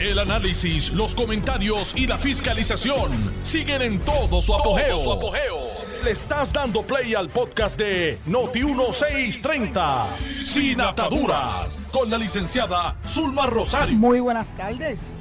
El 0.00 0.20
análisis, 0.20 0.92
los 0.92 1.12
comentarios 1.12 1.92
y 1.96 2.06
la 2.06 2.16
fiscalización 2.18 3.10
siguen 3.42 3.82
en 3.82 3.98
todo 3.98 4.40
su 4.40 4.54
apogeo. 4.54 4.96
Le 6.04 6.12
estás 6.12 6.52
dando 6.52 6.82
play 6.82 7.16
al 7.16 7.28
podcast 7.28 7.76
de 7.76 8.16
Noti1630, 8.28 10.06
Sin 10.44 10.80
Ataduras, 10.80 11.80
con 11.90 12.08
la 12.08 12.16
licenciada 12.16 12.96
Zulma 13.08 13.46
Rosario. 13.46 13.96
Muy 13.96 14.20
buenas 14.20 14.46
tardes. 14.56 15.16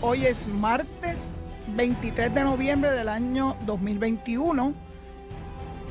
Hoy 0.00 0.24
es 0.24 0.46
martes 0.46 1.32
23 1.74 2.32
de 2.32 2.44
noviembre 2.44 2.92
del 2.92 3.08
año 3.08 3.56
2021. 3.66 4.72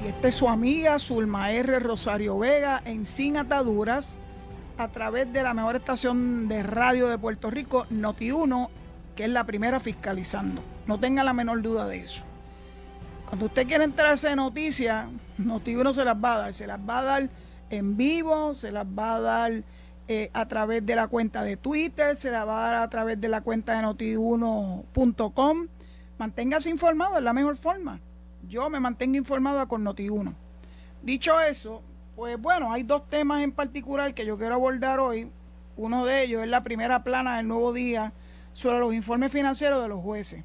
Y 0.05 0.07
esta 0.07 0.29
es 0.29 0.35
su 0.35 0.47
amiga 0.47 0.99
Zulma 0.99 1.51
R. 1.51 1.79
Rosario 1.79 2.37
Vega 2.37 2.81
en 2.85 3.05
Sin 3.05 3.35
Ataduras 3.35 4.17
a 4.77 4.87
través 4.89 5.31
de 5.31 5.43
la 5.43 5.53
mejor 5.53 5.75
estación 5.75 6.47
de 6.47 6.63
radio 6.63 7.07
de 7.07 7.17
Puerto 7.17 7.49
Rico, 7.49 7.85
Noti1, 7.91 8.69
que 9.15 9.25
es 9.25 9.29
la 9.29 9.45
primera 9.45 9.79
fiscalizando. 9.79 10.61
No 10.87 10.99
tenga 10.99 11.23
la 11.23 11.33
menor 11.33 11.61
duda 11.61 11.87
de 11.87 11.99
eso. 11.99 12.23
Cuando 13.27 13.45
usted 13.47 13.67
quiere 13.67 13.83
enterarse 13.83 14.29
de 14.29 14.35
noticias, 14.35 15.07
Noti1 15.39 15.93
se 15.93 16.05
las 16.05 16.15
va 16.15 16.35
a 16.35 16.37
dar. 16.39 16.53
Se 16.53 16.67
las 16.67 16.79
va 16.79 16.99
a 16.99 17.03
dar 17.03 17.29
en 17.69 17.97
vivo, 17.97 18.53
se 18.53 18.71
las 18.71 18.85
va 18.85 19.15
a 19.15 19.19
dar 19.19 19.63
eh, 20.07 20.29
a 20.33 20.47
través 20.47 20.85
de 20.85 20.95
la 20.95 21.07
cuenta 21.07 21.43
de 21.43 21.57
Twitter, 21.57 22.15
se 22.15 22.29
las 22.29 22.47
va 22.47 22.67
a 22.67 22.71
dar 22.71 22.83
a 22.83 22.89
través 22.89 23.19
de 23.19 23.27
la 23.27 23.41
cuenta 23.41 23.73
de 23.73 23.83
noti1.com. 23.83 25.67
Manténgase 26.17 26.69
informado, 26.69 27.17
es 27.17 27.23
la 27.23 27.33
mejor 27.33 27.57
forma. 27.57 27.99
Yo 28.47 28.69
me 28.69 28.79
mantengo 28.79 29.17
informado 29.17 29.67
con 29.67 29.83
Noti1. 29.83 30.33
Dicho 31.01 31.39
eso, 31.41 31.81
pues 32.15 32.39
bueno, 32.39 32.71
hay 32.71 32.83
dos 32.83 33.09
temas 33.09 33.43
en 33.43 33.51
particular 33.51 34.13
que 34.13 34.25
yo 34.25 34.37
quiero 34.37 34.55
abordar 34.55 34.99
hoy. 34.99 35.29
Uno 35.77 36.05
de 36.05 36.23
ellos 36.23 36.41
es 36.41 36.49
la 36.49 36.63
primera 36.63 37.03
plana 37.03 37.37
del 37.37 37.47
nuevo 37.47 37.73
día 37.73 38.13
sobre 38.53 38.79
los 38.79 38.93
informes 38.93 39.31
financieros 39.31 39.81
de 39.81 39.89
los 39.89 40.01
jueces. 40.01 40.43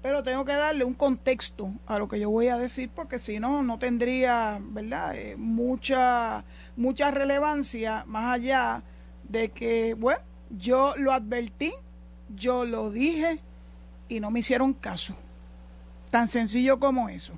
Pero 0.00 0.22
tengo 0.22 0.44
que 0.44 0.52
darle 0.52 0.84
un 0.84 0.94
contexto 0.94 1.72
a 1.86 1.98
lo 1.98 2.08
que 2.08 2.18
yo 2.18 2.30
voy 2.30 2.48
a 2.48 2.56
decir 2.56 2.88
porque 2.94 3.18
si 3.18 3.40
no, 3.40 3.62
no 3.62 3.78
tendría, 3.78 4.58
¿verdad?, 4.60 5.14
eh, 5.16 5.36
mucha, 5.36 6.44
mucha 6.76 7.10
relevancia 7.10 8.04
más 8.06 8.34
allá 8.34 8.82
de 9.28 9.50
que, 9.50 9.94
bueno, 9.94 10.22
yo 10.50 10.94
lo 10.96 11.12
advertí, 11.12 11.74
yo 12.34 12.64
lo 12.64 12.90
dije 12.90 13.40
y 14.08 14.20
no 14.20 14.30
me 14.30 14.40
hicieron 14.40 14.72
caso. 14.72 15.14
Tan 16.10 16.28
sencillo 16.28 16.78
como 16.78 17.10
eso. 17.10 17.34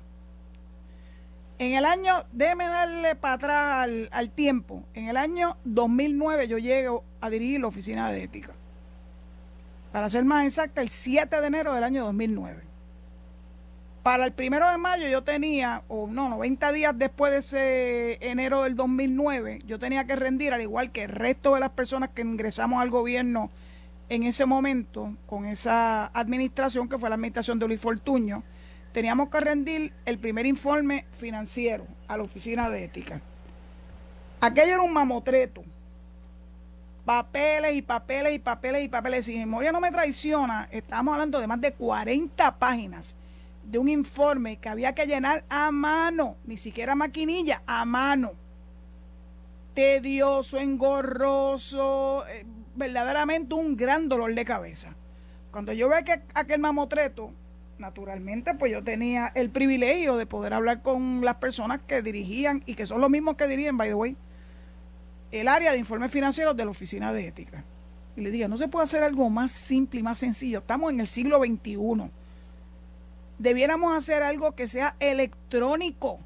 En 1.61 1.73
el 1.73 1.85
año, 1.85 2.25
déjeme 2.31 2.65
darle 2.65 3.13
para 3.13 3.35
atrás 3.35 3.87
al, 4.09 4.31
tiempo. 4.31 4.83
En 4.95 5.09
el 5.09 5.15
año 5.15 5.57
2009 5.63 6.47
yo 6.47 6.57
llego 6.57 7.03
a 7.19 7.29
dirigir 7.29 7.61
la 7.61 7.67
oficina 7.67 8.11
de 8.11 8.23
ética. 8.23 8.53
Para 9.91 10.09
ser 10.09 10.25
más 10.25 10.43
exacta, 10.43 10.81
el 10.81 10.89
7 10.89 11.39
de 11.39 11.45
enero 11.45 11.75
del 11.75 11.83
año 11.83 12.03
2009. 12.05 12.63
Para 14.01 14.25
el 14.25 14.31
primero 14.31 14.71
de 14.71 14.79
mayo 14.79 15.07
yo 15.07 15.23
tenía, 15.23 15.83
o 15.87 16.07
no, 16.07 16.29
90 16.29 16.71
días 16.71 16.97
después 16.97 17.31
de 17.31 17.37
ese 17.37 18.31
enero 18.31 18.63
del 18.63 18.75
2009, 18.75 19.61
yo 19.67 19.77
tenía 19.77 20.05
que 20.05 20.15
rendir, 20.15 20.55
al 20.55 20.61
igual 20.61 20.91
que 20.91 21.03
el 21.03 21.09
resto 21.09 21.53
de 21.53 21.59
las 21.59 21.69
personas 21.69 22.09
que 22.09 22.23
ingresamos 22.23 22.81
al 22.81 22.89
gobierno 22.89 23.51
en 24.09 24.23
ese 24.23 24.47
momento, 24.47 25.15
con 25.27 25.45
esa 25.45 26.07
administración 26.07 26.89
que 26.89 26.97
fue 26.97 27.09
la 27.09 27.15
administración 27.17 27.59
de 27.59 27.67
Luis 27.67 27.79
Fortuño, 27.79 28.41
teníamos 28.91 29.29
que 29.29 29.39
rendir 29.39 29.93
el 30.05 30.19
primer 30.19 30.45
informe 30.45 31.05
financiero 31.11 31.85
a 32.07 32.17
la 32.17 32.23
oficina 32.23 32.69
de 32.69 32.83
ética. 32.83 33.21
Aquello 34.39 34.73
era 34.73 34.81
un 34.81 34.93
mamotreto. 34.93 35.63
Papeles 37.05 37.73
y 37.73 37.81
papeles 37.81 38.33
y 38.33 38.39
papeles 38.39 38.83
y 38.83 38.87
papeles. 38.87 39.25
Si 39.25 39.33
mi 39.33 39.39
memoria 39.39 39.71
no 39.71 39.81
me 39.81 39.91
traiciona, 39.91 40.67
estamos 40.71 41.13
hablando 41.13 41.39
de 41.39 41.47
más 41.47 41.61
de 41.61 41.73
40 41.73 42.57
páginas 42.57 43.15
de 43.63 43.77
un 43.77 43.89
informe 43.89 44.57
que 44.57 44.69
había 44.69 44.93
que 44.93 45.05
llenar 45.05 45.43
a 45.49 45.71
mano, 45.71 46.37
ni 46.45 46.57
siquiera 46.57 46.95
maquinilla, 46.95 47.61
a 47.65 47.85
mano. 47.85 48.33
Tedioso, 49.73 50.57
engorroso, 50.57 52.25
eh, 52.27 52.45
verdaderamente 52.75 53.53
un 53.53 53.77
gran 53.77 54.09
dolor 54.09 54.33
de 54.33 54.45
cabeza. 54.45 54.95
Cuando 55.51 55.73
yo 55.73 55.89
veo 55.89 56.03
que 56.03 56.21
aquel 56.33 56.59
mamotreto, 56.59 57.31
naturalmente, 57.81 58.53
pues 58.53 58.71
yo 58.71 58.83
tenía 58.83 59.31
el 59.35 59.49
privilegio 59.49 60.15
de 60.15 60.25
poder 60.25 60.53
hablar 60.53 60.81
con 60.81 61.25
las 61.25 61.35
personas 61.35 61.81
que 61.85 62.01
dirigían 62.01 62.63
y 62.65 62.75
que 62.75 62.85
son 62.85 63.01
los 63.01 63.09
mismos 63.09 63.35
que 63.35 63.47
dirigen, 63.47 63.75
by 63.75 63.89
the 63.89 63.95
way, 63.95 64.15
el 65.31 65.47
área 65.47 65.71
de 65.71 65.79
informes 65.79 66.11
financieros 66.11 66.55
de 66.55 66.63
la 66.63 66.71
Oficina 66.71 67.11
de 67.11 67.27
Ética. 67.27 67.65
Y 68.15 68.21
le 68.21 68.31
diga, 68.31 68.47
no 68.47 68.57
se 68.57 68.67
puede 68.67 68.83
hacer 68.83 69.03
algo 69.03 69.29
más 69.29 69.51
simple 69.51 69.99
y 69.99 70.03
más 70.03 70.17
sencillo. 70.17 70.59
Estamos 70.59 70.91
en 70.93 70.99
el 70.99 71.07
siglo 71.07 71.39
XXI. 71.39 72.11
Debiéramos 73.39 73.97
hacer 73.97 74.23
algo 74.23 74.53
que 74.53 74.67
sea 74.67 74.95
electrónico. 74.99 76.19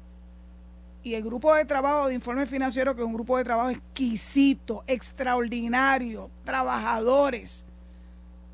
Y 1.02 1.14
el 1.14 1.22
grupo 1.22 1.54
de 1.54 1.64
trabajo 1.64 2.08
de 2.08 2.14
informes 2.14 2.48
financieros, 2.48 2.96
que 2.96 3.02
es 3.02 3.06
un 3.06 3.14
grupo 3.14 3.38
de 3.38 3.44
trabajo 3.44 3.70
exquisito, 3.70 4.82
extraordinario, 4.88 6.30
trabajadores, 6.44 7.64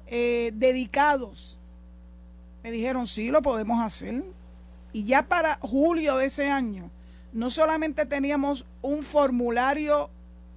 eh, 0.06 0.52
dedicados, 0.54 1.58
me 2.62 2.70
dijeron, 2.70 3.06
sí, 3.06 3.30
lo 3.30 3.42
podemos 3.42 3.80
hacer. 3.80 4.24
Y 4.92 5.04
ya 5.04 5.22
para 5.22 5.58
julio 5.60 6.16
de 6.16 6.26
ese 6.26 6.50
año, 6.50 6.90
no 7.32 7.50
solamente 7.50 8.06
teníamos 8.06 8.66
un 8.82 9.02
formulario 9.02 10.10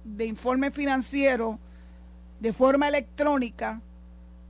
de 0.04 0.26
informe 0.26 0.70
financiero 0.70 1.58
de 2.40 2.52
forma 2.52 2.88
electrónica, 2.88 3.80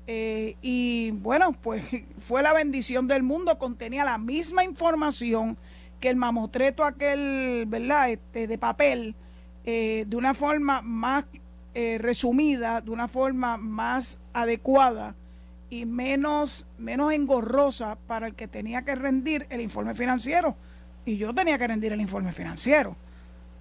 eh, 0.08 0.56
y 0.62 1.10
bueno, 1.12 1.52
pues 1.52 1.84
fue 2.18 2.42
la 2.42 2.52
bendición 2.52 3.08
del 3.08 3.22
mundo, 3.22 3.58
contenía 3.58 4.04
la 4.04 4.18
misma 4.18 4.64
información 4.64 5.56
que 6.00 6.10
el 6.10 6.16
mamotreto 6.16 6.84
aquel, 6.84 7.64
¿verdad? 7.66 8.10
Este, 8.10 8.46
de 8.46 8.58
papel, 8.58 9.14
eh, 9.64 10.04
de 10.06 10.16
una 10.16 10.34
forma 10.34 10.82
más 10.82 11.24
eh, 11.74 11.98
resumida, 11.98 12.80
de 12.80 12.90
una 12.90 13.08
forma 13.08 13.56
más 13.56 14.20
adecuada 14.32 15.14
y 15.70 15.84
menos, 15.86 16.66
menos 16.78 17.12
engorrosa 17.12 17.96
para 18.06 18.26
el 18.26 18.34
que 18.34 18.48
tenía 18.48 18.82
que 18.82 18.94
rendir 18.94 19.46
el 19.50 19.60
informe 19.60 19.94
financiero. 19.94 20.56
Y 21.04 21.16
yo 21.16 21.34
tenía 21.34 21.58
que 21.58 21.66
rendir 21.66 21.92
el 21.92 22.00
informe 22.00 22.32
financiero. 22.32 22.96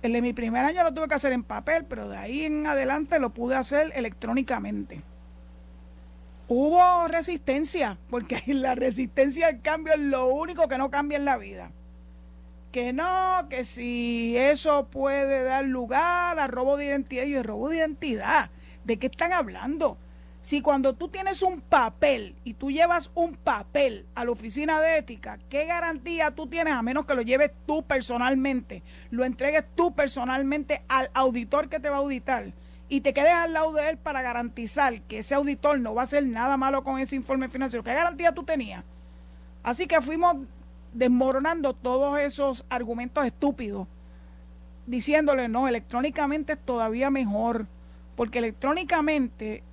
El 0.02 0.14
de 0.14 0.22
mi 0.22 0.34
primer 0.34 0.64
año 0.64 0.84
lo 0.84 0.94
tuve 0.94 1.08
que 1.08 1.16
hacer 1.16 1.34
en 1.34 1.44
papel, 1.44 1.86
pero 1.86 2.10
de 2.10 2.18
ahí 2.18 2.44
en 2.44 2.68
adelante 2.68 3.20
lo 3.20 3.32
pude 3.32 3.56
hacer 3.56 3.92
electrónicamente. 3.96 5.02
Hubo 6.48 7.08
resistencia, 7.08 7.98
porque 8.10 8.42
la 8.48 8.76
resistencia 8.76 9.48
al 9.48 9.62
cambio 9.62 9.94
es 9.94 10.00
lo 10.00 10.28
único 10.28 10.68
que 10.68 10.78
no 10.78 10.92
cambia 10.92 11.18
en 11.18 11.26
la 11.26 11.38
vida. 11.38 11.72
Que 12.72 12.94
no, 12.94 13.48
que 13.50 13.64
si 13.64 14.38
eso 14.38 14.88
puede 14.88 15.44
dar 15.44 15.66
lugar 15.66 16.38
a 16.40 16.48
robo 16.48 16.78
de 16.78 16.86
identidad, 16.86 17.24
y 17.24 17.42
robo 17.42 17.70
de 17.70 17.78
identidad, 17.78 18.50
¿de 18.84 18.98
qué 18.98 19.08
están 19.08 19.34
hablando? 19.34 19.98
Si 20.46 20.62
cuando 20.62 20.94
tú 20.94 21.08
tienes 21.08 21.42
un 21.42 21.60
papel 21.60 22.36
y 22.44 22.54
tú 22.54 22.70
llevas 22.70 23.10
un 23.16 23.36
papel 23.36 24.06
a 24.14 24.24
la 24.24 24.30
oficina 24.30 24.80
de 24.80 25.00
ética, 25.00 25.40
¿qué 25.50 25.66
garantía 25.66 26.36
tú 26.36 26.46
tienes 26.46 26.76
a 26.76 26.84
menos 26.84 27.08
que 27.08 27.16
lo 27.16 27.24
lleves 27.24 27.50
tú 27.66 27.82
personalmente, 27.82 28.84
lo 29.10 29.26
entregues 29.26 29.64
tú 29.74 29.96
personalmente 29.96 30.84
al 30.88 31.10
auditor 31.16 31.68
que 31.68 31.80
te 31.80 31.90
va 31.90 31.96
a 31.96 32.00
auditar 32.02 32.54
y 32.90 33.02
te 33.02 33.12
quedes 33.12 33.32
al 33.32 33.54
lado 33.54 33.74
de 33.74 33.90
él 33.90 33.98
para 33.98 34.22
garantizar 34.22 35.02
que 35.02 35.18
ese 35.18 35.34
auditor 35.34 35.80
no 35.80 35.96
va 35.96 36.02
a 36.02 36.04
hacer 36.04 36.24
nada 36.28 36.58
malo 36.58 36.84
con 36.84 37.00
ese 37.00 37.16
informe 37.16 37.50
financiero? 37.50 37.84
¿Qué 37.84 37.96
garantía 37.96 38.32
tú 38.32 38.44
tenías? 38.44 38.84
Así 39.64 39.88
que 39.88 40.00
fuimos 40.00 40.36
desmoronando 40.94 41.74
todos 41.74 42.20
esos 42.20 42.66
argumentos 42.70 43.26
estúpidos, 43.26 43.88
diciéndole, 44.86 45.48
no, 45.48 45.68
electrónicamente 45.68 46.54
es 46.54 46.60
todavía 46.60 47.10
mejor, 47.10 47.66
porque 48.16 48.38
electrónicamente 48.38 49.64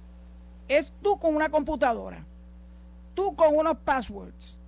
es 0.77 0.93
tú 1.03 1.19
con 1.19 1.35
una 1.35 1.49
computadora, 1.49 2.25
tú 3.15 3.35
con 3.35 3.57
unos 3.57 3.79
passwords, 3.79 4.59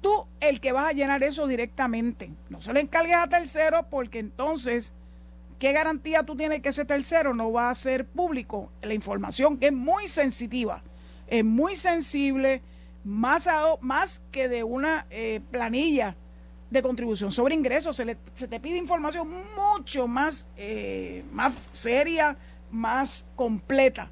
tú 0.00 0.26
el 0.40 0.60
que 0.60 0.72
vas 0.72 0.88
a 0.88 0.92
llenar 0.92 1.22
eso 1.22 1.46
directamente. 1.46 2.30
No 2.48 2.60
se 2.60 2.72
lo 2.72 2.80
encargues 2.80 3.16
a 3.16 3.28
tercero 3.28 3.86
porque 3.90 4.18
entonces, 4.18 4.92
¿qué 5.58 5.72
garantía 5.72 6.22
tú 6.22 6.36
tienes 6.36 6.62
que 6.62 6.70
ese 6.70 6.84
tercero 6.84 7.34
no 7.34 7.52
va 7.52 7.70
a 7.70 7.74
ser 7.74 8.06
público? 8.06 8.70
La 8.82 8.94
información 8.94 9.58
que 9.58 9.66
es 9.66 9.72
muy 9.72 10.08
sensitiva, 10.08 10.82
es 11.26 11.44
muy 11.44 11.76
sensible, 11.76 12.62
más, 13.04 13.48
más 13.80 14.20
que 14.32 14.48
de 14.48 14.64
una 14.64 15.06
eh, 15.10 15.40
planilla 15.50 16.16
de 16.70 16.82
contribución 16.82 17.30
sobre 17.30 17.54
ingresos. 17.54 17.96
Se, 17.96 18.16
se 18.34 18.48
te 18.48 18.60
pide 18.60 18.76
información 18.76 19.28
mucho 19.56 20.08
más, 20.08 20.48
eh, 20.56 21.24
más 21.32 21.68
seria, 21.72 22.36
más 22.70 23.26
completa. 23.36 24.10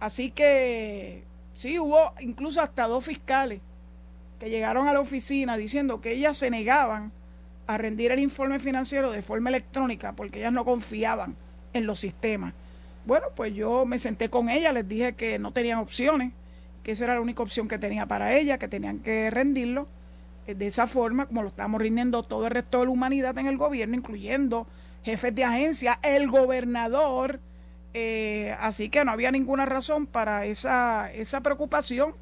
Así 0.00 0.30
que 0.30 1.24
sí, 1.54 1.78
hubo 1.78 2.12
incluso 2.20 2.60
hasta 2.60 2.86
dos 2.86 3.04
fiscales 3.04 3.60
que 4.38 4.50
llegaron 4.50 4.88
a 4.88 4.92
la 4.92 5.00
oficina 5.00 5.56
diciendo 5.56 6.00
que 6.00 6.12
ellas 6.12 6.36
se 6.36 6.50
negaban 6.50 7.12
a 7.66 7.76
rendir 7.76 8.12
el 8.12 8.20
informe 8.20 8.58
financiero 8.60 9.10
de 9.10 9.22
forma 9.22 9.50
electrónica 9.50 10.12
porque 10.12 10.38
ellas 10.38 10.52
no 10.52 10.64
confiaban 10.64 11.36
en 11.72 11.86
los 11.86 11.98
sistemas. 11.98 12.54
Bueno, 13.04 13.26
pues 13.34 13.54
yo 13.54 13.84
me 13.86 13.98
senté 13.98 14.28
con 14.28 14.48
ella, 14.48 14.72
les 14.72 14.86
dije 14.86 15.14
que 15.14 15.38
no 15.38 15.52
tenían 15.52 15.78
opciones, 15.78 16.32
que 16.82 16.92
esa 16.92 17.04
era 17.04 17.14
la 17.14 17.20
única 17.20 17.42
opción 17.42 17.66
que 17.66 17.78
tenía 17.78 18.06
para 18.06 18.34
ella, 18.36 18.58
que 18.58 18.68
tenían 18.68 19.00
que 19.00 19.30
rendirlo 19.30 19.88
eh, 20.46 20.54
de 20.54 20.66
esa 20.66 20.86
forma, 20.86 21.26
como 21.26 21.42
lo 21.42 21.48
estamos 21.48 21.80
rindiendo 21.80 22.22
todo 22.22 22.46
el 22.46 22.50
resto 22.50 22.80
de 22.80 22.86
la 22.86 22.90
humanidad 22.90 23.36
en 23.38 23.46
el 23.46 23.56
gobierno, 23.56 23.96
incluyendo 23.96 24.66
jefes 25.04 25.34
de 25.34 25.44
agencia, 25.44 25.98
el 26.02 26.28
gobernador. 26.28 27.40
Eh, 27.94 28.54
así 28.60 28.90
que 28.90 29.04
no 29.04 29.12
había 29.12 29.30
ninguna 29.30 29.64
razón 29.64 30.06
para 30.06 30.44
esa, 30.44 31.10
esa 31.12 31.40
preocupación. 31.40 32.14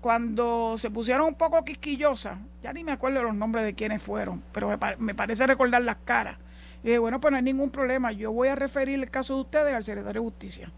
Cuando 0.00 0.78
se 0.78 0.90
pusieron 0.90 1.26
un 1.26 1.34
poco 1.34 1.64
quisquillosas, 1.64 2.38
ya 2.62 2.72
ni 2.72 2.84
me 2.84 2.92
acuerdo 2.92 3.22
los 3.22 3.34
nombres 3.34 3.64
de 3.64 3.74
quiénes 3.74 4.00
fueron, 4.00 4.44
pero 4.52 4.68
me, 4.68 4.78
me 4.98 5.14
parece 5.14 5.44
recordar 5.44 5.82
las 5.82 5.96
caras 6.04 6.38
y 6.82 6.88
dije, 6.88 6.98
bueno, 6.98 7.20
pues 7.20 7.32
no 7.32 7.36
hay 7.36 7.42
ningún 7.42 7.70
problema, 7.70 8.12
yo 8.12 8.32
voy 8.32 8.48
a 8.48 8.54
referir 8.54 9.00
el 9.00 9.10
caso 9.10 9.34
de 9.34 9.40
ustedes 9.40 9.74
al 9.74 9.84
secretario 9.84 10.22
de 10.22 10.26
Justicia. 10.26 10.72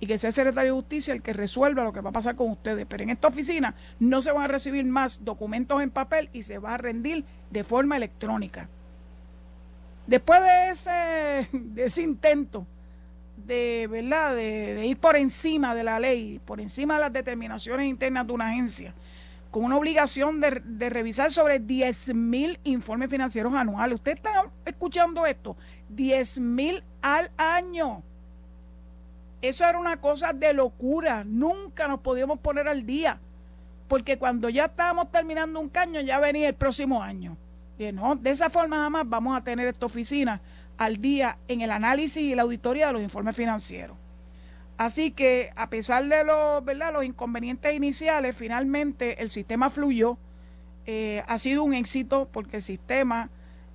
Y 0.00 0.06
que 0.06 0.18
sea 0.18 0.28
el 0.28 0.34
secretario 0.34 0.74
de 0.74 0.80
Justicia 0.80 1.14
el 1.14 1.22
que 1.22 1.32
resuelva 1.32 1.82
lo 1.82 1.92
que 1.92 2.00
va 2.00 2.10
a 2.10 2.12
pasar 2.12 2.36
con 2.36 2.50
ustedes. 2.50 2.86
Pero 2.88 3.02
en 3.02 3.10
esta 3.10 3.28
oficina 3.28 3.74
no 3.98 4.22
se 4.22 4.30
van 4.30 4.44
a 4.44 4.48
recibir 4.48 4.84
más 4.84 5.24
documentos 5.24 5.82
en 5.82 5.90
papel 5.90 6.28
y 6.32 6.44
se 6.44 6.58
va 6.58 6.74
a 6.74 6.76
rendir 6.76 7.24
de 7.50 7.64
forma 7.64 7.96
electrónica. 7.96 8.68
Después 10.06 10.40
de 10.40 10.70
ese, 10.70 11.48
de 11.52 11.84
ese 11.84 12.02
intento 12.02 12.66
de, 13.46 13.88
¿verdad? 13.90 14.34
De, 14.34 14.86
ir 14.86 14.98
por 14.98 15.16
encima 15.16 15.74
de 15.74 15.84
la 15.84 15.98
ley, 16.00 16.40
por 16.44 16.60
encima 16.60 16.94
de 16.94 17.00
las 17.00 17.12
determinaciones 17.12 17.86
internas 17.86 18.26
de 18.26 18.32
una 18.32 18.48
agencia, 18.48 18.94
con 19.50 19.64
una 19.64 19.76
obligación 19.76 20.40
de, 20.40 20.90
revisar 20.90 21.32
sobre 21.32 21.58
10 21.58 22.14
mil 22.14 22.58
informes 22.64 23.10
financieros 23.10 23.54
anuales. 23.54 23.96
¿Usted 23.96 24.12
está 24.12 24.50
escuchando 24.64 25.26
esto? 25.26 25.56
10 25.88 26.40
mil 26.40 26.82
al 27.02 27.30
año. 27.36 28.02
Eso 29.40 29.64
era 29.64 29.78
una 29.78 30.00
cosa 30.00 30.32
de 30.32 30.52
locura. 30.52 31.24
Nunca 31.24 31.86
nos 31.86 32.00
podíamos 32.00 32.40
poner 32.40 32.68
al 32.68 32.84
día. 32.84 33.20
Porque 33.86 34.18
cuando 34.18 34.50
ya 34.50 34.66
estábamos 34.66 35.10
terminando 35.10 35.60
un 35.60 35.68
caño, 35.68 36.00
ya 36.00 36.18
venía 36.18 36.48
el 36.48 36.54
próximo 36.54 37.02
año. 37.02 37.36
Y 37.78 37.92
no, 37.92 38.16
de 38.16 38.30
esa 38.30 38.50
forma 38.50 38.76
jamás 38.76 39.08
vamos 39.08 39.36
a 39.36 39.42
tener 39.42 39.66
esta 39.68 39.86
oficina 39.86 40.40
al 40.78 40.96
día 40.96 41.38
en 41.48 41.60
el 41.60 41.70
análisis 41.70 42.22
y 42.22 42.34
la 42.34 42.42
auditoría 42.42 42.86
de 42.86 42.94
los 42.94 43.02
informes 43.02 43.36
financieros. 43.36 43.96
Así 44.78 45.10
que 45.10 45.50
a 45.56 45.68
pesar 45.68 46.06
de 46.06 46.24
los, 46.24 46.64
¿verdad? 46.64 46.92
los 46.92 47.04
inconvenientes 47.04 47.74
iniciales, 47.74 48.36
finalmente 48.36 49.20
el 49.20 49.28
sistema 49.28 49.70
fluyó. 49.70 50.16
Eh, 50.86 51.22
ha 51.26 51.36
sido 51.36 51.64
un 51.64 51.74
éxito 51.74 52.28
porque 52.32 52.56
el 52.56 52.62
sistema 52.62 53.28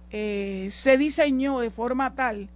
eh, 0.10 0.70
se 0.72 0.98
diseñó 0.98 1.60
de 1.60 1.70
forma 1.70 2.16
tal 2.16 2.50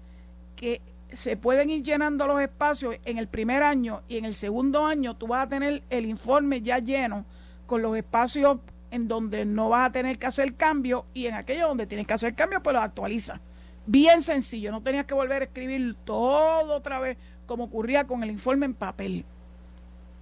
que 0.55 0.81
se 1.11 1.37
pueden 1.37 1.69
ir 1.69 1.83
llenando 1.83 2.25
los 2.25 2.41
espacios 2.41 2.95
en 3.05 3.17
el 3.17 3.27
primer 3.27 3.63
año 3.63 4.01
y 4.07 4.17
en 4.17 4.25
el 4.25 4.33
segundo 4.33 4.85
año 4.85 5.15
tú 5.15 5.27
vas 5.27 5.45
a 5.45 5.49
tener 5.49 5.83
el 5.89 6.05
informe 6.05 6.61
ya 6.61 6.79
lleno 6.79 7.25
con 7.65 7.81
los 7.81 7.95
espacios 7.95 8.57
en 8.91 9.07
donde 9.07 9.45
no 9.45 9.69
vas 9.69 9.89
a 9.89 9.91
tener 9.91 10.17
que 10.17 10.25
hacer 10.25 10.55
cambio 10.55 11.05
y 11.13 11.27
en 11.27 11.35
aquellos 11.35 11.67
donde 11.67 11.85
tienes 11.85 12.07
que 12.07 12.13
hacer 12.13 12.33
cambio 12.33 12.63
pues 12.63 12.73
los 12.73 12.83
actualiza. 12.83 13.41
Bien 13.89 14.21
sencillo, 14.21 14.69
no 14.71 14.81
tenías 14.81 15.05
que 15.05 15.13
volver 15.13 15.41
a 15.41 15.45
escribir 15.45 15.95
todo 16.03 16.75
otra 16.75 16.99
vez 16.99 17.17
como 17.45 17.63
ocurría 17.63 18.05
con 18.05 18.21
el 18.21 18.29
informe 18.29 18.65
en 18.65 18.73
papel. 18.73 19.23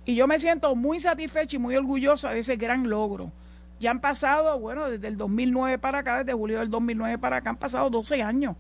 Y 0.06 0.16
yo 0.16 0.28
me 0.28 0.40
siento 0.40 0.76
muy 0.76 1.00
satisfecha 1.00 1.56
y 1.56 1.60
muy 1.60 1.76
orgullosa 1.76 2.30
de 2.30 2.40
ese 2.40 2.58
gran 2.58 2.88
logro. 2.88 3.32
Ya 3.80 3.90
han 3.90 4.02
pasado, 4.02 4.60
bueno, 4.60 4.88
desde 4.88 5.08
el 5.08 5.18
2009 5.18 5.80
para 5.80 6.00
acá, 6.00 6.20
desde 6.20 6.34
julio 6.34 6.60
del 6.60 6.70
2009 6.70 7.18
para 7.18 7.38
acá, 7.38 7.50
han 7.50 7.58
pasado 7.58 7.90
12 7.90 8.22
años. 8.22 8.56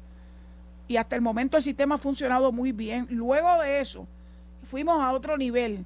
Y 0.87 0.97
hasta 0.97 1.15
el 1.15 1.21
momento 1.21 1.57
el 1.57 1.63
sistema 1.63 1.95
ha 1.95 1.99
funcionado 1.99 2.51
muy 2.51 2.71
bien. 2.71 3.05
Luego 3.11 3.61
de 3.61 3.81
eso, 3.81 4.07
fuimos 4.63 4.99
a 4.99 5.11
otro 5.11 5.37
nivel. 5.37 5.85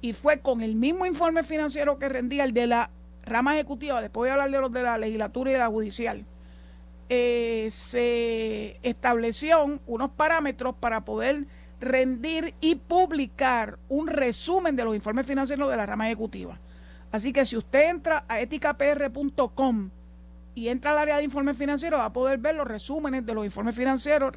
Y 0.00 0.12
fue 0.12 0.38
con 0.38 0.60
el 0.60 0.76
mismo 0.76 1.06
informe 1.06 1.42
financiero 1.42 1.98
que 1.98 2.08
rendía 2.08 2.44
el 2.44 2.54
de 2.54 2.68
la 2.68 2.90
rama 3.24 3.54
ejecutiva, 3.54 4.00
después 4.00 4.20
voy 4.20 4.28
a 4.30 4.34
hablar 4.34 4.50
de 4.52 4.60
los 4.60 4.72
de 4.72 4.82
la 4.84 4.96
legislatura 4.96 5.50
y 5.50 5.54
de 5.54 5.58
la 5.58 5.68
judicial. 5.68 6.24
Eh, 7.12 7.66
se 7.72 8.78
estableció 8.84 9.80
unos 9.88 10.10
parámetros 10.12 10.76
para 10.78 11.04
poder 11.04 11.44
rendir 11.80 12.54
y 12.60 12.76
publicar 12.76 13.80
un 13.88 14.06
resumen 14.06 14.76
de 14.76 14.84
los 14.84 14.94
informes 14.94 15.26
financieros 15.26 15.68
de 15.68 15.76
la 15.76 15.86
rama 15.86 16.06
ejecutiva. 16.06 16.60
Así 17.10 17.32
que 17.32 17.44
si 17.44 17.56
usted 17.56 17.90
entra 17.90 18.24
a 18.28 18.38
eticapr.com 18.38 19.90
y 20.54 20.68
entra 20.68 20.92
al 20.92 20.98
área 20.98 21.16
de 21.16 21.24
informes 21.24 21.56
financieros, 21.56 21.98
va 21.98 22.04
a 22.04 22.12
poder 22.12 22.38
ver 22.38 22.54
los 22.54 22.68
resúmenes 22.68 23.26
de 23.26 23.34
los 23.34 23.44
informes 23.44 23.74
financieros 23.74 24.32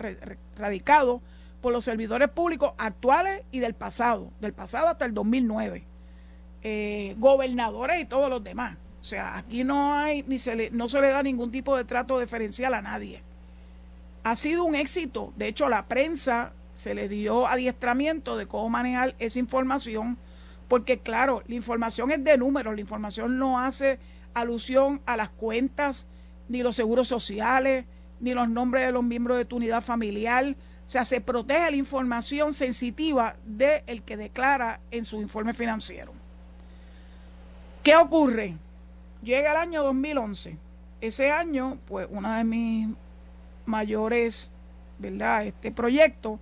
radicados 0.57 1.21
por 1.61 1.73
los 1.73 1.85
servidores 1.85 2.29
públicos 2.29 2.73
actuales 2.79 3.43
y 3.51 3.59
del 3.59 3.75
pasado, 3.75 4.31
del 4.41 4.53
pasado 4.53 4.87
hasta 4.87 5.05
el 5.05 5.13
2009, 5.13 5.85
eh, 6.63 7.15
gobernadores 7.19 8.01
y 8.01 8.05
todos 8.05 8.31
los 8.31 8.43
demás. 8.43 8.77
O 9.03 9.05
sea, 9.05 9.37
aquí 9.37 9.65
no 9.65 9.93
hay 9.93 10.23
ni 10.23 10.39
se 10.39 10.55
le, 10.55 10.71
no 10.71 10.87
se 10.87 11.01
le 11.01 11.09
da 11.09 11.21
ningún 11.21 11.51
tipo 11.51 11.75
de 11.75 11.83
trato 11.83 12.21
diferencial 12.21 12.73
a 12.73 12.81
nadie. 12.81 13.21
Ha 14.23 14.37
sido 14.37 14.63
un 14.63 14.75
éxito. 14.75 15.33
De 15.35 15.49
hecho, 15.49 15.67
la 15.67 15.87
prensa 15.87 16.53
se 16.73 16.95
le 16.95 17.09
dio 17.09 17.45
adiestramiento 17.45 18.37
de 18.37 18.47
cómo 18.47 18.69
manejar 18.69 19.13
esa 19.19 19.39
información, 19.39 20.17
porque 20.69 20.99
claro, 20.99 21.43
la 21.47 21.55
información 21.55 22.11
es 22.11 22.23
de 22.23 22.37
números, 22.37 22.75
la 22.75 22.79
información 22.79 23.37
no 23.37 23.59
hace 23.59 23.99
alusión 24.33 25.01
a 25.05 25.17
las 25.17 25.27
cuentas, 25.27 26.07
ni 26.47 26.63
los 26.63 26.77
seguros 26.77 27.09
sociales, 27.09 27.83
ni 28.21 28.33
los 28.33 28.47
nombres 28.47 28.85
de 28.85 28.93
los 28.93 29.03
miembros 29.03 29.37
de 29.37 29.43
tu 29.43 29.57
unidad 29.57 29.83
familiar. 29.83 30.55
O 30.87 30.89
sea, 30.89 31.03
se 31.03 31.19
protege 31.19 31.71
la 31.71 31.75
información 31.77 32.53
sensitiva 32.53 33.35
del 33.43 33.83
el 33.85 34.01
que 34.03 34.15
declara 34.15 34.79
en 34.91 35.03
su 35.03 35.19
informe 35.19 35.53
financiero. 35.53 36.13
¿Qué 37.83 37.97
ocurre? 37.97 38.55
Llega 39.23 39.51
el 39.51 39.57
año 39.57 39.83
2011. 39.83 40.57
Ese 40.99 41.31
año, 41.31 41.77
pues, 41.87 42.07
una 42.09 42.37
de 42.37 42.43
mis 42.43 42.89
mayores, 43.65 44.51
¿verdad? 44.99 45.45
Este 45.45 45.71
proyecto 45.71 46.39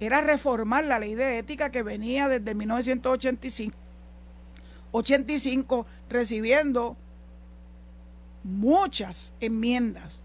era 0.00 0.20
reformar 0.20 0.84
la 0.84 0.98
ley 0.98 1.14
de 1.14 1.38
ética 1.38 1.70
que 1.70 1.82
venía 1.82 2.28
desde 2.28 2.54
1985 2.54 3.76
85, 4.92 5.86
recibiendo 6.08 6.96
muchas 8.42 9.32
enmiendas. 9.40 10.20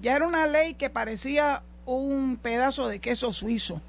Ya 0.00 0.16
era 0.16 0.26
una 0.26 0.46
ley 0.46 0.74
que 0.74 0.90
parecía 0.90 1.62
un 1.86 2.36
pedazo 2.36 2.88
de 2.88 2.98
queso 2.98 3.32
suizo. 3.32 3.80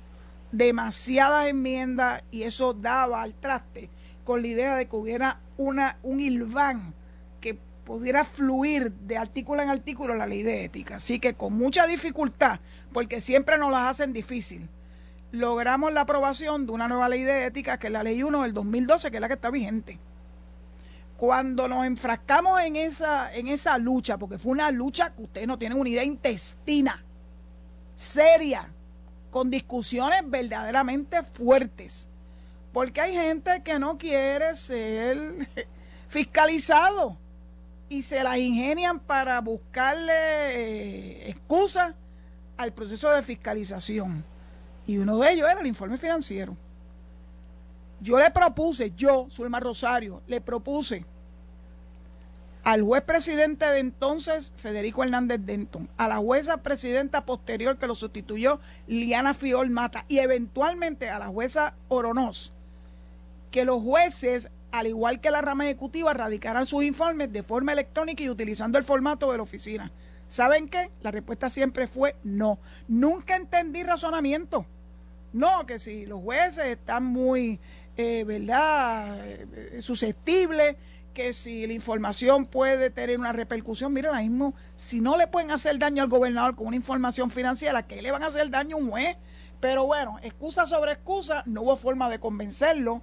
Demasiadas 0.51 1.47
enmiendas 1.47 2.23
y 2.29 2.43
eso 2.43 2.73
daba 2.73 3.21
al 3.21 3.33
traste 3.33 3.89
con 4.25 4.41
la 4.41 4.47
idea 4.49 4.75
de 4.75 4.87
que 4.87 4.95
hubiera 4.95 5.39
una, 5.57 5.97
un 6.03 6.19
hilván 6.19 6.93
pudiera 7.91 8.23
fluir 8.23 8.93
de 8.93 9.17
artículo 9.17 9.61
en 9.61 9.69
artículo 9.69 10.15
la 10.15 10.25
ley 10.25 10.43
de 10.43 10.63
ética. 10.63 10.95
Así 10.95 11.19
que 11.19 11.33
con 11.33 11.51
mucha 11.51 11.85
dificultad, 11.87 12.61
porque 12.93 13.19
siempre 13.19 13.57
nos 13.57 13.69
las 13.69 13.89
hacen 13.89 14.13
difícil 14.13 14.69
logramos 15.33 15.91
la 15.91 16.01
aprobación 16.01 16.65
de 16.65 16.71
una 16.71 16.87
nueva 16.87 17.09
ley 17.09 17.23
de 17.23 17.45
ética, 17.45 17.77
que 17.77 17.87
es 17.87 17.93
la 17.93 18.01
ley 18.01 18.23
1 18.23 18.43
del 18.43 18.53
2012, 18.53 19.11
que 19.11 19.17
es 19.17 19.21
la 19.21 19.27
que 19.27 19.33
está 19.33 19.49
vigente. 19.49 19.99
Cuando 21.17 21.67
nos 21.67 21.85
enfrascamos 21.85 22.61
en 22.61 22.77
esa, 22.77 23.33
en 23.33 23.49
esa 23.49 23.77
lucha, 23.77 24.17
porque 24.17 24.37
fue 24.37 24.53
una 24.53 24.71
lucha 24.71 25.13
que 25.13 25.23
ustedes 25.23 25.47
no 25.47 25.59
tienen 25.59 25.77
una 25.77 25.89
idea 25.89 26.03
intestina, 26.03 27.03
seria, 27.95 28.69
con 29.31 29.49
discusiones 29.49 30.21
verdaderamente 30.25 31.23
fuertes, 31.23 32.07
porque 32.71 33.01
hay 33.01 33.13
gente 33.13 33.63
que 33.63 33.79
no 33.79 33.97
quiere 33.97 34.55
ser 34.55 35.49
fiscalizado 36.07 37.17
y 37.91 38.03
se 38.03 38.23
las 38.23 38.37
ingenian 38.37 39.01
para 39.01 39.41
buscarle 39.41 40.13
eh, 40.13 41.29
excusas 41.29 41.93
al 42.55 42.71
proceso 42.71 43.09
de 43.09 43.21
fiscalización. 43.21 44.23
Y 44.87 44.97
uno 44.97 45.17
de 45.17 45.33
ellos 45.33 45.49
era 45.51 45.59
el 45.59 45.67
informe 45.67 45.97
financiero. 45.97 46.55
Yo 47.99 48.17
le 48.17 48.31
propuse, 48.31 48.93
yo, 48.95 49.27
Zulma 49.29 49.59
Rosario, 49.59 50.21
le 50.25 50.39
propuse 50.39 51.05
al 52.63 52.81
juez 52.81 53.01
presidente 53.01 53.65
de 53.65 53.79
entonces, 53.79 54.53
Federico 54.55 55.03
Hernández 55.03 55.41
Denton, 55.43 55.89
a 55.97 56.07
la 56.07 56.15
jueza 56.15 56.63
presidenta 56.63 57.25
posterior 57.25 57.77
que 57.77 57.87
lo 57.87 57.95
sustituyó, 57.95 58.61
Liana 58.87 59.33
Fiol 59.33 59.69
Mata, 59.69 60.05
y 60.07 60.19
eventualmente 60.19 61.09
a 61.09 61.19
la 61.19 61.27
jueza 61.27 61.75
Oronoz, 61.89 62.53
que 63.51 63.65
los 63.65 63.83
jueces, 63.83 64.49
al 64.71 64.87
igual 64.87 65.19
que 65.19 65.31
la 65.31 65.41
rama 65.41 65.65
ejecutiva, 65.65 66.13
radicaran 66.13 66.65
sus 66.65 66.83
informes 66.83 67.31
de 67.31 67.43
forma 67.43 67.73
electrónica 67.73 68.23
y 68.23 68.29
utilizando 68.29 68.77
el 68.77 68.83
formato 68.83 69.31
de 69.31 69.37
la 69.37 69.43
oficina. 69.43 69.91
¿Saben 70.27 70.69
qué? 70.69 70.89
La 71.01 71.11
respuesta 71.11 71.49
siempre 71.49 71.87
fue 71.87 72.15
no. 72.23 72.59
Nunca 72.87 73.35
entendí 73.35 73.83
razonamiento. 73.83 74.65
No, 75.33 75.65
que 75.65 75.79
si 75.79 76.05
los 76.05 76.21
jueces 76.21 76.65
están 76.65 77.03
muy, 77.03 77.59
eh, 77.97 78.23
¿verdad?, 78.25 79.17
eh, 79.25 79.77
susceptibles, 79.81 80.75
que 81.13 81.33
si 81.33 81.67
la 81.67 81.73
información 81.73 82.45
puede 82.45 82.89
tener 82.89 83.19
una 83.19 83.33
repercusión, 83.33 83.91
mira, 83.93 84.09
ahora 84.09 84.21
mismo, 84.21 84.53
si 84.75 85.01
no 85.01 85.17
le 85.17 85.27
pueden 85.27 85.51
hacer 85.51 85.77
daño 85.77 86.03
al 86.03 86.09
gobernador 86.09 86.55
con 86.55 86.67
una 86.67 86.75
información 86.75 87.29
financiera, 87.31 87.85
¿qué 87.85 88.01
le 88.01 88.11
van 88.11 88.23
a 88.23 88.27
hacer 88.27 88.49
daño 88.49 88.77
a 88.77 88.79
un 88.79 88.89
juez? 88.89 89.17
Pero 89.59 89.85
bueno, 89.85 90.17
excusa 90.23 90.65
sobre 90.65 90.93
excusa, 90.93 91.43
no 91.45 91.61
hubo 91.61 91.75
forma 91.75 92.09
de 92.09 92.19
convencerlo. 92.19 93.01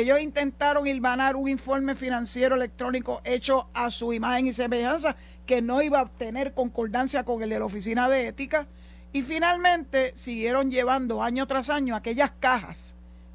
Ellos 0.00 0.20
intentaron 0.20 0.86
hilvanar 0.86 1.36
un 1.36 1.46
informe 1.46 1.94
financiero 1.94 2.56
electrónico 2.56 3.20
hecho 3.22 3.68
a 3.74 3.90
su 3.90 4.14
imagen 4.14 4.46
y 4.46 4.52
semejanza 4.54 5.14
que 5.44 5.60
no 5.60 5.82
iba 5.82 6.00
a 6.00 6.08
tener 6.08 6.54
concordancia 6.54 7.24
con 7.24 7.42
el 7.42 7.50
de 7.50 7.58
la 7.58 7.66
Oficina 7.66 8.08
de 8.08 8.28
Ética. 8.28 8.66
Y 9.12 9.20
finalmente 9.20 10.12
siguieron 10.14 10.70
llevando 10.70 11.22
año 11.22 11.46
tras 11.46 11.68
año 11.68 11.94
aquellas 11.94 12.30
cajas, 12.40 12.94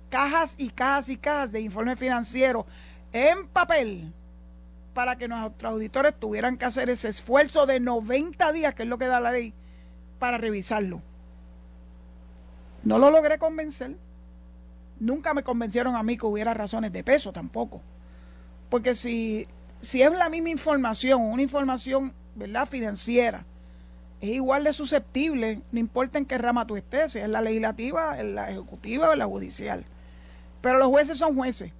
cajas 0.10 0.56
y 0.58 0.70
cajas 0.70 1.10
y 1.10 1.18
cajas 1.18 1.52
de 1.52 1.62
informe 1.62 1.96
financiero 1.96 2.66
en 3.14 3.48
papel 3.48 4.12
para 4.96 5.18
que 5.18 5.28
nuestros 5.28 5.72
auditores 5.72 6.20
tuvieran 6.20 6.58
que 6.58 6.66
hacer 6.66 6.90
ese 6.90 7.10
esfuerzo 7.10 7.68
de 7.68 7.80
90 7.80 8.52
días, 8.54 8.74
que 8.74 8.84
es 8.84 8.90
lo 8.90 8.98
que 8.98 9.06
da 9.06 9.20
la 9.20 9.32
ley, 9.32 9.54
para 10.18 10.40
revisarlo. 10.40 11.04
No 12.84 12.98
lo 12.98 13.12
logré 13.12 13.38
convencer. 13.38 13.98
Nunca 15.00 15.34
me 15.34 15.44
convencieron 15.44 15.96
a 15.96 16.04
mí 16.04 16.18
que 16.18 16.26
hubiera 16.26 16.54
razones 16.54 16.92
de 16.92 17.04
peso 17.04 17.32
tampoco. 17.34 17.82
Porque 18.70 18.96
si, 18.96 19.48
si 19.80 20.02
es 20.02 20.12
la 20.12 20.30
misma 20.30 20.50
información, 20.50 21.22
una 21.22 21.42
información 21.42 22.14
¿verdad? 22.36 22.68
financiera, 22.68 23.46
es 24.22 24.30
igual 24.30 24.64
de 24.64 24.74
susceptible, 24.74 25.62
no 25.72 25.80
importa 25.80 26.18
en 26.18 26.26
qué 26.26 26.38
rama 26.38 26.66
tú 26.66 26.78
estés, 26.78 27.12
si 27.12 27.20
es 27.20 27.30
la 27.30 27.42
legislativa, 27.42 28.20
en 28.20 28.36
la 28.36 28.50
ejecutiva 28.50 29.10
o 29.10 29.14
en 29.14 29.20
la 29.20 29.26
judicial. 29.26 29.86
Pero 30.62 30.80
los 30.80 30.88
jueces 30.88 31.18
son 31.18 31.36
jueces. 31.36 31.72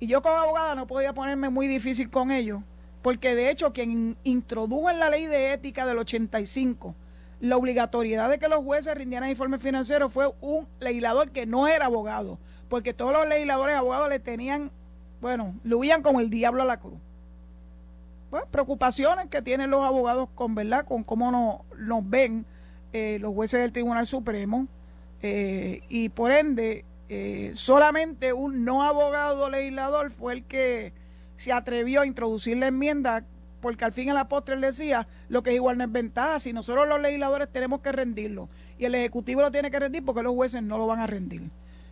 Y 0.00 0.06
yo 0.06 0.22
como 0.22 0.36
abogada 0.36 0.74
no 0.74 0.86
podía 0.86 1.12
ponerme 1.12 1.50
muy 1.50 1.68
difícil 1.68 2.10
con 2.10 2.32
ellos, 2.32 2.62
porque 3.02 3.34
de 3.34 3.50
hecho 3.50 3.72
quien 3.72 4.16
introdujo 4.24 4.90
en 4.90 4.98
la 4.98 5.10
ley 5.10 5.26
de 5.26 5.52
ética 5.52 5.86
del 5.86 5.98
85 5.98 6.94
la 7.42 7.56
obligatoriedad 7.56 8.30
de 8.30 8.38
que 8.38 8.48
los 8.48 8.62
jueces 8.62 8.94
rindieran 8.94 9.28
informes 9.28 9.60
financieros 9.60 10.12
fue 10.12 10.32
un 10.40 10.68
legislador 10.78 11.32
que 11.32 11.44
no 11.44 11.66
era 11.66 11.86
abogado, 11.86 12.38
porque 12.68 12.94
todos 12.94 13.12
los 13.12 13.28
legisladores 13.28 13.74
abogados 13.74 14.08
le 14.08 14.20
tenían, 14.20 14.70
bueno, 15.20 15.52
lo 15.64 15.78
huían 15.78 16.02
como 16.02 16.20
el 16.20 16.30
diablo 16.30 16.62
a 16.62 16.66
la 16.66 16.78
cruz. 16.78 17.00
Pues 18.30 18.44
preocupaciones 18.48 19.26
que 19.26 19.42
tienen 19.42 19.70
los 19.70 19.84
abogados 19.84 20.28
con, 20.36 20.54
¿verdad? 20.54 20.86
Con 20.86 21.02
cómo 21.02 21.64
nos, 21.76 22.08
ven 22.08 22.46
eh, 22.92 23.18
los 23.20 23.34
jueces 23.34 23.60
del 23.60 23.72
Tribunal 23.72 24.06
Supremo. 24.06 24.68
Eh, 25.20 25.82
y 25.88 26.10
por 26.10 26.30
ende, 26.30 26.84
eh, 27.08 27.50
solamente 27.54 28.32
un 28.32 28.64
no 28.64 28.84
abogado 28.84 29.50
legislador 29.50 30.12
fue 30.12 30.34
el 30.34 30.44
que 30.44 30.92
se 31.36 31.52
atrevió 31.52 32.02
a 32.02 32.06
introducir 32.06 32.56
la 32.56 32.68
enmienda 32.68 33.24
porque 33.62 33.84
al 33.84 33.92
fin 33.92 34.08
en 34.08 34.16
la 34.16 34.28
postre 34.28 34.56
él 34.56 34.60
decía, 34.60 35.06
lo 35.28 35.42
que 35.42 35.50
es 35.50 35.56
igual 35.56 35.78
no 35.78 35.84
es 35.84 35.92
ventaja, 35.92 36.40
si 36.40 36.52
nosotros 36.52 36.86
los 36.86 37.00
legisladores 37.00 37.48
tenemos 37.50 37.80
que 37.80 37.92
rendirlo 37.92 38.48
y 38.76 38.84
el 38.84 38.94
Ejecutivo 38.96 39.40
lo 39.40 39.52
tiene 39.52 39.70
que 39.70 39.78
rendir 39.78 40.04
porque 40.04 40.22
los 40.22 40.34
jueces 40.34 40.62
no 40.62 40.76
lo 40.76 40.86
van 40.86 40.98
a 40.98 41.06
rendir. 41.06 41.48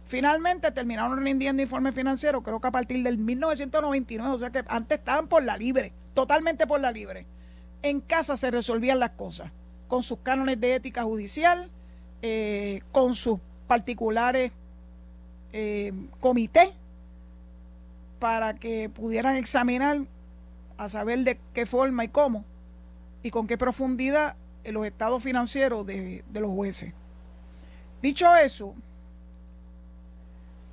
Finalmente 0.06 0.72
terminaron 0.72 1.24
rindiendo 1.24 1.62
informes 1.62 1.94
financieros, 1.94 2.42
creo 2.42 2.60
que 2.60 2.66
a 2.66 2.72
partir 2.72 3.04
del 3.04 3.16
1999, 3.16 4.34
o 4.34 4.38
sea 4.38 4.50
que 4.50 4.64
antes 4.66 4.98
estaban 4.98 5.28
por 5.28 5.44
la 5.44 5.56
libre, 5.56 5.92
totalmente 6.12 6.66
por 6.66 6.80
la 6.80 6.90
libre. 6.90 7.26
En 7.82 8.00
casa 8.00 8.36
se 8.36 8.50
resolvían 8.50 8.98
las 8.98 9.10
cosas, 9.10 9.52
con 9.86 10.02
sus 10.02 10.18
cánones 10.18 10.60
de 10.60 10.74
ética 10.74 11.04
judicial, 11.04 11.70
eh, 12.20 12.82
con 12.90 13.14
sus 13.14 13.38
particulares 13.68 14.52
eh, 15.52 15.92
comités, 16.18 16.70
para 18.18 18.54
que 18.54 18.88
pudieran 18.88 19.36
examinar 19.36 20.00
a 20.80 20.88
saber 20.88 21.18
de 21.24 21.38
qué 21.52 21.66
forma 21.66 22.04
y 22.04 22.08
cómo 22.08 22.42
y 23.22 23.30
con 23.30 23.46
qué 23.46 23.58
profundidad 23.58 24.34
en 24.64 24.72
los 24.72 24.86
estados 24.86 25.22
financieros 25.22 25.84
de, 25.84 26.24
de 26.26 26.40
los 26.40 26.50
jueces. 26.50 26.94
Dicho 28.00 28.34
eso, 28.34 28.74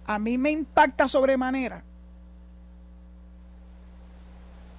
a 0.05 0.17
mí 0.17 0.37
me 0.37 0.51
impacta 0.51 1.09
sobremanera 1.09 1.83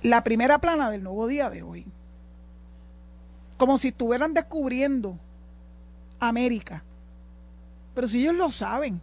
la 0.03 0.25
primera 0.25 0.59
plana 0.61 0.91
del 0.91 1.03
nuevo 1.03 1.27
día 1.27 1.51
de 1.51 1.63
hoy. 1.63 1.85
Como 3.59 3.77
si 3.77 3.89
estuvieran 3.89 4.33
descubriendo 4.33 5.19
América. 6.21 6.83
Pero 7.95 8.09
si 8.09 8.21
ellos 8.21 8.35
lo 8.35 8.51
saben, 8.51 8.99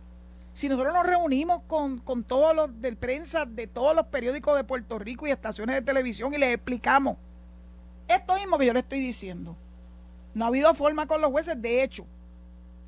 si 0.56 0.70
nosotros 0.70 0.94
nos 0.94 1.06
reunimos 1.06 1.64
con, 1.68 2.02
todos 2.24 2.56
los 2.56 2.82
de 2.82 2.96
prensa 2.96 3.46
de 3.46 3.68
todos 3.68 3.94
los 3.94 4.06
periódicos 4.06 4.56
de 4.56 4.64
Puerto 4.64 4.98
Rico 4.98 5.28
y 5.28 5.32
estaciones 5.32 5.76
de 5.76 5.82
televisión 5.82 6.34
y 6.34 6.38
les 6.38 6.54
explicamos 6.54 7.18
esto 8.08 8.36
mismo 8.36 8.58
que 8.58 8.66
yo 8.66 8.72
le 8.72 8.80
estoy 8.80 9.02
diciendo, 9.02 9.58
no 10.34 10.46
ha 10.46 10.48
habido 10.48 10.74
forma 10.74 11.08
con 11.08 11.20
los 11.20 11.30
jueces. 11.32 11.62
De 11.62 11.84
hecho, 11.84 12.06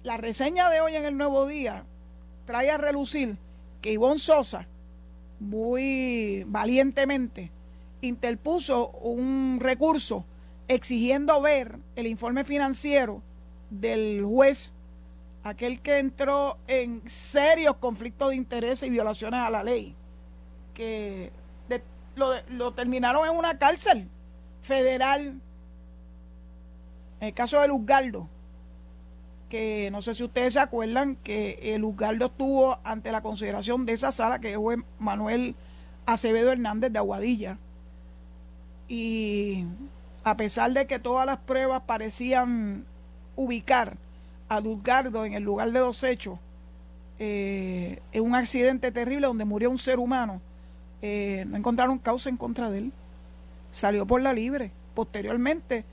la 0.04 0.16
reseña 0.16 0.70
de 0.70 0.80
hoy 0.80 0.96
en 0.96 1.04
el 1.04 1.18
Nuevo 1.18 1.46
Día 1.46 1.84
trae 2.46 2.72
a 2.72 2.78
relucir 2.78 3.36
que 3.82 3.92
Ivonne 3.92 4.20
Sosa, 4.20 4.66
muy 5.42 6.46
valientemente, 6.48 7.52
interpuso 8.00 8.92
un 8.92 9.58
recurso 9.60 10.24
exigiendo 10.70 11.42
ver 11.42 11.80
el 11.98 12.08
informe 12.08 12.46
financiero 12.46 13.22
del 13.70 14.24
juez 14.24 14.74
aquel 15.48 15.80
que 15.80 16.00
entró 16.00 16.58
en 16.68 17.02
serios 17.10 17.78
conflictos 17.78 18.30
de 18.30 18.36
interés 18.36 18.84
y 18.84 18.90
violaciones 18.90 19.40
a 19.40 19.50
la 19.50 19.64
ley, 19.64 19.96
que 20.74 21.32
lo, 22.16 22.74
terminaron 22.74 23.28
en 23.28 23.36
una 23.36 23.58
cárcel 23.58 24.10
federal, 24.62 25.40
en 27.20 27.28
el 27.28 27.34
caso 27.34 27.62
de 27.62 27.68
Luzgardo, 27.68 28.28
que 29.50 29.90
no 29.92 30.02
sé 30.02 30.14
si 30.16 30.24
ustedes 30.24 30.54
se 30.54 30.60
acuerdan 30.60 31.16
que 31.16 31.60
el 31.62 31.82
Luzgardo 31.82 32.26
estuvo 32.26 32.80
ante 32.84 33.12
la 33.12 33.22
consideración 33.22 33.86
de 33.86 33.94
esa 33.94 34.12
sala, 34.12 34.40
que 34.40 34.54
es 34.54 34.60
Manuel 35.00 35.56
Acevedo 36.06 36.52
Hernández 36.52 36.92
de 36.92 37.00
Aguadilla, 37.00 37.58
y 38.90 39.66
a 40.24 40.36
pesar 40.36 40.74
de 40.74 40.88
que 40.88 41.00
todas 41.00 41.26
las 41.26 41.38
pruebas 41.38 41.84
parecían 41.86 42.86
ubicar 43.36 43.98
a 44.50 44.62
Dulgardo 44.62 45.26
en 45.26 45.34
el 45.34 45.44
lugar 45.44 45.72
de 45.72 45.80
los 45.80 46.04
hechos, 46.04 46.40
eh, 47.20 48.00
en 48.12 48.24
un 48.24 48.36
accidente 48.36 48.92
terrible 48.92 49.28
donde 49.28 49.46
murió 49.46 49.70
un 49.70 49.78
ser 49.78 50.00
humano, 50.00 50.42
eh, 51.02 51.46
no 51.48 51.58
encontraron 51.58 51.98
causa 52.00 52.30
en 52.30 52.38
contra 52.38 52.70
de 52.70 52.80
él. 52.80 52.92
Salió 53.72 54.06
por 54.06 54.22
la 54.22 54.34
libre. 54.34 54.72
Posteriormente 54.94 55.84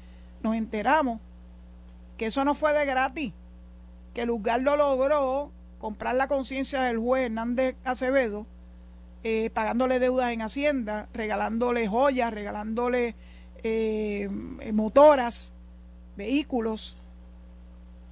nos 0.42 0.56
enteramos 0.56 1.20
que 2.16 2.26
eso 2.26 2.44
no 2.44 2.54
fue 2.54 2.72
de 2.72 2.84
gratis, 2.86 3.32
que 4.14 4.26
Luzgardo 4.26 4.76
logró 4.76 5.50
comprar 5.78 6.14
la 6.14 6.28
conciencia 6.28 6.82
del 6.82 6.98
juez 6.98 7.24
Hernández 7.24 7.76
Acevedo, 7.84 8.46
eh, 9.24 9.50
pagándole 9.52 9.98
deudas 9.98 10.32
en 10.32 10.42
Hacienda, 10.42 11.08
regalándole 11.12 11.88
joyas, 11.88 12.32
regalándole 12.32 13.14
motoras, 14.72 15.54
vehículos, 16.16 16.98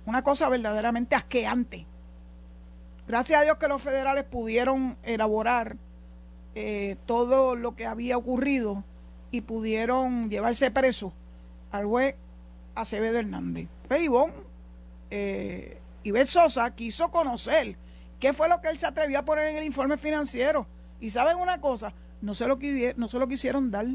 una 0.07 0.23
cosa 0.23 0.49
verdaderamente 0.49 1.15
asqueante. 1.15 1.87
Gracias 3.07 3.41
a 3.41 3.45
Dios 3.45 3.57
que 3.59 3.69
los 3.69 3.83
federales 3.83 4.25
pudieron 4.25 4.97
elaborar 5.03 5.77
eh, 6.55 6.97
todo 7.07 7.57
lo 7.57 7.75
que 7.75 7.87
había 7.87 8.17
ocurrido 8.17 8.85
y 9.31 9.41
pudieron 9.41 10.31
llevarse 10.31 10.71
preso 10.71 11.13
al 11.71 11.87
juez 11.87 12.15
Acevedo 12.75 13.19
Hernández. 13.19 13.69
Pues 13.89 14.03
Ivonne, 14.03 14.35
eh, 15.11 15.79
Sosa 16.27 16.75
quiso 16.75 17.11
conocer 17.11 17.77
qué 18.21 18.33
fue 18.33 18.49
lo 18.49 18.61
que 18.61 18.69
él 18.69 18.79
se 18.79 18.87
atrevió 18.87 19.19
a 19.19 19.25
poner 19.25 19.49
en 19.49 19.57
el 19.57 19.65
informe 19.65 19.97
financiero. 19.97 20.67
Y 21.01 21.11
saben 21.11 21.37
una 21.39 21.61
cosa, 21.61 21.93
no 22.21 22.35
se 22.35 22.47
lo, 22.47 22.59
no 22.97 23.09
se 23.09 23.19
lo 23.19 23.27
quisieron 23.29 23.71
dar. 23.71 23.87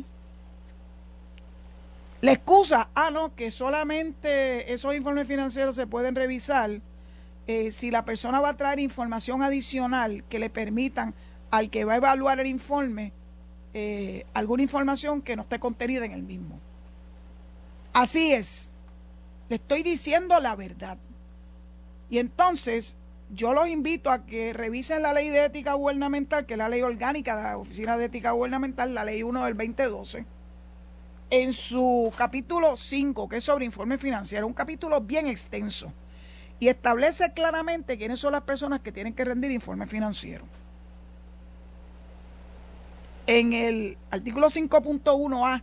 La 2.22 2.32
excusa, 2.32 2.90
ah, 2.96 3.12
no, 3.12 3.36
que 3.36 3.52
solamente 3.52 4.74
esos 4.74 4.96
informes 4.96 5.28
financieros 5.28 5.76
se 5.76 5.86
pueden 5.86 6.16
revisar 6.16 6.82
eh, 7.46 7.72
si 7.72 7.92
la 7.92 8.06
persona 8.06 8.42
va 8.42 8.50
a 8.50 8.58
traer 8.58 8.80
información 8.80 9.44
adicional 9.44 10.24
que 10.28 10.40
le 10.40 10.50
permitan 10.50 11.14
al 11.52 11.70
que 11.70 11.86
va 11.86 11.94
a 11.94 11.98
evaluar 11.98 12.40
el 12.40 12.48
informe 12.48 13.14
eh, 13.74 14.26
alguna 14.34 14.64
información 14.64 15.22
que 15.22 15.36
no 15.36 15.44
esté 15.44 15.60
contenida 15.60 16.06
en 16.06 16.14
el 16.14 16.24
mismo. 16.24 16.60
Así 17.94 18.34
es, 18.34 18.72
le 19.50 19.58
estoy 19.58 19.84
diciendo 19.84 20.40
la 20.40 20.56
verdad. 20.56 20.98
Y 22.10 22.18
entonces 22.18 22.98
yo 23.30 23.54
los 23.54 23.68
invito 23.68 24.10
a 24.10 24.26
que 24.26 24.54
revisen 24.54 25.04
la 25.04 25.14
ley 25.14 25.30
de 25.30 25.46
ética 25.46 25.74
gubernamental, 25.74 26.48
que 26.48 26.56
es 26.56 26.58
la 26.58 26.70
ley 26.70 26.82
orgánica 26.82 27.36
de 27.36 27.44
la 27.44 27.58
Oficina 27.58 27.96
de 27.96 28.06
Ética 28.06 28.32
Gubernamental, 28.32 28.96
la 28.96 29.04
ley 29.04 29.22
1 29.22 29.46
del 29.46 29.56
2012 29.56 30.37
en 31.30 31.54
su 31.54 32.12
capítulo 32.18 32.76
5, 32.76 33.28
que 33.28 33.38
es 33.38 33.44
sobre 33.44 33.66
informe 33.66 33.98
financiero, 33.98 34.48
un 34.48 34.54
capítulo 34.54 35.02
bien 35.02 35.28
extenso, 35.28 35.92
y 36.60 36.70
establece 36.70 37.34
claramente 37.34 37.98
quiénes 37.98 38.20
son 38.20 38.32
las 38.32 38.42
personas 38.42 38.82
que 38.82 38.92
tienen 38.92 39.14
que 39.14 39.26
rendir 39.26 39.52
informe 39.52 39.86
financiero. 39.86 40.46
En 43.28 43.54
el 43.54 43.98
artículo 44.10 44.48
5.1a 44.48 45.62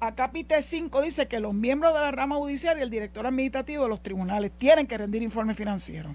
Acápite 0.00 0.62
5 0.62 1.02
dice 1.02 1.26
que 1.26 1.40
los 1.40 1.54
miembros 1.54 1.92
de 1.92 2.00
la 2.00 2.10
rama 2.10 2.36
judicial 2.36 2.78
y 2.78 2.82
el 2.82 2.90
director 2.90 3.26
administrativo 3.26 3.84
de 3.84 3.88
los 3.88 4.02
tribunales 4.02 4.52
tienen 4.56 4.86
que 4.86 4.98
rendir 4.98 5.22
informes 5.22 5.56
financieros. 5.56 6.14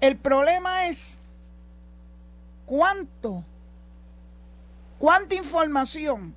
El 0.00 0.16
problema 0.16 0.86
es 0.86 1.20
cuánto, 2.66 3.44
cuánta 4.98 5.34
información 5.34 6.34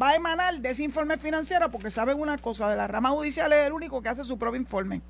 va 0.00 0.10
a 0.10 0.16
emanar 0.16 0.60
de 0.60 0.70
ese 0.70 0.84
informe 0.84 1.16
financiero, 1.18 1.70
porque 1.70 1.90
saben 1.90 2.20
una 2.20 2.38
cosa, 2.38 2.68
de 2.68 2.76
la 2.76 2.86
rama 2.86 3.10
judicial 3.10 3.52
es 3.52 3.66
el 3.66 3.72
único 3.72 4.02
que 4.02 4.08
hace 4.08 4.24
su 4.24 4.38
propio 4.38 4.60
informe. 4.60 5.02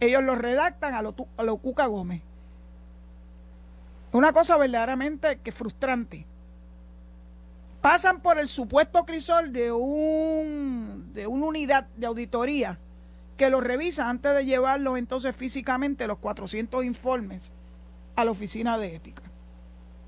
Ellos 0.00 0.22
lo 0.22 0.34
redactan 0.34 0.94
a 0.94 1.02
lo, 1.02 1.14
a 1.36 1.42
lo 1.42 1.56
Cuca 1.56 1.86
Gómez. 1.86 2.22
Una 4.12 4.32
cosa 4.32 4.56
verdaderamente 4.56 5.38
que 5.40 5.52
frustrante 5.52 6.26
pasan 7.80 8.20
por 8.20 8.38
el 8.38 8.48
supuesto 8.48 9.04
crisol 9.04 9.52
de, 9.52 9.70
un, 9.70 11.10
de 11.12 11.26
una 11.26 11.46
unidad 11.46 11.86
de 11.96 12.06
auditoría 12.06 12.78
que 13.36 13.50
lo 13.50 13.60
revisa 13.60 14.08
antes 14.08 14.34
de 14.34 14.44
llevarlo 14.44 14.96
entonces 14.96 15.34
físicamente 15.36 16.06
los 16.06 16.18
400 16.18 16.84
informes 16.84 17.52
a 18.16 18.24
la 18.24 18.32
oficina 18.32 18.78
de 18.78 18.96
ética. 18.96 19.22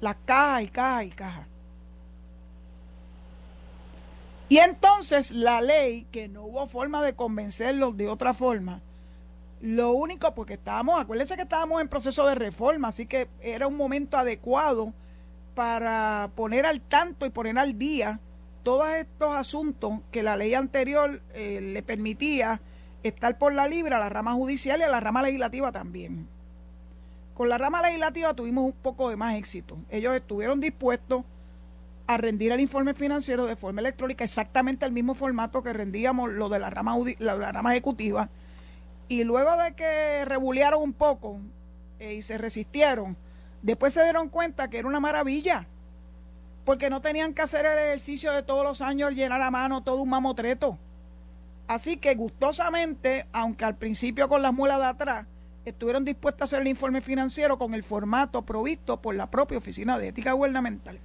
Las 0.00 0.16
cajas 0.24 0.62
y 0.62 0.68
cajas 0.68 1.04
y 1.04 1.10
cajas. 1.10 1.46
Y 4.50 4.58
entonces 4.58 5.30
la 5.30 5.60
ley, 5.60 6.08
que 6.10 6.26
no 6.26 6.42
hubo 6.42 6.66
forma 6.66 7.04
de 7.04 7.14
convencerlos 7.14 7.96
de 7.96 8.08
otra 8.08 8.34
forma, 8.34 8.82
lo 9.60 9.92
único, 9.92 10.34
porque 10.34 10.54
estábamos, 10.54 11.00
acuérdense 11.00 11.36
que 11.36 11.42
estábamos 11.42 11.80
en 11.80 11.86
proceso 11.86 12.26
de 12.26 12.34
reforma, 12.34 12.88
así 12.88 13.06
que 13.06 13.28
era 13.40 13.68
un 13.68 13.76
momento 13.76 14.18
adecuado 14.18 14.92
para 15.54 16.32
poner 16.34 16.66
al 16.66 16.80
tanto 16.80 17.26
y 17.26 17.30
poner 17.30 17.58
al 17.58 17.78
día 17.78 18.18
todos 18.64 18.88
estos 18.88 19.32
asuntos 19.36 20.00
que 20.10 20.24
la 20.24 20.34
ley 20.34 20.54
anterior 20.54 21.22
eh, 21.32 21.60
le 21.60 21.82
permitía 21.84 22.60
estar 23.04 23.38
por 23.38 23.54
la 23.54 23.68
libre 23.68 23.94
a 23.94 24.00
la 24.00 24.08
rama 24.08 24.32
judicial 24.32 24.80
y 24.80 24.82
a 24.82 24.88
la 24.88 24.98
rama 24.98 25.22
legislativa 25.22 25.70
también. 25.70 26.26
Con 27.34 27.48
la 27.48 27.56
rama 27.56 27.82
legislativa 27.82 28.34
tuvimos 28.34 28.64
un 28.64 28.72
poco 28.72 29.10
de 29.10 29.16
más 29.16 29.36
éxito. 29.36 29.76
Ellos 29.90 30.12
estuvieron 30.12 30.58
dispuestos 30.58 31.22
a 32.14 32.16
rendir 32.16 32.52
el 32.52 32.60
informe 32.60 32.94
financiero 32.94 33.46
de 33.46 33.56
forma 33.56 33.80
electrónica, 33.80 34.24
exactamente 34.24 34.84
el 34.86 34.92
mismo 34.92 35.14
formato 35.14 35.62
que 35.62 35.72
rendíamos 35.72 36.30
lo 36.30 36.48
de 36.48 36.58
la 36.58 36.70
rama, 36.70 36.96
la, 37.18 37.52
rama 37.52 37.72
ejecutiva. 37.72 38.28
Y 39.08 39.24
luego 39.24 39.56
de 39.56 39.74
que 39.74 40.24
rebulearon 40.24 40.82
un 40.82 40.92
poco 40.92 41.40
eh, 41.98 42.14
y 42.14 42.22
se 42.22 42.38
resistieron, 42.38 43.16
Después 43.62 43.92
se 43.92 44.02
dieron 44.02 44.28
cuenta 44.28 44.70
que 44.70 44.78
era 44.78 44.88
una 44.88 45.00
maravilla, 45.00 45.66
porque 46.64 46.88
no 46.88 47.02
tenían 47.02 47.34
que 47.34 47.42
hacer 47.42 47.66
el 47.66 47.78
ejercicio 47.78 48.32
de 48.32 48.42
todos 48.42 48.64
los 48.64 48.80
años 48.80 49.12
llenar 49.12 49.42
a 49.42 49.50
mano 49.50 49.82
todo 49.82 50.00
un 50.00 50.08
mamotreto. 50.08 50.78
Así 51.68 51.98
que 51.98 52.14
gustosamente, 52.14 53.26
aunque 53.32 53.64
al 53.64 53.76
principio 53.76 54.28
con 54.28 54.42
las 54.42 54.52
muelas 54.52 54.78
de 54.78 54.86
atrás, 54.86 55.26
estuvieron 55.64 56.04
dispuestos 56.04 56.40
a 56.40 56.44
hacer 56.44 56.62
el 56.62 56.68
informe 56.68 57.02
financiero 57.02 57.58
con 57.58 57.74
el 57.74 57.82
formato 57.82 58.42
provisto 58.42 59.00
por 59.00 59.14
la 59.14 59.30
propia 59.30 59.58
Oficina 59.58 59.98
de 59.98 60.08
Ética 60.08 60.32
Gubernamental. 60.32 60.98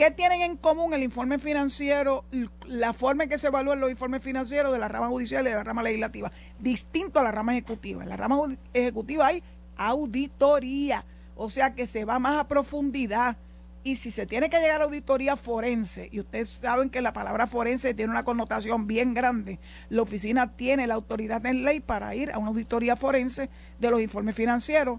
¿Qué 0.00 0.10
tienen 0.10 0.40
en 0.40 0.56
común 0.56 0.94
el 0.94 1.02
informe 1.02 1.38
financiero, 1.38 2.24
la 2.66 2.94
forma 2.94 3.24
en 3.24 3.28
que 3.28 3.36
se 3.36 3.48
evalúan 3.48 3.80
los 3.80 3.90
informes 3.90 4.22
financieros 4.22 4.72
de 4.72 4.78
la 4.78 4.88
rama 4.88 5.08
judicial 5.08 5.46
y 5.46 5.50
de 5.50 5.56
la 5.56 5.62
rama 5.62 5.82
legislativa? 5.82 6.32
Distinto 6.58 7.20
a 7.20 7.22
la 7.22 7.30
rama 7.30 7.52
ejecutiva. 7.52 8.02
En 8.02 8.08
la 8.08 8.16
rama 8.16 8.38
ejecutiva 8.72 9.26
hay 9.26 9.42
auditoría 9.76 11.04
o 11.36 11.50
sea 11.50 11.74
que 11.74 11.86
se 11.86 12.06
va 12.06 12.18
más 12.18 12.40
a 12.40 12.48
profundidad. 12.48 13.36
Y 13.84 13.96
si 13.96 14.10
se 14.10 14.24
tiene 14.24 14.48
que 14.48 14.58
llegar 14.58 14.80
a 14.80 14.84
auditoría 14.84 15.36
forense, 15.36 16.08
y 16.10 16.20
ustedes 16.20 16.48
saben 16.48 16.88
que 16.88 17.02
la 17.02 17.12
palabra 17.12 17.46
forense 17.46 17.92
tiene 17.92 18.10
una 18.10 18.24
connotación 18.24 18.86
bien 18.86 19.12
grande, 19.12 19.58
la 19.90 20.00
oficina 20.00 20.56
tiene 20.56 20.86
la 20.86 20.94
autoridad 20.94 21.44
en 21.44 21.62
ley 21.62 21.80
para 21.80 22.14
ir 22.14 22.32
a 22.32 22.38
una 22.38 22.48
auditoría 22.48 22.96
forense 22.96 23.50
de 23.78 23.90
los 23.90 24.00
informes 24.00 24.34
financieros 24.34 24.98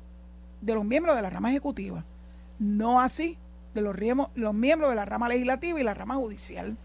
de 0.61 0.75
los 0.75 0.85
miembros 0.85 1.15
de 1.15 1.23
la 1.23 1.31
rama 1.31 1.49
ejecutiva. 1.49 2.05
No 2.59 3.01
así 3.01 3.39
de 3.73 3.81
los, 3.81 3.95
los 4.35 4.53
miembros 4.53 4.89
de 4.89 4.95
la 4.95 5.05
rama 5.05 5.29
legislativa 5.29 5.79
y 5.79 5.83
la 5.83 5.93
rama 5.93 6.15
judicial. 6.15 6.77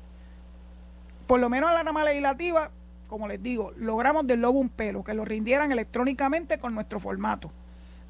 Por 1.27 1.41
lo 1.41 1.49
menos 1.49 1.71
en 1.71 1.75
la 1.75 1.83
rama 1.83 2.05
legislativa, 2.05 2.71
como 3.09 3.29
les 3.29 3.43
digo, 3.43 3.73
logramos 3.77 4.27
del 4.27 4.41
lobo 4.41 4.61
un 4.61 4.69
pelo, 4.69 5.05
que 5.05 5.15
lo 5.15 5.25
rindieran 5.25 5.73
electrónicamente 5.73 6.59
con 6.59 6.75
nuestro 6.75 7.01
formato 7.01 7.51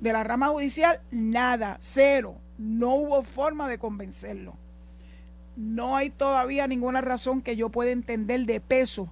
de 0.01 0.13
la 0.13 0.25
rama 0.25 0.49
judicial, 0.49 1.01
nada, 1.11 1.79
cero. 1.81 2.37
No 2.59 2.95
hubo 2.95 3.23
forma 3.23 3.69
de 3.69 3.79
convencerlo. 3.79 4.55
No 5.57 5.97
hay 5.97 6.11
todavía 6.11 6.67
ninguna 6.67 7.01
razón 7.01 7.43
que 7.43 7.57
yo 7.57 7.71
pueda 7.71 7.91
entender 7.91 8.45
de 8.45 8.61
peso 8.61 9.11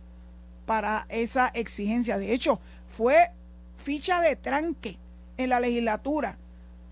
para 0.66 1.06
esa 1.08 1.48
exigencia. 1.48 2.18
De 2.18 2.32
hecho, 2.32 2.60
fue 2.88 3.30
ficha 3.76 4.20
de 4.20 4.36
tranque 4.36 4.98
en 5.36 5.50
la 5.50 5.60
legislatura. 5.60 6.38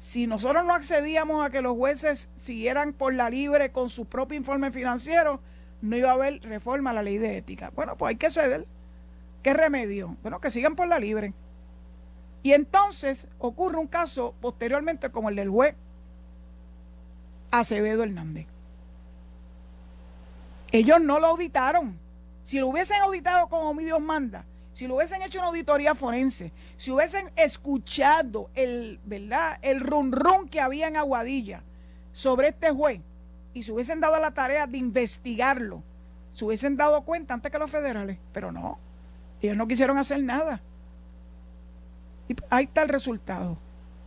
Si 0.02 0.26
nosotros 0.26 0.64
no 0.64 0.74
accedíamos 0.74 1.46
a 1.46 1.50
que 1.50 1.62
los 1.62 1.76
jueces 1.76 2.28
siguieran 2.34 2.92
por 2.92 3.14
la 3.14 3.30
libre 3.30 3.70
con 3.70 3.88
su 3.88 4.06
propio 4.06 4.36
informe 4.36 4.72
financiero, 4.72 5.40
no 5.80 5.96
iba 5.96 6.10
a 6.10 6.14
haber 6.14 6.42
reforma 6.42 6.90
a 6.90 6.92
la 6.92 7.04
ley 7.04 7.18
de 7.18 7.36
ética. 7.36 7.70
Bueno, 7.76 7.96
pues 7.96 8.08
hay 8.08 8.16
que 8.16 8.28
ceder. 8.28 8.66
¿Qué 9.44 9.54
remedio? 9.54 10.16
Bueno, 10.22 10.40
que 10.40 10.50
sigan 10.50 10.74
por 10.74 10.88
la 10.88 10.98
libre. 10.98 11.34
Y 12.42 12.52
entonces 12.52 13.28
ocurre 13.38 13.78
un 13.78 13.86
caso 13.86 14.34
posteriormente 14.40 15.12
como 15.12 15.28
el 15.28 15.36
del 15.36 15.50
juez 15.50 15.76
Acevedo 17.52 18.02
Hernández. 18.02 18.48
Ellos 20.72 21.00
no 21.00 21.20
lo 21.20 21.28
auditaron. 21.28 21.96
Si 22.42 22.58
lo 22.58 22.66
hubiesen 22.66 23.00
auditado 23.02 23.48
como 23.48 23.72
mi 23.72 23.84
Dios 23.84 24.00
manda, 24.00 24.46
si 24.72 24.86
lo 24.86 24.96
hubiesen 24.96 25.22
hecho 25.22 25.38
una 25.38 25.48
auditoría 25.48 25.94
forense, 25.94 26.52
si 26.76 26.90
hubiesen 26.90 27.30
escuchado 27.36 28.50
el, 28.54 29.00
¿verdad? 29.04 29.58
el 29.62 29.80
run 29.80 30.12
run 30.12 30.48
que 30.48 30.60
había 30.60 30.88
en 30.88 30.96
Aguadilla 30.96 31.62
sobre 32.12 32.48
este 32.48 32.70
juez 32.70 33.00
y 33.54 33.62
se 33.62 33.72
hubiesen 33.72 34.00
dado 34.00 34.18
la 34.18 34.32
tarea 34.32 34.66
de 34.66 34.78
investigarlo, 34.78 35.82
se 36.32 36.44
hubiesen 36.44 36.76
dado 36.76 37.02
cuenta 37.02 37.34
antes 37.34 37.52
que 37.52 37.58
los 37.58 37.70
federales, 37.70 38.18
pero 38.32 38.50
no, 38.50 38.78
ellos 39.42 39.56
no 39.56 39.68
quisieron 39.68 39.98
hacer 39.98 40.22
nada. 40.22 40.62
Y 42.28 42.36
ahí 42.48 42.64
está 42.64 42.82
el 42.82 42.88
resultado. 42.88 43.58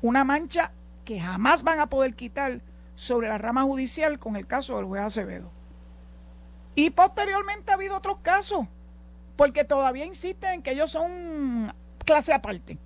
Una 0.01 0.23
mancha 0.23 0.71
que 1.03 1.19
jamás 1.19 1.63
van 1.63 1.79
a 1.79 1.87
poder 1.87 2.15
quitar 2.15 2.61
sobre 2.95 3.27
la 3.27 3.37
rama 3.37 3.63
judicial 3.63 4.17
con 4.17 4.35
el 4.35 4.47
caso 4.47 4.77
del 4.77 4.85
juez 4.85 5.03
Acevedo. 5.03 5.51
Y 6.73 6.89
posteriormente 6.89 7.71
ha 7.71 7.75
habido 7.75 7.95
otros 7.95 8.17
casos, 8.21 8.67
porque 9.35 9.63
todavía 9.63 10.05
insisten 10.05 10.53
en 10.53 10.61
que 10.61 10.71
ellos 10.71 10.91
son 10.91 11.73
clase 12.05 12.33
aparte. 12.33 12.77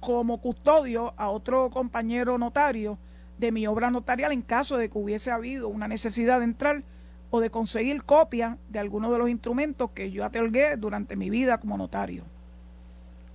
como 0.05 0.39
custodio 0.39 1.15
a 1.17 1.29
otro 1.29 1.71
compañero 1.71 2.37
notario 2.37 2.99
de 3.39 3.51
mi 3.51 3.65
obra 3.65 3.89
notarial 3.89 4.31
en 4.31 4.43
caso 4.43 4.77
de 4.77 4.87
que 4.87 4.99
hubiese 4.99 5.31
habido 5.31 5.67
una 5.67 5.87
necesidad 5.87 6.37
de 6.37 6.45
entrar 6.45 6.83
o 7.31 7.39
de 7.39 7.49
conseguir 7.49 8.03
copia 8.03 8.59
de 8.69 8.77
alguno 8.77 9.11
de 9.11 9.17
los 9.17 9.29
instrumentos 9.29 9.89
que 9.95 10.11
yo 10.11 10.23
atelgué 10.23 10.77
durante 10.77 11.15
mi 11.15 11.31
vida 11.31 11.57
como 11.57 11.75
notario. 11.75 12.23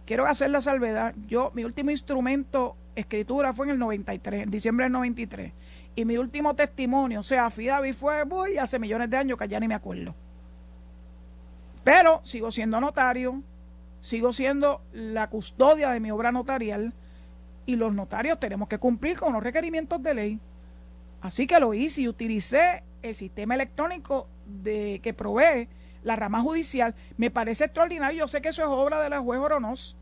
Quiero 0.06 0.26
hacer 0.26 0.50
la 0.50 0.60
salvedad, 0.60 1.12
yo 1.26 1.50
mi 1.54 1.64
último 1.64 1.90
instrumento 1.90 2.76
escritura 2.94 3.52
fue 3.52 3.66
en 3.66 3.72
el 3.72 3.78
93, 3.80 4.44
en 4.44 4.50
diciembre 4.50 4.84
del 4.84 4.92
93, 4.92 5.52
y 5.96 6.04
mi 6.04 6.18
último 6.18 6.54
testimonio, 6.54 7.18
o 7.18 7.24
sea, 7.24 7.50
Fidavi 7.50 7.92
fue 7.92 8.22
voy 8.22 8.58
hace 8.58 8.78
millones 8.78 9.10
de 9.10 9.16
años 9.16 9.36
que 9.36 9.48
ya 9.48 9.58
ni 9.58 9.66
me 9.66 9.74
acuerdo. 9.74 10.14
Pero 11.82 12.20
sigo 12.22 12.52
siendo 12.52 12.80
notario, 12.80 13.42
sigo 14.00 14.32
siendo 14.32 14.82
la 14.92 15.28
custodia 15.28 15.90
de 15.90 16.00
mi 16.00 16.10
obra 16.10 16.32
notarial 16.32 16.94
y 17.66 17.76
los 17.76 17.94
notarios 17.94 18.40
tenemos 18.40 18.68
que 18.68 18.78
cumplir 18.78 19.18
con 19.18 19.32
los 19.32 19.42
requerimientos 19.42 20.02
de 20.02 20.14
ley. 20.14 20.40
Así 21.20 21.46
que 21.46 21.60
lo 21.60 21.74
hice 21.74 22.02
y 22.02 22.08
utilicé 22.08 22.82
el 23.02 23.14
sistema 23.14 23.54
electrónico 23.54 24.26
de, 24.46 25.00
que 25.02 25.12
provee 25.12 25.68
la 26.02 26.16
rama 26.16 26.40
judicial. 26.40 26.94
Me 27.16 27.30
parece 27.30 27.64
extraordinario. 27.64 28.20
Yo 28.20 28.28
sé 28.28 28.40
que 28.40 28.48
eso 28.48 28.62
es 28.62 28.68
obra 28.68 29.00
de 29.02 29.10
la 29.10 29.20
juez 29.20 29.38
Oronos. 29.38 29.96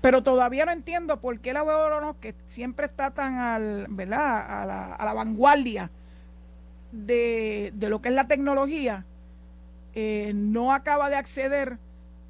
Pero 0.00 0.22
todavía 0.22 0.66
no 0.66 0.72
entiendo 0.72 1.20
por 1.20 1.38
qué 1.40 1.52
la 1.52 1.60
juez 1.60 1.76
Oronos, 1.76 2.16
que 2.16 2.34
siempre 2.46 2.86
está 2.86 3.10
tan 3.12 3.38
al, 3.38 3.86
¿verdad? 3.88 4.62
A, 4.62 4.66
la, 4.66 4.94
a 4.94 5.04
la 5.04 5.14
vanguardia 5.14 5.90
de, 6.92 7.72
de 7.74 7.88
lo 7.88 8.00
que 8.00 8.08
es 8.08 8.14
la 8.14 8.26
tecnología, 8.26 9.04
eh, 9.94 10.32
no 10.34 10.72
acaba 10.72 11.08
de 11.08 11.16
acceder 11.16 11.78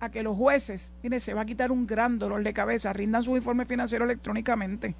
a 0.00 0.10
que 0.10 0.22
los 0.22 0.36
jueces, 0.36 0.92
mire, 1.02 1.20
se 1.20 1.34
va 1.34 1.42
a 1.42 1.46
quitar 1.46 1.72
un 1.72 1.86
gran 1.86 2.18
dolor 2.18 2.42
de 2.42 2.52
cabeza, 2.52 2.92
rindan 2.92 3.22
su 3.22 3.36
informe 3.36 3.64
financiero 3.64 4.04
electrónicamente. 4.04 4.94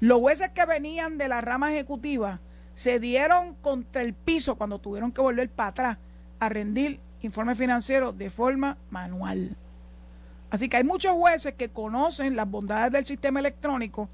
Los 0.00 0.18
jueces 0.18 0.48
que 0.50 0.66
venían 0.66 1.18
de 1.18 1.28
la 1.28 1.40
rama 1.40 1.72
ejecutiva 1.72 2.40
se 2.74 2.98
dieron 2.98 3.54
contra 3.56 4.02
el 4.02 4.14
piso 4.14 4.56
cuando 4.56 4.78
tuvieron 4.78 5.12
que 5.12 5.20
volver 5.20 5.50
para 5.50 5.68
atrás 5.68 5.98
a 6.40 6.48
rendir 6.48 6.98
informe 7.22 7.54
financiero 7.54 8.12
de 8.12 8.30
forma 8.30 8.78
manual. 8.90 9.56
Así 10.50 10.68
que 10.68 10.78
hay 10.78 10.84
muchos 10.84 11.12
jueces 11.12 11.54
que 11.54 11.68
conocen 11.68 12.34
las 12.34 12.50
bondades 12.50 12.92
del 12.92 13.06
sistema 13.06 13.38
electrónico 13.40 14.08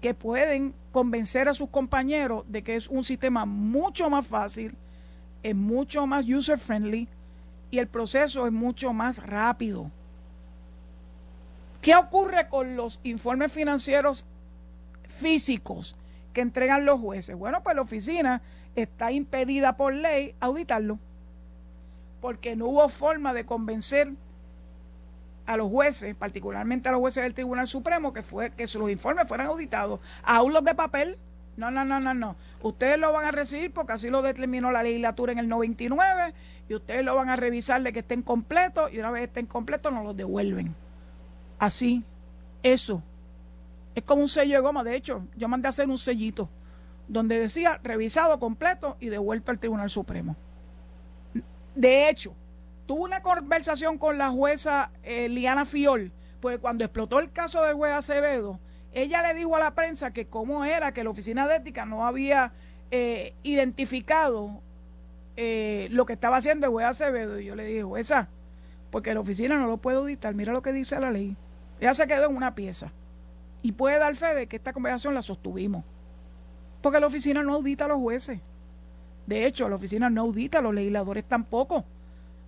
que 0.00 0.14
pueden 0.14 0.74
convencer 0.90 1.48
a 1.48 1.54
sus 1.54 1.68
compañeros 1.68 2.44
de 2.48 2.62
que 2.62 2.76
es 2.76 2.88
un 2.88 3.04
sistema 3.04 3.44
mucho 3.44 4.08
más 4.08 4.26
fácil, 4.26 4.74
es 5.42 5.54
mucho 5.54 6.06
más 6.06 6.24
user 6.26 6.58
friendly, 6.58 7.08
y 7.72 7.78
el 7.78 7.88
proceso 7.88 8.46
es 8.46 8.52
mucho 8.52 8.92
más 8.92 9.16
rápido. 9.26 9.90
¿Qué 11.80 11.96
ocurre 11.96 12.46
con 12.48 12.76
los 12.76 13.00
informes 13.02 13.50
financieros 13.50 14.26
físicos 15.08 15.96
que 16.34 16.42
entregan 16.42 16.84
los 16.84 17.00
jueces? 17.00 17.34
Bueno, 17.34 17.62
pues 17.62 17.74
la 17.74 17.82
oficina 17.82 18.42
está 18.76 19.10
impedida 19.10 19.78
por 19.78 19.94
ley 19.94 20.34
auditarlo, 20.38 20.98
porque 22.20 22.56
no 22.56 22.66
hubo 22.66 22.88
forma 22.90 23.32
de 23.32 23.46
convencer 23.46 24.12
a 25.46 25.56
los 25.56 25.70
jueces, 25.70 26.14
particularmente 26.14 26.90
a 26.90 26.92
los 26.92 27.00
jueces 27.00 27.22
del 27.22 27.32
Tribunal 27.32 27.66
Supremo, 27.66 28.12
que 28.12 28.22
fue 28.22 28.50
que 28.50 28.64
los 28.64 28.90
informes 28.90 29.26
fueran 29.26 29.46
auditados, 29.46 29.98
aún 30.22 30.52
los 30.52 30.62
de 30.62 30.74
papel. 30.74 31.18
No, 31.56 31.70
no, 31.70 31.84
no, 31.84 32.00
no, 32.00 32.14
no. 32.14 32.36
Ustedes 32.62 32.98
lo 32.98 33.12
van 33.12 33.26
a 33.26 33.30
recibir 33.30 33.72
porque 33.72 33.92
así 33.92 34.08
lo 34.08 34.22
determinó 34.22 34.70
la 34.72 34.82
legislatura 34.82 35.32
en 35.32 35.38
el 35.38 35.48
99 35.48 36.34
y 36.72 36.76
ustedes 36.76 37.04
lo 37.04 37.14
van 37.14 37.28
a 37.28 37.36
revisar 37.36 37.82
de 37.82 37.92
que 37.92 37.98
estén 37.98 38.22
completos 38.22 38.90
y 38.90 38.98
una 38.98 39.10
vez 39.10 39.24
estén 39.24 39.44
completos 39.44 39.92
nos 39.92 40.04
los 40.04 40.16
devuelven. 40.16 40.74
Así, 41.58 42.02
eso. 42.62 43.02
Es 43.94 44.02
como 44.04 44.22
un 44.22 44.28
sello 44.30 44.56
de 44.56 44.62
goma. 44.62 44.82
De 44.82 44.96
hecho, 44.96 45.26
yo 45.36 45.48
mandé 45.48 45.68
a 45.68 45.70
hacer 45.70 45.86
un 45.90 45.98
sellito 45.98 46.48
donde 47.08 47.38
decía 47.38 47.78
revisado 47.84 48.40
completo 48.40 48.96
y 49.00 49.10
devuelto 49.10 49.50
al 49.50 49.58
Tribunal 49.58 49.90
Supremo. 49.90 50.34
De 51.74 52.08
hecho, 52.08 52.34
tuve 52.86 53.02
una 53.02 53.20
conversación 53.20 53.98
con 53.98 54.16
la 54.16 54.30
jueza 54.30 54.92
eh, 55.02 55.28
Liana 55.28 55.66
Fiol, 55.66 56.10
pues 56.40 56.58
cuando 56.58 56.84
explotó 56.84 57.18
el 57.18 57.32
caso 57.32 57.62
del 57.62 57.74
juez 57.74 57.92
Acevedo, 57.92 58.58
ella 58.94 59.20
le 59.20 59.34
dijo 59.34 59.54
a 59.56 59.58
la 59.58 59.74
prensa 59.74 60.14
que 60.14 60.26
cómo 60.26 60.64
era 60.64 60.92
que 60.92 61.04
la 61.04 61.10
oficina 61.10 61.46
de 61.46 61.56
ética 61.56 61.84
no 61.84 62.06
había 62.06 62.54
eh, 62.90 63.34
identificado 63.42 64.62
eh, 65.36 65.88
lo 65.90 66.06
que 66.06 66.12
estaba 66.14 66.36
haciendo 66.36 66.66
el 66.66 66.72
juez 66.72 66.86
Acevedo. 66.86 67.40
Y 67.40 67.46
yo 67.46 67.54
le 67.54 67.64
dije, 67.64 67.82
jueza, 67.82 68.28
porque 68.90 69.14
la 69.14 69.20
oficina 69.20 69.56
no 69.56 69.66
lo 69.66 69.78
puede 69.78 69.98
auditar, 69.98 70.34
mira 70.34 70.52
lo 70.52 70.62
que 70.62 70.72
dice 70.72 70.98
la 71.00 71.10
ley. 71.10 71.36
Ella 71.80 71.94
se 71.94 72.06
quedó 72.06 72.28
en 72.28 72.36
una 72.36 72.54
pieza. 72.54 72.92
Y 73.62 73.72
puede 73.72 73.98
dar 73.98 74.14
fe 74.16 74.34
de 74.34 74.46
que 74.46 74.56
esta 74.56 74.72
conversación 74.72 75.14
la 75.14 75.22
sostuvimos. 75.22 75.84
Porque 76.80 77.00
la 77.00 77.06
oficina 77.06 77.42
no 77.42 77.54
audita 77.54 77.84
a 77.84 77.88
los 77.88 77.98
jueces. 77.98 78.40
De 79.26 79.46
hecho, 79.46 79.68
la 79.68 79.76
oficina 79.76 80.10
no 80.10 80.22
audita 80.22 80.58
a 80.58 80.62
los 80.62 80.74
legisladores 80.74 81.24
tampoco. 81.24 81.84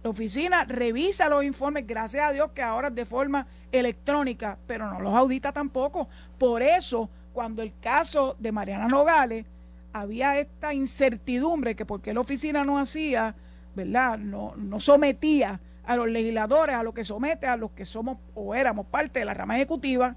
La 0.03 0.11
oficina 0.11 0.65
revisa 0.65 1.29
los 1.29 1.45
informes, 1.45 1.87
gracias 1.87 2.29
a 2.29 2.33
Dios 2.33 2.51
que 2.53 2.63
ahora 2.63 2.91
de 2.91 3.07
forma 3.07 3.47
electrónica, 3.73 4.59
pero 4.67 4.91
no 4.91 5.01
los 5.01 5.15
audita 5.15 5.53
tampoco. 5.53 6.09
Por 6.37 6.63
eso, 6.63 7.09
cuando 7.33 7.63
el 7.63 7.73
caso 7.81 8.37
de 8.39 8.53
Mariana 8.53 8.87
Nogales, 8.87 9.47
había 9.95 10.39
esta 10.39 10.75
incertidumbre 10.75 11.77
que 11.77 11.87
porque 11.87 12.13
la 12.13 12.21
oficina 12.21 12.65
no 12.65 12.79
hacía, 12.79 13.37
¿verdad? 13.77 14.19
No, 14.19 14.55
no 14.57 14.81
sometía 14.81 15.61
a 15.87 15.97
los 15.97 16.09
legisladores, 16.09 16.75
a 16.75 16.83
lo 16.83 16.93
que 16.93 17.05
somete 17.05 17.47
a 17.47 17.57
los 17.57 17.71
que 17.71 17.85
somos 17.85 18.19
o 18.35 18.55
éramos 18.55 18.87
parte 18.87 19.21
de 19.21 19.25
la 19.25 19.35
rama 19.35 19.55
ejecutiva, 19.55 20.17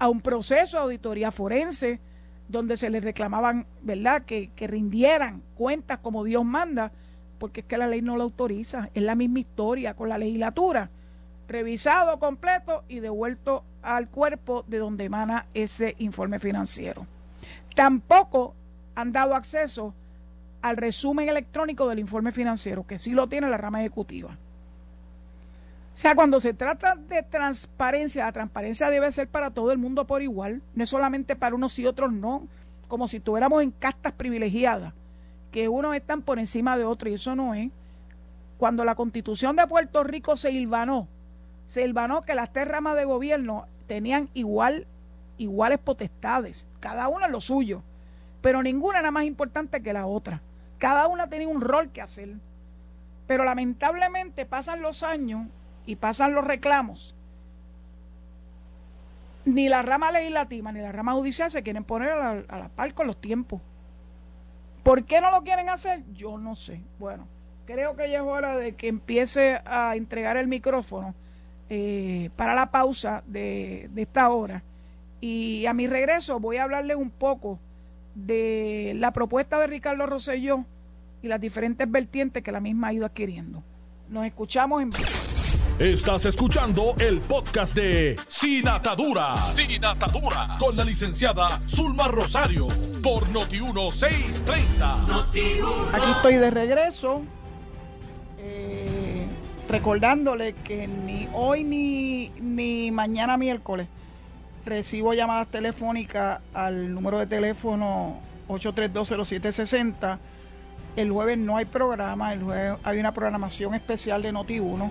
a 0.00 0.08
un 0.08 0.20
proceso 0.20 0.78
de 0.78 0.82
auditoría 0.82 1.30
forense 1.30 2.00
donde 2.48 2.76
se 2.76 2.90
les 2.90 3.04
reclamaban, 3.04 3.66
¿verdad?, 3.82 4.22
que, 4.24 4.50
que 4.56 4.66
rindieran 4.66 5.42
cuentas 5.54 5.98
como 5.98 6.24
Dios 6.24 6.44
manda 6.44 6.90
porque 7.38 7.60
es 7.60 7.66
que 7.66 7.78
la 7.78 7.86
ley 7.86 8.02
no 8.02 8.16
lo 8.16 8.24
autoriza. 8.24 8.90
Es 8.94 9.02
la 9.02 9.14
misma 9.14 9.38
historia 9.38 9.94
con 9.94 10.08
la 10.08 10.18
legislatura. 10.18 10.90
Revisado 11.46 12.18
completo 12.18 12.82
y 12.88 12.98
devuelto 12.98 13.62
al 13.80 14.08
cuerpo 14.08 14.64
de 14.66 14.78
donde 14.78 15.04
emana 15.04 15.46
ese 15.54 15.94
informe 15.98 16.40
financiero. 16.40 17.06
Tampoco 17.76 18.54
han 18.98 19.12
dado 19.12 19.36
acceso 19.36 19.94
al 20.60 20.76
resumen 20.76 21.28
electrónico 21.28 21.88
del 21.88 22.00
informe 22.00 22.32
financiero, 22.32 22.84
que 22.84 22.98
sí 22.98 23.12
lo 23.12 23.28
tiene 23.28 23.48
la 23.48 23.56
rama 23.56 23.78
ejecutiva. 23.80 24.30
O 24.30 26.00
sea, 26.00 26.16
cuando 26.16 26.40
se 26.40 26.52
trata 26.52 26.96
de 26.96 27.22
transparencia, 27.22 28.24
la 28.24 28.32
transparencia 28.32 28.90
debe 28.90 29.12
ser 29.12 29.28
para 29.28 29.52
todo 29.52 29.70
el 29.70 29.78
mundo 29.78 30.04
por 30.04 30.20
igual, 30.20 30.62
no 30.74 30.82
es 30.82 30.90
solamente 30.90 31.36
para 31.36 31.54
unos 31.54 31.78
y 31.78 31.86
otros 31.86 32.12
no, 32.12 32.48
como 32.88 33.06
si 33.06 33.18
estuviéramos 33.18 33.62
en 33.62 33.70
castas 33.70 34.12
privilegiadas 34.14 34.92
que 35.52 35.68
unos 35.68 35.94
están 35.94 36.22
por 36.22 36.40
encima 36.40 36.76
de 36.76 36.84
otros 36.84 37.12
y 37.12 37.14
eso 37.14 37.36
no 37.36 37.54
es. 37.54 37.70
Cuando 38.58 38.84
la 38.84 38.96
constitución 38.96 39.54
de 39.54 39.66
Puerto 39.68 40.02
Rico 40.02 40.36
se 40.36 40.50
hilvanó, 40.50 41.06
se 41.68 41.84
hilvanó 41.84 42.22
que 42.22 42.34
las 42.34 42.52
tres 42.52 42.66
ramas 42.66 42.96
de 42.96 43.04
gobierno 43.04 43.66
tenían 43.86 44.28
igual, 44.34 44.88
iguales 45.36 45.78
potestades, 45.78 46.66
cada 46.80 47.06
una 47.06 47.28
lo 47.28 47.40
suyo, 47.40 47.84
pero 48.40 48.62
ninguna 48.62 49.00
era 49.00 49.10
más 49.10 49.24
importante 49.24 49.82
que 49.82 49.92
la 49.92 50.06
otra. 50.06 50.40
Cada 50.78 51.08
una 51.08 51.28
tenía 51.28 51.48
un 51.48 51.60
rol 51.60 51.90
que 51.90 52.02
hacer. 52.02 52.34
Pero 53.26 53.44
lamentablemente 53.44 54.46
pasan 54.46 54.80
los 54.80 55.02
años 55.02 55.46
y 55.86 55.96
pasan 55.96 56.34
los 56.34 56.44
reclamos. 56.44 57.14
Ni 59.44 59.68
la 59.68 59.82
rama 59.82 60.12
legislativa 60.12 60.72
ni 60.72 60.80
la 60.80 60.92
rama 60.92 61.12
judicial 61.14 61.50
se 61.50 61.62
quieren 61.62 61.84
poner 61.84 62.10
a 62.10 62.34
la, 62.34 62.44
a 62.48 62.68
par 62.68 62.94
con 62.94 63.06
los 63.06 63.20
tiempos. 63.20 63.60
¿Por 64.82 65.04
qué 65.04 65.20
no 65.20 65.30
lo 65.30 65.42
quieren 65.42 65.68
hacer? 65.68 66.04
Yo 66.14 66.38
no 66.38 66.54
sé. 66.54 66.80
Bueno, 66.98 67.26
creo 67.66 67.96
que 67.96 68.10
ya 68.10 68.18
es 68.18 68.24
hora 68.24 68.56
de 68.56 68.74
que 68.76 68.88
empiece 68.88 69.60
a 69.64 69.96
entregar 69.96 70.36
el 70.36 70.46
micrófono 70.46 71.14
eh, 71.68 72.30
para 72.36 72.54
la 72.54 72.70
pausa 72.70 73.22
de, 73.26 73.88
de 73.90 74.02
esta 74.02 74.30
hora. 74.30 74.62
Y 75.20 75.66
a 75.66 75.74
mi 75.74 75.86
regreso 75.86 76.40
voy 76.40 76.56
a 76.56 76.62
hablarles 76.62 76.96
un 76.96 77.10
poco 77.10 77.58
de 78.24 78.94
la 78.96 79.12
propuesta 79.12 79.58
de 79.60 79.66
Ricardo 79.68 80.06
Rosselló 80.06 80.64
y 81.22 81.28
las 81.28 81.40
diferentes 81.40 81.90
vertientes 81.90 82.42
que 82.42 82.52
la 82.52 82.60
misma 82.60 82.88
ha 82.88 82.92
ido 82.92 83.06
adquiriendo. 83.06 83.62
Nos 84.08 84.26
escuchamos 84.26 84.82
en 84.82 84.90
Estás 85.78 86.24
escuchando 86.26 86.96
el 86.98 87.20
podcast 87.20 87.76
de 87.76 88.16
Sin 88.26 88.66
Atadura. 88.66 89.44
Sin 89.44 89.84
Atadura. 89.84 90.48
Con 90.58 90.76
la 90.76 90.82
licenciada 90.82 91.60
Zulma 91.68 92.08
Rosario. 92.08 92.66
Por 93.02 93.24
Noti1630. 93.28 95.26
Aquí 95.92 96.10
estoy 96.16 96.34
de 96.34 96.50
regreso. 96.50 97.22
eh, 98.38 99.26
recordándole 99.68 100.54
que 100.54 100.88
ni 100.88 101.28
hoy 101.32 101.62
ni, 101.62 102.30
ni 102.40 102.90
mañana 102.90 103.36
miércoles 103.36 103.86
recibo 104.68 105.14
llamadas 105.14 105.48
telefónicas 105.48 106.40
al 106.52 106.92
número 106.92 107.18
de 107.18 107.26
teléfono 107.26 108.20
8320760. 108.48 110.18
El 110.96 111.10
jueves 111.10 111.38
no 111.38 111.56
hay 111.56 111.64
programa, 111.64 112.32
el 112.32 112.42
jueves 112.42 112.78
hay 112.82 112.98
una 112.98 113.12
programación 113.12 113.74
especial 113.74 114.22
de 114.22 114.32
Noti1 114.32 114.90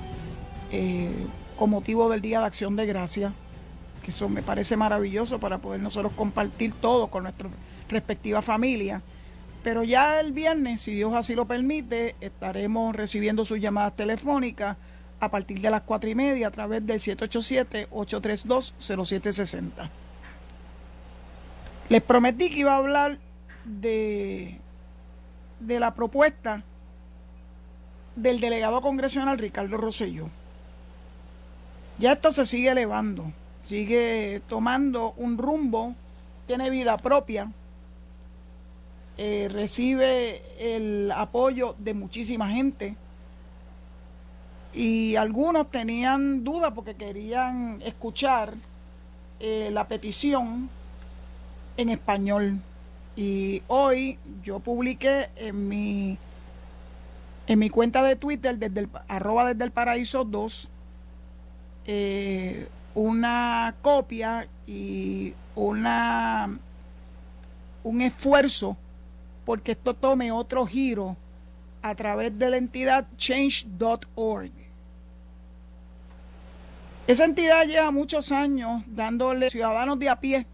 eh, 0.72 1.12
con 1.58 1.70
motivo 1.70 2.10
del 2.10 2.22
Día 2.22 2.40
de 2.40 2.46
Acción 2.46 2.76
de 2.76 2.86
Gracia, 2.86 3.34
que 4.04 4.12
eso 4.12 4.30
me 4.30 4.42
parece 4.42 4.78
maravilloso 4.78 5.40
para 5.40 5.58
poder 5.58 5.82
nosotros 5.82 6.14
compartir 6.16 6.74
todo 6.74 7.08
con 7.08 7.24
nuestra 7.24 7.50
respectiva 7.90 8.42
familia. 8.42 9.02
Pero 9.64 9.84
ya 9.84 10.20
el 10.20 10.32
viernes, 10.32 10.82
si 10.82 10.94
Dios 10.94 11.14
así 11.14 11.36
lo 11.36 11.46
permite, 11.46 12.16
estaremos 12.22 12.96
recibiendo 12.96 13.44
sus 13.44 13.60
llamadas 13.60 13.96
telefónicas 13.96 14.78
a 15.20 15.30
partir 15.30 15.60
de 15.60 15.70
las 15.70 15.82
cuatro 15.82 16.10
y 16.10 16.16
media 16.16 16.48
a 16.48 16.52
través 16.52 16.86
del 16.86 17.00
787-832-0760. 17.00 19.90
Les 21.90 22.04
prometí 22.04 22.50
que 22.50 22.60
iba 22.60 22.74
a 22.74 22.78
hablar 22.78 23.18
de, 23.64 24.60
de 25.60 25.80
la 25.80 25.96
propuesta 25.96 26.64
del 28.16 28.40
delegado 28.40 28.82
congresional 28.82 29.38
Ricardo 29.38 29.78
Rosselló. 29.78 30.30
Ya 32.00 32.14
esto 32.14 32.32
se 32.32 32.46
sigue 32.46 32.70
elevando, 32.70 33.32
sigue 33.64 34.42
tomando 34.48 35.14
un 35.18 35.38
rumbo, 35.38 35.96
tiene 36.46 36.70
vida 36.70 36.98
propia, 36.98 37.52
eh, 39.18 39.50
recibe 39.52 40.44
el 40.60 41.12
apoyo 41.12 41.76
de 41.80 41.96
muchísima 41.96 42.50
gente 42.50 42.96
y 44.78 45.16
algunos 45.16 45.72
tenían 45.72 46.44
dudas 46.44 46.72
porque 46.76 46.94
querían 46.96 47.82
escuchar 47.84 48.54
eh, 49.40 49.70
la 49.74 49.88
petición 49.88 50.70
en 51.78 51.90
español. 51.90 52.60
Y 53.16 53.64
hoy 53.68 54.20
yo 54.44 54.60
publiqué 54.60 55.30
en 55.36 55.68
mi, 55.68 56.20
en 57.48 57.58
mi 57.58 57.72
cuenta 57.72 58.04
de 58.04 58.16
Twitter, 58.16 58.60
desde 58.60 58.82
el, 58.82 58.90
arroba 59.08 59.52
desde 59.52 59.64
el 59.64 59.72
paraíso 59.72 60.24
2, 60.24 60.70
eh, 61.88 62.68
una 62.94 63.74
copia 63.82 64.48
y 64.68 65.34
una 65.56 66.50
un 67.84 68.02
esfuerzo 68.02 68.78
porque 69.44 69.72
esto 69.72 69.94
tome 69.94 70.32
otro 70.32 70.68
giro 70.68 71.16
a 71.82 71.96
través 71.96 72.38
de 72.38 72.50
la 72.50 72.58
entidad 72.58 73.08
change.org. 73.16 74.52
Esa 77.08 77.24
entidad 77.24 77.66
lleva 77.66 77.90
muchos 77.92 78.34
años 78.34 78.84
dándole 78.86 79.50
ciudadanos 79.50 79.98
de 79.98 80.10
a 80.10 80.20
pie 80.20 80.46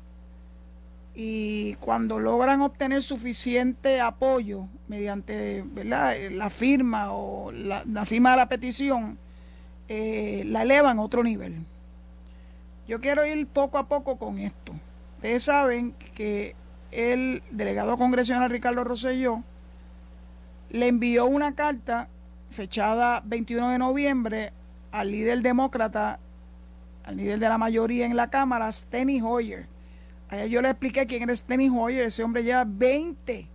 y 1.15 1.73
cuando 1.75 2.19
logran 2.19 2.61
obtener 2.61 3.01
suficiente 3.01 3.99
apoyo 3.99 4.67
mediante 4.87 5.63
¿verdad? 5.65 6.15
la 6.31 6.51
firma 6.51 7.11
o 7.11 7.51
la, 7.51 7.83
la 7.91 8.05
firma 8.05 8.31
de 8.31 8.37
la 8.37 8.49
petición, 8.49 9.17
eh, 9.87 10.43
la 10.45 10.61
elevan 10.61 10.99
a 10.99 11.01
otro 11.01 11.23
nivel. 11.23 11.55
Yo 12.87 13.01
quiero 13.01 13.25
ir 13.25 13.47
poco 13.47 13.77
a 13.79 13.87
poco 13.87 14.17
con 14.17 14.37
esto. 14.37 14.73
Ustedes 15.17 15.43
saben 15.43 15.93
que 16.15 16.55
el 16.91 17.41
delegado 17.49 17.97
congresional 17.97 18.49
Ricardo 18.49 18.83
Rosselló 18.83 19.41
le 20.69 20.87
envió 20.87 21.25
una 21.25 21.55
carta 21.55 22.09
fechada 22.49 23.21
21 23.25 23.71
de 23.71 23.79
noviembre 23.79 24.53
al 24.91 25.11
líder 25.11 25.41
demócrata, 25.41 26.19
al 27.03 27.17
líder 27.17 27.39
de 27.39 27.49
la 27.49 27.57
mayoría 27.57 28.05
en 28.05 28.15
la 28.15 28.29
Cámara, 28.29 28.71
Steny 28.71 29.21
Hoyer. 29.21 29.67
Allá 30.29 30.45
yo 30.45 30.61
le 30.61 30.69
expliqué 30.69 31.05
quién 31.05 31.23
era 31.23 31.35
Steny 31.35 31.69
Hoyer. 31.69 32.03
Ese 32.03 32.23
hombre 32.23 32.43
lleva 32.43 32.65
20, 32.65 33.47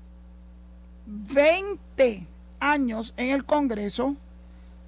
20 1.07 2.27
años 2.61 3.15
en 3.17 3.31
el 3.31 3.45
Congreso 3.45 4.17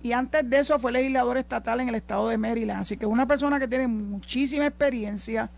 y 0.02 0.12
antes 0.12 0.48
de 0.48 0.58
eso 0.58 0.78
fue 0.78 0.92
legislador 0.92 1.36
estatal 1.36 1.80
en 1.80 1.88
el 1.88 1.94
estado 1.94 2.28
de 2.28 2.38
Maryland. 2.38 2.80
Así 2.80 2.96
que 2.96 3.04
es 3.04 3.10
una 3.10 3.26
persona 3.26 3.58
que 3.58 3.68
tiene 3.68 3.86
muchísima 3.86 4.66
experiencia, 4.66 5.50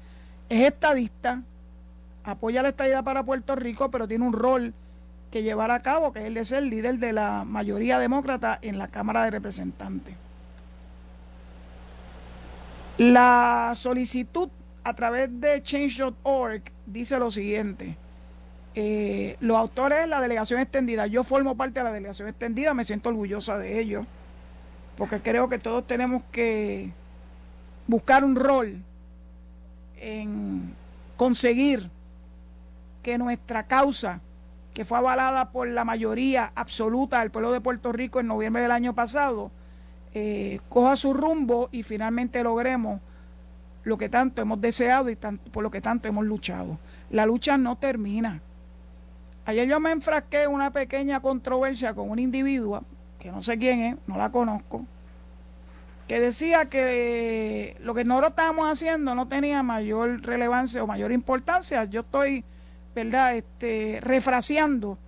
es 0.48 0.66
estadista, 0.66 1.42
apoya 2.24 2.62
la 2.62 2.70
estadidad 2.70 3.04
para 3.04 3.22
Puerto 3.22 3.54
Rico, 3.54 3.90
pero 3.90 4.08
tiene 4.08 4.26
un 4.26 4.32
rol 4.32 4.74
que 5.30 5.42
llevar 5.42 5.70
a 5.70 5.80
cabo, 5.80 6.12
que 6.12 6.26
es 6.26 6.52
el 6.52 6.68
líder 6.68 6.98
de 6.98 7.12
la 7.12 7.44
mayoría 7.44 7.98
demócrata 7.98 8.58
en 8.60 8.78
la 8.78 8.88
Cámara 8.88 9.24
de 9.24 9.30
Representantes. 9.30 10.14
La 13.02 13.72
solicitud 13.74 14.48
a 14.84 14.94
través 14.94 15.28
de 15.40 15.60
change.org 15.60 16.62
dice 16.86 17.18
lo 17.18 17.32
siguiente. 17.32 17.96
Eh, 18.76 19.36
los 19.40 19.56
autores 19.56 20.02
de 20.02 20.06
la 20.06 20.20
delegación 20.20 20.60
extendida, 20.60 21.08
yo 21.08 21.24
formo 21.24 21.56
parte 21.56 21.80
de 21.80 21.84
la 21.84 21.92
delegación 21.92 22.28
extendida, 22.28 22.74
me 22.74 22.84
siento 22.84 23.08
orgullosa 23.08 23.58
de 23.58 23.80
ello, 23.80 24.06
porque 24.96 25.20
creo 25.20 25.48
que 25.48 25.58
todos 25.58 25.84
tenemos 25.84 26.22
que 26.30 26.92
buscar 27.88 28.22
un 28.22 28.36
rol 28.36 28.84
en 29.96 30.72
conseguir 31.16 31.90
que 33.02 33.18
nuestra 33.18 33.66
causa, 33.66 34.20
que 34.74 34.84
fue 34.84 34.98
avalada 34.98 35.50
por 35.50 35.66
la 35.66 35.84
mayoría 35.84 36.52
absoluta 36.54 37.18
del 37.18 37.32
pueblo 37.32 37.50
de 37.50 37.60
Puerto 37.60 37.90
Rico 37.90 38.20
en 38.20 38.28
noviembre 38.28 38.62
del 38.62 38.70
año 38.70 38.94
pasado, 38.94 39.50
eh, 40.14 40.60
coja 40.68 40.96
su 40.96 41.14
rumbo 41.14 41.68
y 41.72 41.82
finalmente 41.82 42.42
logremos 42.42 43.00
lo 43.84 43.98
que 43.98 44.08
tanto 44.08 44.42
hemos 44.42 44.60
deseado 44.60 45.10
y 45.10 45.16
tanto, 45.16 45.50
por 45.50 45.62
lo 45.62 45.70
que 45.70 45.80
tanto 45.80 46.08
hemos 46.08 46.24
luchado. 46.24 46.78
La 47.10 47.26
lucha 47.26 47.56
no 47.58 47.76
termina. 47.76 48.40
Ayer 49.44 49.66
yo 49.66 49.80
me 49.80 49.90
enfrasqué 49.90 50.44
en 50.44 50.50
una 50.50 50.70
pequeña 50.70 51.20
controversia 51.20 51.94
con 51.94 52.10
un 52.10 52.18
individuo, 52.18 52.84
que 53.18 53.32
no 53.32 53.42
sé 53.42 53.58
quién 53.58 53.80
es, 53.80 53.96
no 54.06 54.16
la 54.16 54.30
conozco, 54.30 54.84
que 56.06 56.20
decía 56.20 56.66
que 56.66 57.76
lo 57.80 57.94
que 57.94 58.04
nosotros 58.04 58.30
estábamos 58.30 58.70
haciendo 58.70 59.14
no 59.14 59.28
tenía 59.28 59.62
mayor 59.62 60.22
relevancia 60.22 60.82
o 60.84 60.86
mayor 60.86 61.10
importancia. 61.10 61.84
Yo 61.84 62.02
estoy, 62.02 62.44
¿verdad?, 62.94 63.36
este, 63.36 63.98
refraseando 64.00 64.98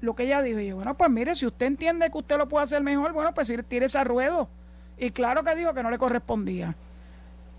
lo 0.00 0.14
que 0.14 0.24
ella 0.24 0.42
dijo. 0.42 0.60
Y 0.60 0.68
yo, 0.68 0.76
bueno, 0.76 0.96
pues 0.96 1.10
mire, 1.10 1.34
si 1.34 1.46
usted 1.46 1.66
entiende 1.66 2.10
que 2.10 2.18
usted 2.18 2.38
lo 2.38 2.48
puede 2.48 2.64
hacer 2.64 2.82
mejor, 2.82 3.12
bueno, 3.12 3.34
pues 3.34 3.52
tire 3.68 3.86
ese 3.86 4.02
ruedo. 4.04 4.48
Y 4.98 5.10
claro 5.10 5.44
que 5.44 5.54
dijo 5.54 5.74
que 5.74 5.82
no 5.82 5.90
le 5.90 5.98
correspondía. 5.98 6.76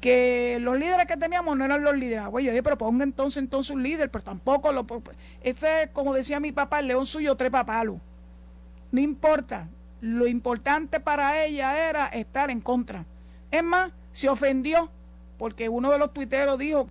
Que 0.02 0.58
los 0.62 0.78
líderes 0.78 1.06
que 1.08 1.18
teníamos 1.18 1.58
no 1.58 1.66
eran 1.66 1.84
los 1.84 1.96
líderes. 1.96 2.28
Güey, 2.28 2.46
yo 2.46 2.52
dije, 2.52 2.64
pero 2.64 2.78
ponga 2.78 3.04
entonces 3.04 3.38
entonces 3.38 3.72
un 3.72 3.84
líder, 3.84 4.10
pero 4.10 4.24
tampoco 4.24 4.72
lo. 4.72 4.86
Ese, 5.42 5.90
como 5.94 6.14
decía 6.14 6.40
mi 6.40 6.52
papá, 6.52 6.80
el 6.80 6.88
león 6.88 7.06
suyo 7.06 7.36
trepa 7.36 7.66
palo. 7.66 8.00
No 8.92 9.02
importa. 9.02 9.68
Lo 10.02 10.28
importante 10.28 11.02
para 11.02 11.44
ella 11.44 11.90
era 11.90 12.08
estar 12.08 12.50
en 12.50 12.62
contra. 12.62 13.06
Es 13.52 13.64
más, 13.64 13.92
se 14.14 14.30
ofendió 14.30 14.90
porque 15.38 15.70
uno 15.70 15.92
de 15.92 15.98
los 15.98 16.14
tuiteros 16.14 16.58
dijo, 16.60 16.90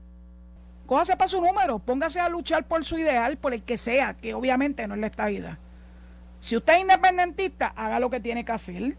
cójase 0.88 1.18
para 1.18 1.28
su 1.28 1.42
número, 1.42 1.78
póngase 1.78 2.18
a 2.18 2.30
luchar 2.30 2.64
por 2.64 2.82
su 2.82 2.98
ideal, 2.98 3.36
por 3.36 3.52
el 3.52 3.62
que 3.62 3.76
sea, 3.76 4.14
que 4.14 4.32
obviamente 4.32 4.88
no 4.88 4.94
es 4.94 5.00
la 5.00 5.08
estadidad. 5.08 5.58
Si 6.40 6.56
usted 6.56 6.76
es 6.76 6.80
independentista, 6.80 7.66
haga 7.76 8.00
lo 8.00 8.08
que 8.08 8.20
tiene 8.20 8.42
que 8.42 8.52
hacer. 8.52 8.96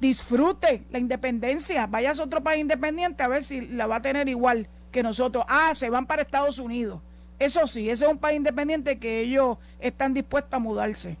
Disfrute 0.00 0.84
la 0.90 0.98
independencia. 0.98 1.86
Vaya 1.86 2.12
a 2.12 2.22
otro 2.22 2.42
país 2.42 2.62
independiente 2.62 3.22
a 3.22 3.28
ver 3.28 3.44
si 3.44 3.60
la 3.60 3.86
va 3.86 3.96
a 3.96 4.02
tener 4.02 4.30
igual 4.30 4.66
que 4.90 5.02
nosotros. 5.02 5.44
Ah, 5.46 5.74
se 5.74 5.90
van 5.90 6.06
para 6.06 6.22
Estados 6.22 6.58
Unidos. 6.58 7.02
Eso 7.38 7.66
sí, 7.66 7.90
ese 7.90 8.06
es 8.06 8.10
un 8.10 8.18
país 8.18 8.38
independiente 8.38 8.98
que 8.98 9.20
ellos 9.20 9.58
están 9.80 10.14
dispuestos 10.14 10.54
a 10.54 10.58
mudarse. 10.58 11.18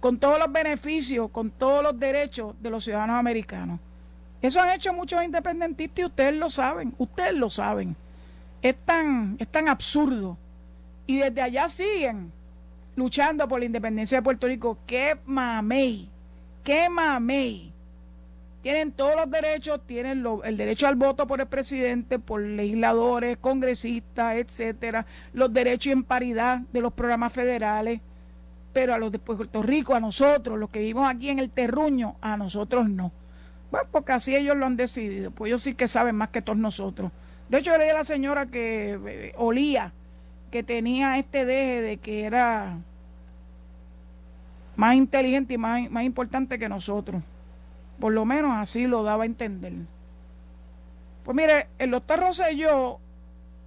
Con 0.00 0.18
todos 0.18 0.38
los 0.38 0.50
beneficios, 0.50 1.30
con 1.30 1.50
todos 1.50 1.82
los 1.82 2.00
derechos 2.00 2.54
de 2.62 2.70
los 2.70 2.82
ciudadanos 2.82 3.16
americanos. 3.16 3.78
Eso 4.40 4.58
han 4.58 4.70
hecho 4.70 4.94
muchos 4.94 5.22
independentistas 5.22 5.98
y 5.98 6.04
ustedes 6.06 6.34
lo 6.34 6.48
saben. 6.48 6.94
Ustedes 6.96 7.34
lo 7.34 7.50
saben. 7.50 7.94
Es 8.62 8.76
tan, 8.84 9.36
es 9.38 9.48
tan 9.48 9.68
absurdo. 9.68 10.36
Y 11.06 11.18
desde 11.18 11.40
allá 11.42 11.68
siguen 11.68 12.32
luchando 12.96 13.46
por 13.48 13.60
la 13.60 13.66
independencia 13.66 14.18
de 14.18 14.22
Puerto 14.22 14.46
Rico. 14.46 14.78
¡Qué 14.86 15.16
mamey! 15.24 16.08
¡Qué 16.64 16.88
mamey! 16.90 17.72
Tienen 18.60 18.90
todos 18.90 19.14
los 19.14 19.30
derechos, 19.30 19.80
tienen 19.86 20.22
lo, 20.22 20.42
el 20.42 20.56
derecho 20.56 20.88
al 20.88 20.96
voto 20.96 21.26
por 21.26 21.40
el 21.40 21.46
presidente, 21.46 22.18
por 22.18 22.40
legisladores, 22.40 23.38
congresistas, 23.38 24.36
etcétera, 24.36 25.06
los 25.32 25.52
derechos 25.52 25.92
en 25.92 26.02
paridad 26.02 26.62
de 26.72 26.80
los 26.80 26.92
programas 26.92 27.32
federales, 27.32 28.00
pero 28.72 28.94
a 28.94 28.98
los 28.98 29.12
de 29.12 29.20
Puerto 29.20 29.62
Rico, 29.62 29.94
a 29.94 30.00
nosotros, 30.00 30.58
los 30.58 30.70
que 30.70 30.80
vivimos 30.80 31.08
aquí 31.08 31.30
en 31.30 31.38
el 31.38 31.50
terruño, 31.50 32.16
a 32.20 32.36
nosotros 32.36 32.88
no. 32.88 33.12
Bueno, 33.70 33.88
porque 33.92 34.12
así 34.12 34.34
ellos 34.34 34.56
lo 34.56 34.66
han 34.66 34.76
decidido, 34.76 35.30
pues 35.30 35.50
ellos 35.50 35.62
sí 35.62 35.74
que 35.74 35.86
saben 35.86 36.16
más 36.16 36.30
que 36.30 36.42
todos 36.42 36.58
nosotros. 36.58 37.12
De 37.48 37.58
hecho, 37.58 37.76
leí 37.78 37.88
a 37.90 37.94
la 37.94 38.04
señora 38.04 38.46
que 38.46 38.98
eh, 39.06 39.32
olía, 39.36 39.92
que 40.50 40.62
tenía 40.62 41.18
este 41.18 41.44
deje 41.44 41.80
de 41.82 41.96
que 41.96 42.24
era 42.24 42.78
más 44.76 44.94
inteligente 44.94 45.54
y 45.54 45.58
más, 45.58 45.90
más 45.90 46.04
importante 46.04 46.58
que 46.58 46.68
nosotros. 46.68 47.22
Por 47.98 48.12
lo 48.12 48.24
menos 48.24 48.56
así 48.56 48.86
lo 48.86 49.02
daba 49.02 49.24
a 49.24 49.26
entender. 49.26 49.72
Pues 51.24 51.36
mire, 51.36 51.68
el 51.78 51.90
doctor 51.90 52.20
Rosselló 52.20 52.98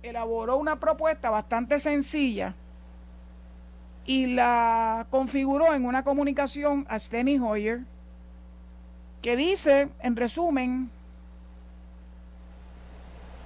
elaboró 0.03 0.57
una 0.57 0.79
propuesta 0.79 1.29
bastante 1.29 1.79
sencilla 1.79 2.55
y 4.05 4.27
la 4.27 5.05
configuró 5.09 5.73
en 5.73 5.85
una 5.85 6.03
comunicación 6.03 6.85
a 6.89 6.97
Steny 6.97 7.39
Hoyer 7.39 7.81
que 9.21 9.35
dice, 9.35 9.89
en 9.99 10.15
resumen, 10.15 10.89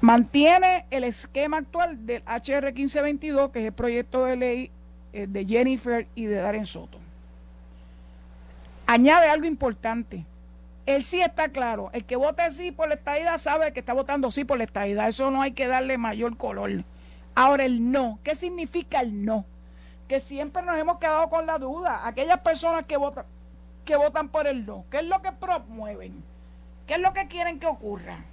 mantiene 0.01 0.85
el 0.91 1.03
esquema 1.03 1.57
actual 1.57 2.05
del 2.05 2.23
HR 2.23 2.73
1522, 2.73 3.51
que 3.51 3.59
es 3.59 3.65
el 3.65 3.73
proyecto 3.73 4.25
de 4.25 4.35
ley 4.35 4.71
eh, 5.13 5.27
de 5.27 5.45
Jennifer 5.45 6.07
y 6.15 6.25
de 6.25 6.35
Darren 6.35 6.65
Soto. 6.65 6.99
Añade 8.87 9.29
algo 9.29 9.45
importante. 9.45 10.25
El 10.85 11.01
sí 11.01 11.21
está 11.21 11.49
claro. 11.49 11.89
El 11.93 12.05
que 12.05 12.15
vote 12.15 12.49
sí 12.51 12.71
por 12.71 12.87
la 12.87 12.95
estadidad 12.95 13.37
sabe 13.39 13.73
que 13.73 13.79
está 13.79 13.93
votando 13.93 14.29
sí 14.29 14.45
por 14.45 14.57
la 14.57 14.65
estadidad. 14.65 15.07
Eso 15.07 15.31
no 15.31 15.41
hay 15.41 15.53
que 15.53 15.67
darle 15.67 15.97
mayor 15.97 16.37
color. 16.37 16.83
Ahora 17.33 17.65
el 17.65 17.91
no. 17.91 18.19
¿Qué 18.23 18.35
significa 18.35 19.01
el 19.01 19.25
no? 19.25 19.45
Que 20.07 20.19
siempre 20.19 20.61
nos 20.61 20.77
hemos 20.77 20.99
quedado 20.99 21.29
con 21.29 21.47
la 21.47 21.57
duda. 21.57 22.05
Aquellas 22.05 22.39
personas 22.41 22.83
que 22.83 22.97
votan, 22.97 23.25
que 23.85 23.95
votan 23.95 24.29
por 24.29 24.47
el 24.47 24.65
no, 24.65 24.83
¿qué 24.89 24.97
es 24.97 25.05
lo 25.05 25.21
que 25.21 25.31
promueven? 25.31 26.23
¿Qué 26.87 26.95
es 26.95 26.99
lo 26.99 27.13
que 27.13 27.27
quieren 27.27 27.59
que 27.59 27.67
ocurra? 27.67 28.25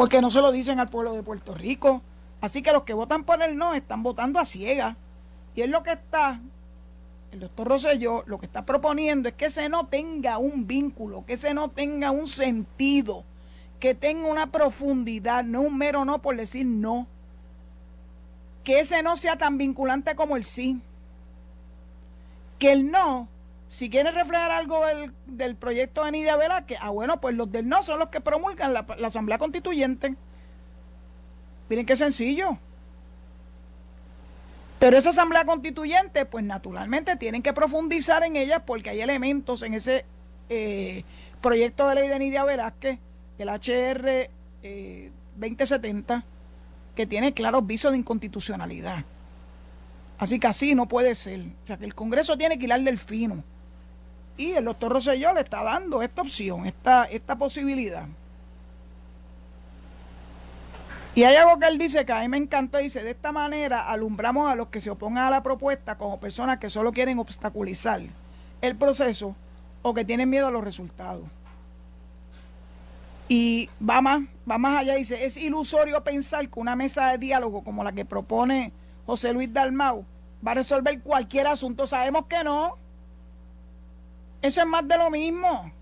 Porque 0.00 0.22
no 0.22 0.30
se 0.30 0.40
lo 0.40 0.50
dicen 0.50 0.80
al 0.80 0.88
pueblo 0.88 1.12
de 1.12 1.22
Puerto 1.22 1.54
Rico. 1.54 2.00
Así 2.40 2.62
que 2.62 2.72
los 2.72 2.84
que 2.84 2.94
votan 2.94 3.24
por 3.24 3.42
el 3.42 3.58
no 3.58 3.74
están 3.74 4.02
votando 4.02 4.38
a 4.38 4.46
ciega. 4.46 4.96
Y 5.54 5.60
es 5.60 5.68
lo 5.68 5.82
que 5.82 5.92
está 5.92 6.40
el 7.32 7.40
doctor 7.40 7.68
Rosselló 7.68 8.24
lo 8.26 8.38
que 8.38 8.46
está 8.46 8.64
proponiendo 8.64 9.28
es 9.28 9.34
que 9.34 9.44
ese 9.44 9.68
no 9.68 9.88
tenga 9.88 10.38
un 10.38 10.66
vínculo, 10.66 11.26
que 11.26 11.34
ese 11.34 11.52
no 11.52 11.68
tenga 11.68 12.12
un 12.12 12.28
sentido, 12.28 13.24
que 13.78 13.94
tenga 13.94 14.26
una 14.26 14.50
profundidad, 14.50 15.44
no 15.44 15.60
un 15.60 15.76
mero 15.76 16.06
no 16.06 16.22
por 16.22 16.34
decir 16.34 16.64
no. 16.64 17.06
Que 18.64 18.80
ese 18.80 19.02
no 19.02 19.18
sea 19.18 19.36
tan 19.36 19.58
vinculante 19.58 20.14
como 20.14 20.38
el 20.38 20.44
sí. 20.44 20.80
Que 22.58 22.72
el 22.72 22.90
no, 22.90 23.28
si 23.70 23.88
quiere 23.88 24.10
reflejar 24.10 24.50
algo 24.50 24.82
del, 25.26 25.54
proyecto 25.54 26.04
de 26.04 26.10
Nidia 26.10 26.36
que 26.66 26.76
ah 26.80 26.90
bueno, 26.90 27.20
pues 27.20 27.36
los 27.36 27.52
del 27.52 27.68
no 27.68 27.84
son 27.84 28.00
los 28.00 28.08
que 28.08 28.20
promulgan 28.20 28.74
la, 28.74 28.84
la 28.98 29.06
Asamblea 29.06 29.38
Constituyente. 29.38 30.16
Miren 31.68 31.86
qué 31.86 31.96
sencillo. 31.96 32.58
Pero 34.80 34.98
esa 34.98 35.10
asamblea 35.10 35.44
constituyente, 35.44 36.24
pues 36.24 36.44
naturalmente 36.44 37.14
tienen 37.14 37.42
que 37.42 37.52
profundizar 37.52 38.24
en 38.24 38.34
ella 38.34 38.66
porque 38.66 38.90
hay 38.90 39.02
elementos 39.02 39.62
en 39.62 39.74
ese 39.74 40.04
eh, 40.48 41.04
proyecto 41.40 41.86
de 41.86 41.94
ley 41.94 42.08
de 42.08 42.18
Nidia 42.18 42.42
Velázquez, 42.42 42.98
el 43.38 43.48
HR 43.48 44.30
2070, 45.36 46.16
eh, 46.16 46.22
que 46.96 47.06
tiene 47.06 47.34
claros 47.34 47.64
visos 47.64 47.92
de 47.92 47.98
inconstitucionalidad. 47.98 49.04
Así 50.18 50.40
que 50.40 50.48
así 50.48 50.74
no 50.74 50.88
puede 50.88 51.14
ser. 51.14 51.40
O 51.62 51.66
sea 51.68 51.76
que 51.76 51.84
el 51.84 51.94
Congreso 51.94 52.36
tiene 52.36 52.58
que 52.58 52.64
hilar 52.64 52.80
del 52.80 52.98
fino. 52.98 53.44
Y 54.40 54.52
el 54.52 54.64
doctor 54.64 54.90
Rosselló 54.90 55.34
le 55.34 55.40
está 55.40 55.62
dando 55.62 56.00
esta 56.00 56.22
opción, 56.22 56.64
esta, 56.64 57.04
esta 57.04 57.36
posibilidad. 57.36 58.06
Y 61.14 61.24
hay 61.24 61.36
algo 61.36 61.58
que 61.58 61.66
él 61.66 61.76
dice 61.76 62.06
que 62.06 62.12
a 62.14 62.20
mí 62.20 62.28
me 62.28 62.38
encantó, 62.38 62.78
dice, 62.78 63.04
de 63.04 63.10
esta 63.10 63.32
manera 63.32 63.90
alumbramos 63.90 64.50
a 64.50 64.54
los 64.54 64.68
que 64.68 64.80
se 64.80 64.88
opongan 64.88 65.26
a 65.26 65.30
la 65.30 65.42
propuesta 65.42 65.98
como 65.98 66.20
personas 66.20 66.58
que 66.58 66.70
solo 66.70 66.90
quieren 66.90 67.18
obstaculizar 67.18 68.00
el 68.62 68.76
proceso 68.76 69.36
o 69.82 69.92
que 69.92 70.06
tienen 70.06 70.30
miedo 70.30 70.46
a 70.46 70.50
los 70.50 70.64
resultados. 70.64 71.24
Y 73.28 73.68
va 73.86 74.00
más, 74.00 74.22
va 74.50 74.56
más 74.56 74.80
allá, 74.80 74.94
dice, 74.94 75.26
es 75.26 75.36
ilusorio 75.36 76.02
pensar 76.02 76.48
que 76.48 76.58
una 76.58 76.76
mesa 76.76 77.10
de 77.10 77.18
diálogo 77.18 77.62
como 77.62 77.84
la 77.84 77.92
que 77.92 78.06
propone 78.06 78.72
José 79.04 79.34
Luis 79.34 79.52
Dalmau 79.52 80.06
va 80.46 80.52
a 80.52 80.54
resolver 80.54 80.98
cualquier 81.02 81.46
asunto. 81.46 81.86
Sabemos 81.86 82.24
que 82.24 82.42
no. 82.42 82.78
Eso 84.42 84.60
es 84.60 84.66
más 84.66 84.86
de 84.86 84.96
lo 84.96 85.10
mismo. 85.10 85.72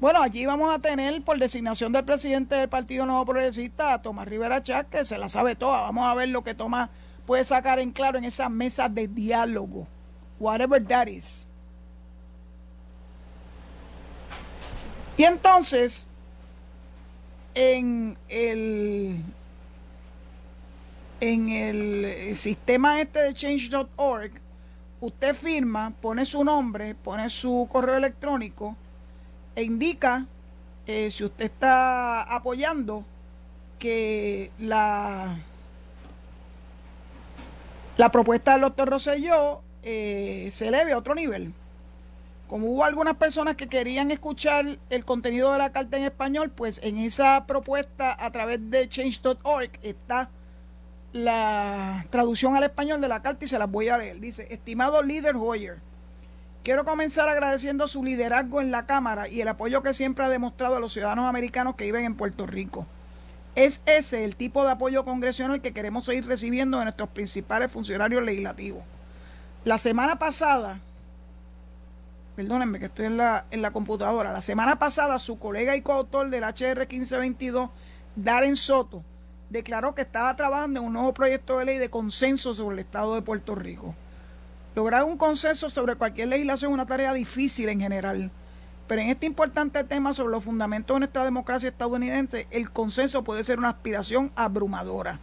Bueno, 0.00 0.22
allí 0.22 0.46
vamos 0.46 0.74
a 0.74 0.78
tener 0.78 1.22
por 1.22 1.38
designación 1.38 1.92
del 1.92 2.04
presidente 2.04 2.54
del 2.54 2.70
Partido 2.70 3.04
Nuevo 3.04 3.26
Progresista, 3.26 3.92
a 3.92 4.00
Tomás 4.00 4.26
Rivera 4.26 4.62
Chávez, 4.62 4.86
que 4.90 5.04
se 5.04 5.18
la 5.18 5.28
sabe 5.28 5.56
toda. 5.56 5.82
Vamos 5.82 6.06
a 6.06 6.14
ver 6.14 6.30
lo 6.30 6.42
que 6.42 6.54
Tomás 6.54 6.88
puede 7.26 7.44
sacar 7.44 7.78
en 7.78 7.92
claro 7.92 8.16
en 8.16 8.24
esa 8.24 8.48
mesa 8.48 8.88
de 8.88 9.08
diálogo. 9.08 9.86
Whatever 10.38 10.82
that 10.86 11.06
is. 11.06 11.46
Y 15.18 15.24
entonces, 15.24 16.06
en 17.54 18.16
el, 18.30 19.22
en 21.20 21.48
el 21.50 22.34
sistema 22.34 23.02
este 23.02 23.18
de 23.20 23.34
change.org, 23.34 24.32
usted 25.00 25.34
firma, 25.34 25.92
pone 26.00 26.24
su 26.26 26.44
nombre, 26.44 26.94
pone 26.94 27.28
su 27.30 27.66
correo 27.70 27.96
electrónico 27.96 28.76
e 29.54 29.62
indica, 29.62 30.26
eh, 30.86 31.10
si 31.10 31.24
usted 31.24 31.46
está 31.46 32.22
apoyando, 32.22 33.04
que 33.78 34.50
la, 34.58 35.38
la 37.96 38.10
propuesta 38.10 38.52
del 38.52 38.62
doctor 38.62 38.90
Rosselló 38.90 39.62
eh, 39.82 40.48
se 40.50 40.68
eleve 40.68 40.92
a 40.92 40.98
otro 40.98 41.14
nivel. 41.14 41.54
Como 42.46 42.66
hubo 42.66 42.84
algunas 42.84 43.16
personas 43.16 43.54
que 43.56 43.68
querían 43.68 44.10
escuchar 44.10 44.78
el 44.90 45.04
contenido 45.04 45.52
de 45.52 45.58
la 45.58 45.70
carta 45.70 45.96
en 45.96 46.02
español, 46.02 46.50
pues 46.50 46.80
en 46.82 46.98
esa 46.98 47.46
propuesta 47.46 48.16
a 48.18 48.30
través 48.32 48.70
de 48.70 48.88
change.org 48.88 49.70
está 49.82 50.30
la 51.12 52.06
traducción 52.10 52.56
al 52.56 52.64
español 52.64 53.00
de 53.00 53.08
la 53.08 53.22
carta 53.22 53.44
y 53.44 53.48
se 53.48 53.58
las 53.58 53.70
voy 53.70 53.88
a 53.88 53.98
leer. 53.98 54.20
Dice, 54.20 54.46
estimado 54.50 55.02
líder 55.02 55.36
Hoyer, 55.36 55.78
Quiero 56.62 56.84
comenzar 56.84 57.26
agradeciendo 57.26 57.88
su 57.88 58.04
liderazgo 58.04 58.60
en 58.60 58.70
la 58.70 58.84
Cámara 58.84 59.28
y 59.28 59.40
el 59.40 59.48
apoyo 59.48 59.82
que 59.82 59.94
siempre 59.94 60.26
ha 60.26 60.28
demostrado 60.28 60.76
a 60.76 60.80
los 60.80 60.92
ciudadanos 60.92 61.26
americanos 61.26 61.74
que 61.74 61.84
viven 61.84 62.04
en 62.04 62.16
Puerto 62.16 62.46
Rico. 62.46 62.86
Es 63.54 63.80
ese 63.86 64.24
el 64.24 64.36
tipo 64.36 64.62
de 64.62 64.72
apoyo 64.72 65.06
congresional 65.06 65.62
que 65.62 65.72
queremos 65.72 66.04
seguir 66.04 66.26
recibiendo 66.26 66.78
de 66.78 66.84
nuestros 66.84 67.08
principales 67.08 67.72
funcionarios 67.72 68.22
legislativos. 68.22 68.82
La 69.64 69.78
semana 69.78 70.16
pasada, 70.16 70.80
perdónenme 72.36 72.78
que 72.78 72.86
estoy 72.86 73.06
en 73.06 73.16
la, 73.16 73.46
en 73.50 73.62
la 73.62 73.70
computadora, 73.70 74.30
la 74.30 74.42
semana 74.42 74.78
pasada 74.78 75.18
su 75.18 75.38
colega 75.38 75.76
y 75.76 75.82
coautor 75.82 76.28
del 76.28 76.44
HR 76.44 76.86
1522, 76.86 77.70
Darren 78.16 78.56
Soto, 78.56 79.02
declaró 79.50 79.94
que 79.94 80.02
estaba 80.02 80.34
trabajando 80.36 80.80
en 80.80 80.86
un 80.86 80.92
nuevo 80.92 81.12
proyecto 81.12 81.58
de 81.58 81.66
ley 81.66 81.78
de 81.78 81.90
consenso 81.90 82.54
sobre 82.54 82.74
el 82.74 82.80
Estado 82.80 83.14
de 83.14 83.22
Puerto 83.22 83.54
Rico. 83.54 83.94
Lograr 84.74 85.02
un 85.02 85.18
consenso 85.18 85.68
sobre 85.68 85.96
cualquier 85.96 86.28
legislación 86.28 86.70
es 86.70 86.74
una 86.74 86.86
tarea 86.86 87.12
difícil 87.12 87.68
en 87.68 87.80
general, 87.80 88.30
pero 88.86 89.02
en 89.02 89.10
este 89.10 89.26
importante 89.26 89.82
tema 89.84 90.14
sobre 90.14 90.32
los 90.32 90.44
fundamentos 90.44 90.94
de 90.94 91.00
nuestra 91.00 91.24
democracia 91.24 91.68
estadounidense, 91.68 92.46
el 92.50 92.70
consenso 92.70 93.24
puede 93.24 93.44
ser 93.44 93.58
una 93.58 93.70
aspiración 93.70 94.30
abrumadora. 94.36 95.18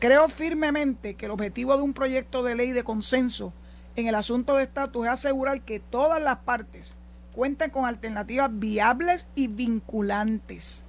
Creo 0.00 0.28
firmemente 0.28 1.14
que 1.14 1.26
el 1.26 1.32
objetivo 1.32 1.76
de 1.76 1.82
un 1.82 1.92
proyecto 1.92 2.42
de 2.42 2.56
ley 2.56 2.72
de 2.72 2.84
consenso 2.84 3.52
en 3.96 4.06
el 4.06 4.14
asunto 4.14 4.56
de 4.56 4.64
estatus 4.64 5.06
es 5.06 5.12
asegurar 5.12 5.60
que 5.62 5.80
todas 5.80 6.22
las 6.22 6.38
partes 6.38 6.94
cuenten 7.34 7.70
con 7.70 7.84
alternativas 7.84 8.50
viables 8.52 9.28
y 9.34 9.46
vinculantes, 9.46 10.84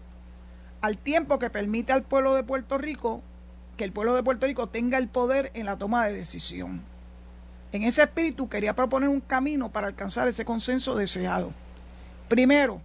al 0.82 0.98
tiempo 0.98 1.40
que 1.40 1.50
permite 1.50 1.94
al 1.94 2.04
pueblo 2.04 2.36
de 2.36 2.44
Puerto 2.44 2.78
Rico 2.78 3.22
que 3.78 3.84
el 3.86 3.92
pueblo 3.92 4.14
de 4.14 4.24
Puerto 4.24 4.46
Rico 4.46 4.68
tenga 4.68 4.98
el 4.98 5.08
poder 5.08 5.52
en 5.54 5.66
la 5.66 5.78
toma 5.78 6.06
de 6.06 6.14
decisión. 6.14 6.82
En 7.72 7.84
ese 7.84 8.04
espíritu 8.04 8.50
quería 8.50 8.76
proponer 8.76 9.10
un 9.10 9.22
camino 9.22 9.70
para 9.70 9.88
alcanzar 9.88 10.28
ese 10.28 10.44
consenso 10.44 10.96
deseado. 10.96 11.54
Primero, 12.28 12.82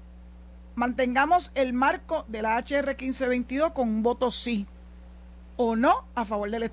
mantengamos 0.74 1.50
el 1.54 1.72
marco 1.72 2.24
de 2.28 2.42
la 2.42 2.56
HR 2.58 2.96
1522 2.96 3.72
con 3.72 3.88
un 3.88 4.02
voto 4.02 4.30
sí 4.30 4.66
o 5.56 5.76
no 5.76 6.04
a 6.14 6.24
favor 6.24 6.50
de 6.50 6.58
la 6.58 6.70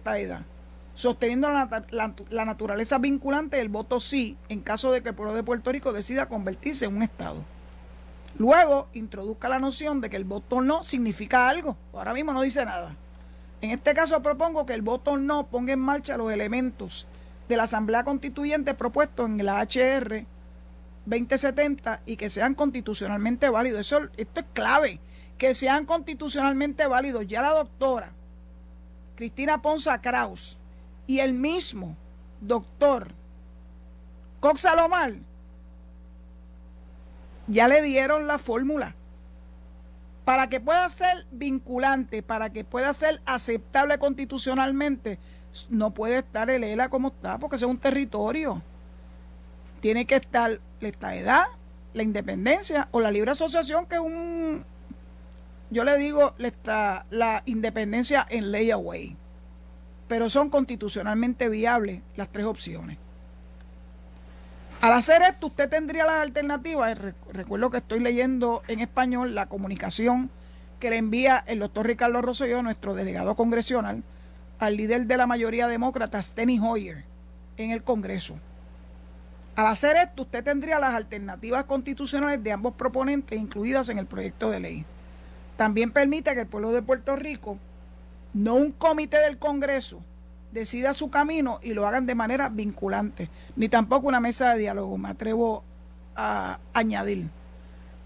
sosteniendo 0.95 1.49
la, 1.49 1.83
la, 2.29 2.45
naturaleza 2.45 2.97
vinculante 2.97 3.57
del 3.57 3.69
voto 3.69 3.99
sí 3.99 4.37
en 4.49 4.59
caso 4.61 4.91
de 4.91 5.01
que 5.01 5.09
el 5.09 5.15
pueblo 5.15 5.33
de 5.33 5.43
Puerto 5.43 5.71
Rico 5.71 5.93
decida 5.93 6.27
convertirse 6.27 6.85
en 6.85 6.95
un 6.95 7.03
Estado. 7.03 7.43
Luego, 8.37 8.87
introduzca 8.93 9.49
la 9.49 9.59
noción 9.59 10.01
de 10.01 10.09
que 10.09 10.17
el 10.17 10.23
voto 10.23 10.61
no 10.61 10.83
significa 10.83 11.49
algo. 11.49 11.77
Ahora 11.93 12.13
mismo 12.13 12.33
no 12.33 12.41
dice 12.41 12.65
nada. 12.65 12.95
En 13.61 13.69
este 13.71 13.93
caso 13.93 14.21
propongo 14.21 14.65
que 14.65 14.73
el 14.73 14.81
voto 14.81 15.17
no 15.17 15.45
ponga 15.47 15.73
en 15.73 15.79
marcha 15.79 16.17
los 16.17 16.31
elementos 16.31 17.05
de 17.47 17.57
la 17.57 17.63
Asamblea 17.63 18.03
Constituyente 18.03 18.73
propuesto 18.73 19.25
en 19.25 19.45
la 19.45 19.61
HR 19.61 20.25
2070 21.05 22.01
y 22.05 22.15
que 22.15 22.29
sean 22.29 22.55
constitucionalmente 22.55 23.49
válidos. 23.49 23.93
Esto 24.17 24.39
es 24.39 24.45
clave, 24.53 24.99
que 25.37 25.53
sean 25.53 25.85
constitucionalmente 25.85 26.87
válidos. 26.87 27.27
Ya 27.27 27.41
la 27.41 27.49
doctora 27.49 28.11
Cristina 29.15 29.61
Ponza 29.61 30.01
Kraus 30.01 30.57
y 31.05 31.19
el 31.19 31.33
mismo 31.33 31.95
doctor 32.39 33.09
Cox 34.39 34.61
Salomar 34.61 35.13
ya 37.47 37.67
le 37.67 37.81
dieron 37.81 38.27
la 38.27 38.37
fórmula 38.37 38.95
para 40.25 40.47
que 40.47 40.59
pueda 40.59 40.87
ser 40.89 41.25
vinculante, 41.31 42.21
para 42.21 42.51
que 42.51 42.63
pueda 42.63 42.93
ser 42.93 43.21
aceptable 43.25 43.97
constitucionalmente, 43.97 45.19
no 45.69 45.91
puede 45.91 46.19
estar 46.19 46.49
el 46.49 46.63
ELA 46.63 46.89
como 46.89 47.09
está, 47.09 47.37
porque 47.37 47.55
es 47.55 47.63
un 47.63 47.77
territorio. 47.77 48.61
Tiene 49.81 50.05
que 50.05 50.15
estar 50.15 50.59
la 50.79 51.15
edad, 51.15 51.45
la 51.93 52.03
independencia 52.03 52.87
o 52.91 53.01
la 53.01 53.11
libre 53.11 53.31
asociación, 53.31 53.87
que 53.87 53.95
es 53.95 54.01
un. 54.01 54.63
Yo 55.71 55.83
le 55.83 55.97
digo 55.97 56.33
la, 56.37 57.05
la 57.09 57.43
independencia 57.45 58.25
en 58.29 58.51
layaway. 58.51 59.15
Pero 60.07 60.29
son 60.29 60.49
constitucionalmente 60.49 61.49
viables 61.49 62.01
las 62.15 62.29
tres 62.29 62.45
opciones. 62.45 62.97
Al 64.81 64.93
hacer 64.93 65.21
esto, 65.21 65.45
usted 65.47 65.69
tendría 65.69 66.05
las 66.05 66.21
alternativas. 66.21 66.97
Recuerdo 67.31 67.69
que 67.69 67.77
estoy 67.77 67.99
leyendo 67.99 68.63
en 68.67 68.79
español 68.79 69.35
la 69.35 69.45
comunicación 69.45 70.31
que 70.79 70.89
le 70.89 70.97
envía 70.97 71.37
el 71.45 71.59
doctor 71.59 71.85
Ricardo 71.85 72.19
Rosselló, 72.23 72.63
nuestro 72.63 72.95
delegado 72.95 73.35
congresional, 73.35 74.01
al 74.57 74.77
líder 74.77 75.05
de 75.05 75.17
la 75.17 75.27
mayoría 75.27 75.67
demócrata, 75.67 76.19
Steny 76.19 76.59
Hoyer, 76.59 77.03
en 77.57 77.69
el 77.69 77.83
Congreso. 77.83 78.39
Al 79.55 79.67
hacer 79.67 79.97
esto, 79.97 80.23
usted 80.23 80.43
tendría 80.43 80.79
las 80.79 80.95
alternativas 80.95 81.65
constitucionales 81.65 82.43
de 82.43 82.51
ambos 82.51 82.73
proponentes 82.73 83.39
incluidas 83.39 83.87
en 83.89 83.99
el 83.99 84.07
proyecto 84.07 84.49
de 84.49 84.61
ley. 84.61 84.85
También 85.57 85.91
permite 85.91 86.33
que 86.33 86.41
el 86.41 86.47
pueblo 86.47 86.71
de 86.71 86.81
Puerto 86.81 87.15
Rico, 87.15 87.59
no 88.33 88.55
un 88.55 88.71
comité 88.71 89.19
del 89.19 89.37
Congreso, 89.37 90.01
decida 90.51 90.93
su 90.93 91.09
camino 91.09 91.59
y 91.61 91.73
lo 91.73 91.87
hagan 91.87 92.05
de 92.05 92.15
manera 92.15 92.49
vinculante, 92.49 93.29
ni 93.55 93.69
tampoco 93.69 94.07
una 94.07 94.19
mesa 94.19 94.53
de 94.53 94.59
diálogo, 94.59 94.97
me 94.97 95.09
atrevo 95.09 95.63
a 96.15 96.59
añadir. 96.73 97.29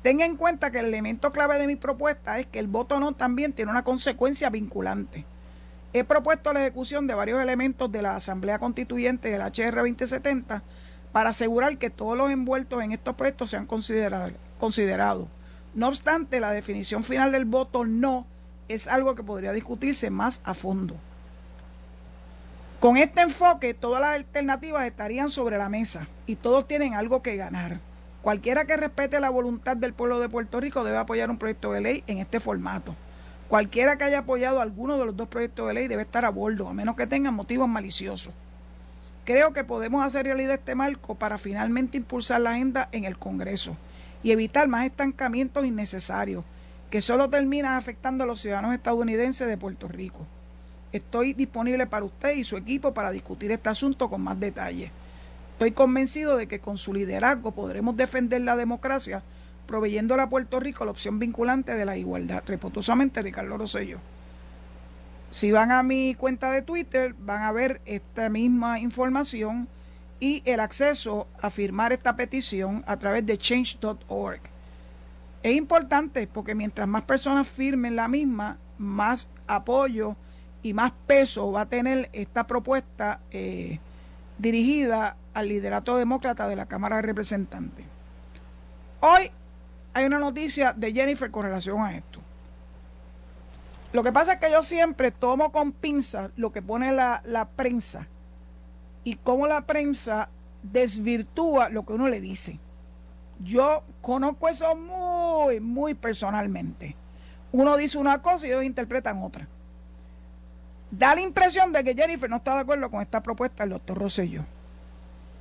Tenga 0.01 0.25
en 0.25 0.37
cuenta 0.37 0.69
que 0.69 0.79
el 0.79 0.85
elemento 0.85 1.31
clave 1.31 1.57
de 1.57 1.65
mi 1.65 1.75
propuesta 1.75 2.39
es 2.39 2.45
que 2.45 2.59
el 2.59 2.67
voto 2.67 2.99
no 2.99 3.13
también 3.13 3.53
tiene 3.53 3.71
una 3.71 3.83
consecuencia 3.83 4.51
vinculante. 4.51 5.25
He 5.93 6.03
propuesto 6.03 6.53
la 6.53 6.61
ejecución 6.61 7.07
de 7.07 7.15
varios 7.15 7.41
elementos 7.41 7.91
de 7.91 8.01
la 8.01 8.15
Asamblea 8.15 8.59
Constituyente 8.59 9.29
del 9.29 9.41
HR 9.41 9.75
2070 9.77 10.61
para 11.11 11.29
asegurar 11.29 11.77
que 11.77 11.89
todos 11.89 12.17
los 12.17 12.29
envueltos 12.29 12.83
en 12.83 12.91
estos 12.91 13.15
proyectos 13.15 13.49
sean 13.49 13.65
considerados. 13.65 15.27
No 15.73 15.87
obstante, 15.87 16.39
la 16.39 16.51
definición 16.51 17.03
final 17.03 17.31
del 17.31 17.45
voto 17.45 17.85
no 17.85 18.27
es 18.67 18.87
algo 18.87 19.15
que 19.15 19.23
podría 19.23 19.53
discutirse 19.53 20.09
más 20.09 20.41
a 20.43 20.53
fondo. 20.53 20.95
Con 22.85 22.97
este 22.97 23.21
enfoque, 23.21 23.73
todas 23.73 23.99
las 23.99 24.11
alternativas 24.11 24.85
estarían 24.85 25.29
sobre 25.29 25.57
la 25.57 25.69
mesa 25.69 26.07
y 26.27 26.35
todos 26.35 26.67
tienen 26.67 26.93
algo 26.93 27.23
que 27.23 27.35
ganar. 27.35 27.79
Cualquiera 28.21 28.65
que 28.65 28.77
respete 28.77 29.19
la 29.19 29.31
voluntad 29.31 29.75
del 29.75 29.95
pueblo 29.95 30.19
de 30.19 30.29
Puerto 30.29 30.59
Rico 30.59 30.83
debe 30.83 30.97
apoyar 30.97 31.31
un 31.31 31.39
proyecto 31.39 31.71
de 31.71 31.81
ley 31.81 32.03
en 32.05 32.19
este 32.19 32.39
formato. 32.39 32.95
Cualquiera 33.47 33.97
que 33.97 34.03
haya 34.03 34.19
apoyado 34.19 34.61
alguno 34.61 34.99
de 34.99 35.05
los 35.07 35.17
dos 35.17 35.27
proyectos 35.29 35.67
de 35.67 35.73
ley 35.73 35.87
debe 35.87 36.03
estar 36.03 36.25
a 36.25 36.29
bordo, 36.29 36.67
a 36.67 36.75
menos 36.75 36.95
que 36.95 37.07
tengan 37.07 37.33
motivos 37.33 37.67
maliciosos. 37.67 38.35
Creo 39.23 39.51
que 39.51 39.63
podemos 39.63 40.05
hacer 40.05 40.27
realidad 40.27 40.53
este 40.53 40.75
marco 40.75 41.15
para 41.15 41.39
finalmente 41.39 41.97
impulsar 41.97 42.41
la 42.41 42.51
agenda 42.51 42.89
en 42.91 43.05
el 43.05 43.17
Congreso 43.17 43.75
y 44.21 44.29
evitar 44.29 44.67
más 44.67 44.85
estancamientos 44.85 45.65
innecesarios 45.65 46.45
que 46.91 47.01
solo 47.01 47.31
terminan 47.31 47.73
afectando 47.73 48.25
a 48.25 48.27
los 48.27 48.41
ciudadanos 48.41 48.75
estadounidenses 48.75 49.47
de 49.47 49.57
Puerto 49.57 49.87
Rico. 49.87 50.27
Estoy 50.95 51.33
disponible 51.33 51.87
para 51.87 52.05
usted 52.05 52.37
y 52.37 52.45
su 52.45 52.55
equipo 52.55 52.93
para 52.93 53.11
discutir 53.11 53.51
este 53.51 53.67
asunto 53.67 54.09
con 54.09 54.21
más 54.21 54.39
detalle. 54.39 54.93
Estoy 55.51 55.71
convencido 55.71 56.37
de 56.37 56.47
que 56.47 56.61
con 56.61 56.77
su 56.77 56.93
liderazgo 56.93 57.51
podremos 57.51 57.97
defender 57.97 58.39
la 58.39 58.55
democracia, 58.55 59.21
proveyéndole 59.67 60.21
a 60.21 60.29
Puerto 60.29 60.57
Rico 60.57 60.85
la 60.85 60.91
opción 60.91 61.19
vinculante 61.19 61.73
de 61.73 61.83
la 61.83 61.97
igualdad. 61.97 62.43
Respetuosamente, 62.47 63.21
Ricardo 63.21 63.57
Rosselló. 63.57 63.99
Si 65.31 65.51
van 65.51 65.73
a 65.73 65.83
mi 65.83 66.15
cuenta 66.15 66.49
de 66.53 66.61
Twitter, 66.61 67.13
van 67.19 67.41
a 67.41 67.51
ver 67.51 67.81
esta 67.85 68.29
misma 68.29 68.79
información 68.79 69.67
y 70.21 70.43
el 70.45 70.61
acceso 70.61 71.27
a 71.41 71.49
firmar 71.49 71.91
esta 71.91 72.15
petición 72.15 72.85
a 72.87 72.95
través 72.95 73.25
de 73.25 73.37
change.org. 73.37 74.39
Es 75.43 75.55
importante 75.57 76.25
porque 76.25 76.55
mientras 76.55 76.87
más 76.87 77.03
personas 77.03 77.49
firmen 77.49 77.97
la 77.97 78.07
misma, 78.07 78.59
más 78.77 79.27
apoyo 79.45 80.15
y 80.65 80.73
más 80.73 80.93
peso 81.05 81.51
va 81.51 81.61
a 81.61 81.65
tener 81.67 82.09
esta 82.11 82.47
propuesta 82.47 83.19
eh, 83.29 83.77
dirigida 84.39 85.15
al 85.35 85.47
liderato 85.47 85.95
demócrata 85.95 86.47
de 86.47 86.55
la 86.55 86.65
Cámara 86.65 86.95
de 86.95 87.03
Representantes. 87.03 87.85
Hoy 88.99 89.29
hay 89.93 90.05
una 90.05 90.17
noticia 90.17 90.73
de 90.73 90.91
Jennifer 90.91 91.29
con 91.29 91.43
relación 91.43 91.83
a 91.83 91.95
esto. 91.95 92.19
Lo 93.93 94.01
que 94.01 94.11
pasa 94.11 94.33
es 94.33 94.39
que 94.39 94.49
yo 94.49 94.63
siempre 94.63 95.11
tomo 95.11 95.51
con 95.51 95.71
pinzas 95.71 96.31
lo 96.35 96.51
que 96.51 96.63
pone 96.63 96.91
la, 96.91 97.21
la 97.25 97.47
prensa 97.47 98.07
y 99.03 99.17
cómo 99.17 99.45
la 99.45 99.67
prensa 99.67 100.29
desvirtúa 100.63 101.69
lo 101.69 101.85
que 101.85 101.93
uno 101.93 102.07
le 102.07 102.21
dice. 102.21 102.59
Yo 103.43 103.83
conozco 104.01 104.49
eso 104.49 104.75
muy, 104.75 105.59
muy 105.59 105.93
personalmente. 105.93 106.95
Uno 107.51 107.77
dice 107.77 107.99
una 107.99 108.23
cosa 108.23 108.47
y 108.47 108.49
ellos 108.49 108.63
interpretan 108.63 109.21
otra 109.21 109.47
da 110.97 111.15
la 111.15 111.21
impresión 111.21 111.71
de 111.71 111.83
que 111.83 111.93
Jennifer 111.93 112.29
no 112.29 112.37
está 112.37 112.55
de 112.55 112.61
acuerdo 112.61 112.89
con 112.89 113.01
esta 113.01 113.21
propuesta 113.21 113.63
del 113.63 113.71
doctor 113.71 113.97
Rosselló. 113.97 114.45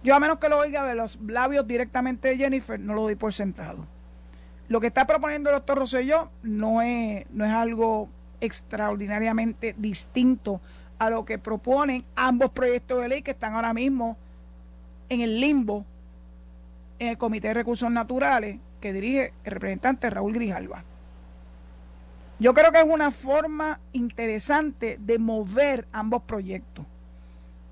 Yo 0.02 0.14
a 0.14 0.20
menos 0.20 0.38
que 0.38 0.48
lo 0.48 0.59
oiga 0.59 0.84
de 0.84 0.94
los 0.94 1.18
labios 1.26 1.66
directamente 1.66 2.28
de 2.28 2.36
Jennifer, 2.36 2.78
no 2.78 2.94
lo 2.94 3.02
doy 3.02 3.14
por 3.14 3.32
sentado. 3.32 3.86
Lo 4.68 4.80
que 4.80 4.88
está 4.88 5.07
proponiendo 5.07 5.50
el 5.50 5.57
doctor 5.57 5.78
Rosselló 5.78 6.30
no 6.42 6.82
es, 6.82 7.24
no 7.30 7.44
es 7.44 7.52
algo 7.52 8.09
extraordinariamente 8.40 9.74
distinto 9.78 10.61
a 10.98 11.11
lo 11.11 11.24
que 11.24 11.38
proponen 11.38 12.05
ambos 12.16 12.50
proyectos 12.50 13.00
de 13.00 13.09
ley 13.09 13.22
que 13.22 13.32
están 13.32 13.55
ahora 13.55 13.72
mismo 13.72 14.16
en 15.09 15.20
el 15.20 15.40
limbo 15.40 15.84
en 16.98 17.09
el 17.09 17.18
Comité 17.18 17.48
de 17.48 17.55
Recursos 17.55 17.90
Naturales 17.90 18.59
que 18.80 18.92
dirige 18.92 19.32
el 19.44 19.52
representante 19.52 20.11
Raúl 20.11 20.32
Grijalva. 20.32 20.84
Yo 22.41 22.53
creo 22.53 22.72
que 22.72 22.80
es 22.80 22.87
una 22.89 23.11
forma 23.11 23.80
interesante 23.93 24.99
de 25.01 25.18
mover 25.18 25.87
ambos 25.93 26.22
proyectos 26.22 26.85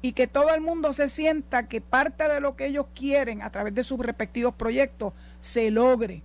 y 0.02 0.12
que 0.12 0.26
todo 0.26 0.54
el 0.54 0.60
mundo 0.60 0.92
se 0.92 1.08
sienta 1.08 1.68
que 1.68 1.80
parte 1.80 2.28
de 2.28 2.40
lo 2.40 2.56
que 2.56 2.66
ellos 2.66 2.86
quieren 2.94 3.42
a 3.42 3.50
través 3.50 3.74
de 3.74 3.82
sus 3.82 3.98
respectivos 3.98 4.54
proyectos 4.54 5.14
se 5.40 5.70
logre. 5.70 6.22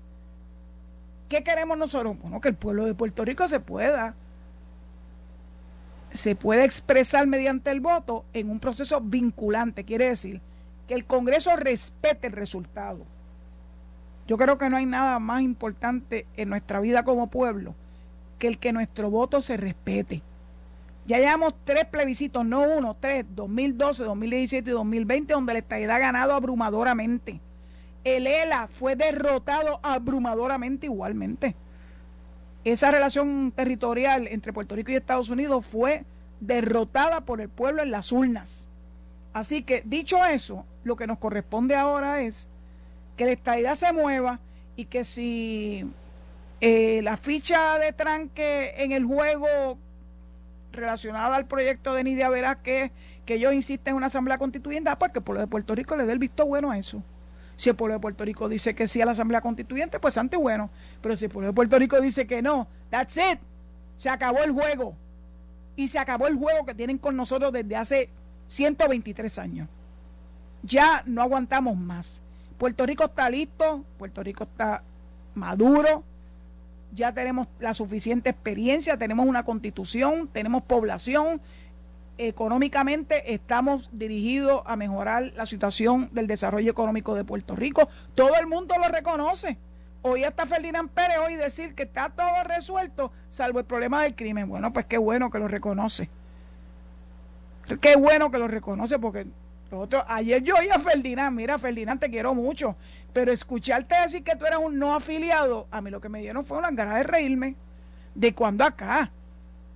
¿Qué 1.29 1.43
queremos 1.43 1.77
nosotros? 1.77 2.17
Bueno, 2.19 2.39
que 2.39 2.49
el 2.49 2.55
pueblo 2.55 2.85
de 2.85 2.93
Puerto 2.93 3.25
Rico 3.25 3.47
se 3.47 3.59
pueda 3.59 4.15
se 6.11 6.35
pueda 6.35 6.63
expresar 6.63 7.27
mediante 7.27 7.69
el 7.69 7.79
voto 7.79 8.25
en 8.33 8.49
un 8.49 8.59
proceso 8.59 9.01
vinculante, 9.01 9.83
quiere 9.83 10.07
decir 10.07 10.41
que 10.87 10.93
el 10.95 11.05
Congreso 11.05 11.55
respete 11.55 12.27
el 12.27 12.33
resultado. 12.33 13.05
Yo 14.25 14.37
creo 14.37 14.57
que 14.57 14.69
no 14.69 14.77
hay 14.77 14.85
nada 14.85 15.19
más 15.19 15.41
importante 15.41 16.25
en 16.37 16.49
nuestra 16.49 16.79
vida 16.79 17.03
como 17.03 17.27
pueblo 17.27 17.75
que 18.37 18.47
el 18.47 18.57
que 18.57 18.73
nuestro 18.73 19.09
voto 19.09 19.41
se 19.41 19.57
respete. 19.57 20.21
Ya 21.05 21.19
llevamos 21.19 21.55
tres 21.63 21.85
plebiscitos, 21.85 22.45
no 22.45 22.61
uno, 22.61 22.97
tres, 22.99 23.25
2012, 23.33 24.03
2017 24.03 24.69
y 24.69 24.73
2020, 24.73 25.33
donde 25.33 25.53
el 25.53 25.57
estadidad 25.59 25.95
ha 25.95 25.99
ganado 25.99 26.33
abrumadoramente. 26.33 27.39
El 28.03 28.27
ELA 28.27 28.67
fue 28.67 28.95
derrotado 28.95 29.79
abrumadoramente 29.83 30.87
igualmente. 30.87 31.55
Esa 32.65 32.91
relación 32.91 33.53
territorial 33.53 34.27
entre 34.27 34.51
Puerto 34.51 34.75
Rico 34.75 34.91
y 34.91 34.95
Estados 34.95 35.29
Unidos 35.29 35.65
fue 35.65 36.03
derrotada 36.41 37.21
por 37.21 37.39
el 37.39 37.47
pueblo 37.47 37.83
en 37.83 37.91
las 37.91 38.11
urnas. 38.11 38.67
Así 39.31 39.63
que, 39.63 39.83
dicho 39.85 40.25
eso, 40.25 40.65
lo 40.83 40.97
que 40.97 41.07
nos 41.07 41.19
corresponde 41.19 41.75
ahora 41.75 42.21
es 42.21 42.49
que 43.15 43.25
la 43.25 43.31
estadidad 43.31 43.75
se 43.75 43.93
mueva 43.93 44.39
y 44.75 44.85
que 44.85 45.03
si 45.03 45.85
eh, 46.61 47.01
la 47.03 47.17
ficha 47.17 47.77
de 47.79 47.93
tranque 47.93 48.73
en 48.77 48.91
el 48.91 49.05
juego 49.05 49.77
relacionada 50.71 51.35
al 51.35 51.45
proyecto 51.47 51.93
de 51.93 52.03
Nidia 52.03 52.29
Verás 52.29 52.57
que, 52.57 52.91
que 53.25 53.35
ellos 53.35 53.53
insisten 53.53 53.91
en 53.91 53.97
una 53.97 54.07
asamblea 54.07 54.37
constituyente, 54.37 54.89
ah, 54.89 54.97
pues 54.97 55.11
que 55.11 55.19
el 55.19 55.23
pueblo 55.23 55.41
de 55.41 55.47
Puerto 55.47 55.75
Rico 55.75 55.95
le 55.95 56.05
dé 56.05 56.13
el 56.13 56.19
visto 56.19 56.45
bueno 56.45 56.71
a 56.71 56.77
eso. 56.77 57.03
Si 57.55 57.69
el 57.69 57.75
pueblo 57.75 57.95
de 57.95 57.99
Puerto 57.99 58.23
Rico 58.23 58.47
dice 58.47 58.75
que 58.75 58.87
sí 58.87 59.01
a 59.01 59.05
la 59.05 59.11
asamblea 59.11 59.41
constituyente, 59.41 59.99
pues 59.99 60.17
ante 60.17 60.37
bueno. 60.37 60.69
Pero 61.01 61.15
si 61.15 61.25
el 61.25 61.31
pueblo 61.31 61.47
de 61.47 61.53
Puerto 61.53 61.77
Rico 61.79 61.99
dice 61.99 62.27
que 62.27 62.41
no, 62.41 62.67
that's 62.91 63.17
it. 63.17 63.39
Se 63.97 64.09
acabó 64.09 64.43
el 64.43 64.51
juego. 64.51 64.95
Y 65.75 65.87
se 65.87 65.97
acabó 65.97 66.27
el 66.27 66.35
juego 66.35 66.65
que 66.65 66.75
tienen 66.75 66.99
con 66.99 67.15
nosotros 67.15 67.51
desde 67.51 67.75
hace 67.75 68.09
123 68.45 69.39
años. 69.39 69.67
Ya 70.61 71.01
no 71.07 71.23
aguantamos 71.23 71.75
más. 71.77 72.21
Puerto 72.59 72.85
Rico 72.85 73.05
está 73.05 73.29
listo, 73.29 73.83
Puerto 73.97 74.21
Rico 74.21 74.43
está 74.43 74.83
maduro, 75.33 76.03
ya 76.97 77.13
tenemos 77.13 77.47
la 77.59 77.75
suficiente 77.75 78.31
experiencia, 78.31 78.97
tenemos 78.97 79.27
una 79.27 79.43
constitución, 79.43 80.27
tenemos 80.33 80.63
población, 80.63 81.39
económicamente 82.17 83.33
estamos 83.33 83.91
dirigidos 83.93 84.63
a 84.65 84.75
mejorar 84.75 85.31
la 85.35 85.45
situación 85.45 86.09
del 86.11 86.25
desarrollo 86.25 86.71
económico 86.71 87.13
de 87.13 87.23
Puerto 87.23 87.55
Rico. 87.55 87.87
Todo 88.15 88.35
el 88.39 88.47
mundo 88.47 88.73
lo 88.81 88.89
reconoce. 88.89 89.57
Hoy 90.01 90.23
hasta 90.23 90.47
Ferdinand 90.47 90.89
Pérez 90.89 91.19
hoy 91.23 91.35
decir 91.35 91.75
que 91.75 91.83
está 91.83 92.09
todo 92.09 92.43
resuelto, 92.43 93.11
salvo 93.29 93.59
el 93.59 93.65
problema 93.65 94.01
del 94.01 94.15
crimen. 94.15 94.49
Bueno, 94.49 94.73
pues 94.73 94.87
qué 94.87 94.97
bueno 94.97 95.29
que 95.29 95.37
lo 95.37 95.47
reconoce. 95.47 96.09
Qué 97.79 97.95
bueno 97.95 98.31
que 98.31 98.39
lo 98.39 98.47
reconoce 98.47 98.97
porque 98.97 99.27
ayer 100.07 100.43
yo 100.43 100.55
oí 100.55 100.69
a 100.69 100.79
Ferdinand, 100.79 101.35
mira 101.35 101.57
Ferdinand, 101.57 101.99
te 101.99 102.09
quiero 102.09 102.33
mucho, 102.33 102.75
pero 103.13 103.31
escucharte 103.31 103.95
decir 104.01 104.23
que 104.23 104.35
tú 104.35 104.45
eras 104.45 104.59
un 104.59 104.77
no 104.77 104.95
afiliado, 104.95 105.67
a 105.71 105.81
mí 105.81 105.89
lo 105.89 106.01
que 106.01 106.09
me 106.09 106.21
dieron 106.21 106.45
fue 106.45 106.57
una 106.57 106.71
ganas 106.71 106.95
de 106.95 107.03
reírme. 107.03 107.55
¿De 108.15 108.33
cuando 108.33 108.63
acá? 108.63 109.11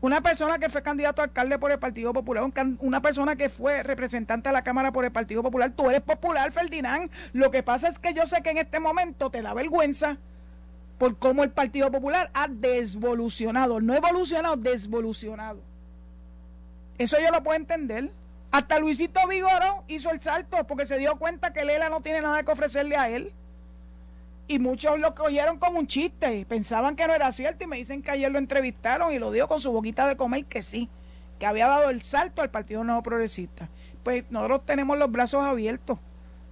Una 0.01 0.21
persona 0.21 0.57
que 0.57 0.67
fue 0.69 0.81
candidato 0.81 1.21
a 1.21 1.25
alcalde 1.25 1.59
por 1.59 1.71
el 1.71 1.77
Partido 1.77 2.11
Popular, 2.11 2.43
una 2.79 3.01
persona 3.03 3.35
que 3.35 3.49
fue 3.49 3.83
representante 3.83 4.49
de 4.49 4.53
la 4.53 4.63
Cámara 4.63 4.91
por 4.91 5.05
el 5.05 5.11
Partido 5.11 5.43
Popular, 5.43 5.71
tú 5.75 5.91
eres 5.91 6.01
popular, 6.01 6.51
Ferdinand. 6.51 7.11
Lo 7.33 7.51
que 7.51 7.61
pasa 7.61 7.87
es 7.87 7.99
que 7.99 8.13
yo 8.13 8.25
sé 8.25 8.41
que 8.41 8.49
en 8.49 8.57
este 8.57 8.79
momento 8.79 9.29
te 9.29 9.43
da 9.43 9.53
vergüenza 9.53 10.17
por 10.97 11.17
cómo 11.17 11.43
el 11.43 11.51
Partido 11.51 11.91
Popular 11.91 12.31
ha 12.33 12.47
desvolucionado, 12.47 13.79
no 13.79 13.93
evolucionado, 13.93 14.55
desvolucionado. 14.55 15.59
Eso 16.97 17.17
yo 17.19 17.31
lo 17.31 17.43
puedo 17.43 17.57
entender. 17.57 18.11
Hasta 18.51 18.79
Luisito 18.79 19.25
Vigoro 19.27 19.85
hizo 19.87 20.11
el 20.11 20.19
salto 20.19 20.65
porque 20.67 20.85
se 20.85 20.97
dio 20.97 21.15
cuenta 21.17 21.53
que 21.53 21.63
Lela 21.63 21.89
no 21.89 22.01
tiene 22.01 22.21
nada 22.21 22.43
que 22.43 22.51
ofrecerle 22.51 22.97
a 22.97 23.09
él 23.09 23.33
y 24.47 24.59
muchos 24.59 24.99
lo 24.99 25.15
cogieron 25.15 25.57
como 25.57 25.79
un 25.79 25.87
chiste, 25.87 26.45
pensaban 26.45 26.97
que 26.97 27.07
no 27.07 27.13
era 27.13 27.31
cierto 27.31 27.63
y 27.63 27.67
me 27.67 27.77
dicen 27.77 28.01
que 28.01 28.11
ayer 28.11 28.29
lo 28.29 28.37
entrevistaron 28.37 29.13
y 29.13 29.19
lo 29.19 29.31
dijo 29.31 29.47
con 29.47 29.61
su 29.61 29.71
boquita 29.71 30.05
de 30.05 30.17
comer 30.17 30.43
que 30.45 30.61
sí, 30.61 30.89
que 31.39 31.45
había 31.45 31.67
dado 31.67 31.89
el 31.89 32.01
salto 32.01 32.41
al 32.41 32.49
Partido 32.49 32.83
Nuevo 32.83 33.01
Progresista. 33.01 33.69
Pues 34.03 34.25
nosotros 34.29 34.65
tenemos 34.65 34.97
los 34.97 35.09
brazos 35.09 35.41
abiertos 35.41 35.99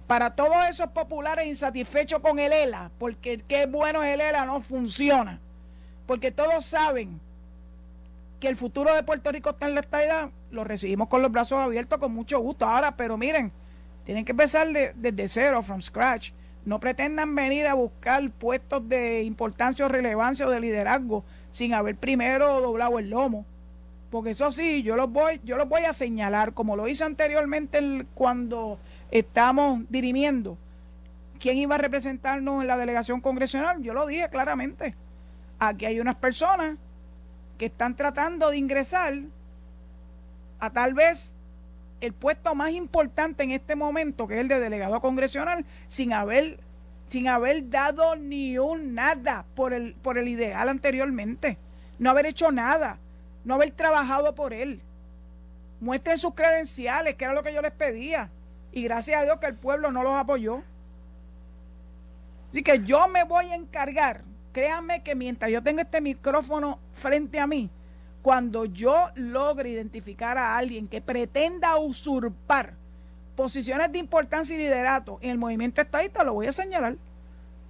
para 0.06 0.34
todos 0.34 0.66
esos 0.70 0.88
populares 0.88 1.46
insatisfechos 1.46 2.20
con 2.20 2.38
el 2.38 2.54
ELA, 2.54 2.90
porque 2.98 3.44
qué 3.46 3.66
bueno 3.66 4.02
es 4.02 4.14
el 4.14 4.22
ELA 4.22 4.46
no 4.46 4.62
funciona, 4.62 5.38
porque 6.06 6.30
todos 6.30 6.64
saben 6.64 7.20
que 8.40 8.48
el 8.48 8.56
futuro 8.56 8.94
de 8.94 9.02
Puerto 9.02 9.30
Rico 9.30 9.50
está 9.50 9.66
en 9.66 9.74
la 9.74 9.80
estadidad, 9.80 10.30
lo 10.50 10.64
recibimos 10.64 11.08
con 11.08 11.22
los 11.22 11.30
brazos 11.30 11.60
abiertos 11.60 11.98
con 11.98 12.12
mucho 12.12 12.40
gusto. 12.40 12.66
Ahora, 12.66 12.96
pero 12.96 13.16
miren, 13.16 13.52
tienen 14.04 14.24
que 14.24 14.32
empezar 14.32 14.66
desde 14.68 15.28
cero, 15.28 15.62
from 15.62 15.80
scratch 15.80 16.32
no 16.64 16.78
pretendan 16.78 17.34
venir 17.34 17.66
a 17.66 17.74
buscar 17.74 18.30
puestos 18.30 18.86
de 18.88 19.22
importancia 19.22 19.86
o 19.86 19.88
relevancia 19.88 20.46
o 20.46 20.50
de 20.50 20.60
liderazgo 20.60 21.24
sin 21.50 21.74
haber 21.74 21.96
primero 21.96 22.60
doblado 22.60 22.98
el 22.98 23.10
lomo. 23.10 23.46
Porque 24.10 24.30
eso 24.30 24.50
sí, 24.52 24.82
yo 24.82 24.96
los 24.96 25.10
voy, 25.10 25.40
yo 25.44 25.56
los 25.56 25.68
voy 25.68 25.84
a 25.84 25.92
señalar, 25.92 26.52
como 26.52 26.76
lo 26.76 26.88
hice 26.88 27.04
anteriormente 27.04 28.06
cuando 28.14 28.78
estamos 29.10 29.82
dirimiendo 29.88 30.58
quién 31.38 31.56
iba 31.56 31.76
a 31.76 31.78
representarnos 31.78 32.60
en 32.60 32.66
la 32.66 32.76
delegación 32.76 33.20
congresional. 33.20 33.82
Yo 33.82 33.94
lo 33.94 34.06
dije 34.06 34.28
claramente. 34.28 34.94
Aquí 35.58 35.86
hay 35.86 36.00
unas 36.00 36.16
personas 36.16 36.76
que 37.60 37.66
están 37.66 37.94
tratando 37.94 38.48
de 38.48 38.56
ingresar 38.56 39.12
a 40.60 40.70
tal 40.70 40.94
vez 40.94 41.34
el 42.00 42.14
puesto 42.14 42.54
más 42.54 42.70
importante 42.70 43.42
en 43.42 43.50
este 43.50 43.76
momento, 43.76 44.26
que 44.26 44.36
es 44.36 44.40
el 44.40 44.48
de 44.48 44.58
delegado 44.58 44.98
congresional, 45.02 45.66
sin 45.86 46.14
haber, 46.14 46.58
sin 47.08 47.28
haber 47.28 47.68
dado 47.68 48.16
ni 48.16 48.56
un 48.56 48.94
nada 48.94 49.44
por 49.54 49.74
el, 49.74 49.92
por 49.92 50.16
el 50.16 50.28
ideal 50.28 50.70
anteriormente, 50.70 51.58
no 51.98 52.08
haber 52.08 52.24
hecho 52.24 52.50
nada, 52.50 52.96
no 53.44 53.56
haber 53.56 53.72
trabajado 53.72 54.34
por 54.34 54.54
él. 54.54 54.80
Muestren 55.82 56.16
sus 56.16 56.32
credenciales, 56.32 57.16
que 57.16 57.24
era 57.24 57.34
lo 57.34 57.42
que 57.42 57.52
yo 57.52 57.60
les 57.60 57.72
pedía. 57.72 58.30
Y 58.72 58.84
gracias 58.84 59.20
a 59.20 59.24
Dios 59.24 59.38
que 59.38 59.48
el 59.48 59.54
pueblo 59.56 59.92
no 59.92 60.02
los 60.02 60.14
apoyó. 60.14 60.62
Así 62.52 62.62
que 62.62 62.80
yo 62.84 63.06
me 63.08 63.24
voy 63.24 63.50
a 63.50 63.54
encargar, 63.54 64.22
créanme 64.52 65.02
que 65.02 65.14
mientras 65.14 65.50
yo 65.50 65.62
tenga 65.62 65.82
este 65.82 66.00
micrófono 66.00 66.78
frente 66.92 67.40
a 67.40 67.46
mí, 67.46 67.70
cuando 68.22 68.66
yo 68.66 69.10
logre 69.14 69.70
identificar 69.70 70.36
a 70.36 70.56
alguien 70.56 70.86
que 70.86 71.00
pretenda 71.00 71.78
usurpar 71.78 72.74
posiciones 73.34 73.90
de 73.90 73.98
importancia 73.98 74.54
y 74.54 74.58
liderato 74.58 75.18
en 75.22 75.30
el 75.30 75.38
movimiento 75.38 75.80
estadista, 75.80 76.24
lo 76.24 76.34
voy 76.34 76.46
a 76.46 76.52
señalar. 76.52 76.96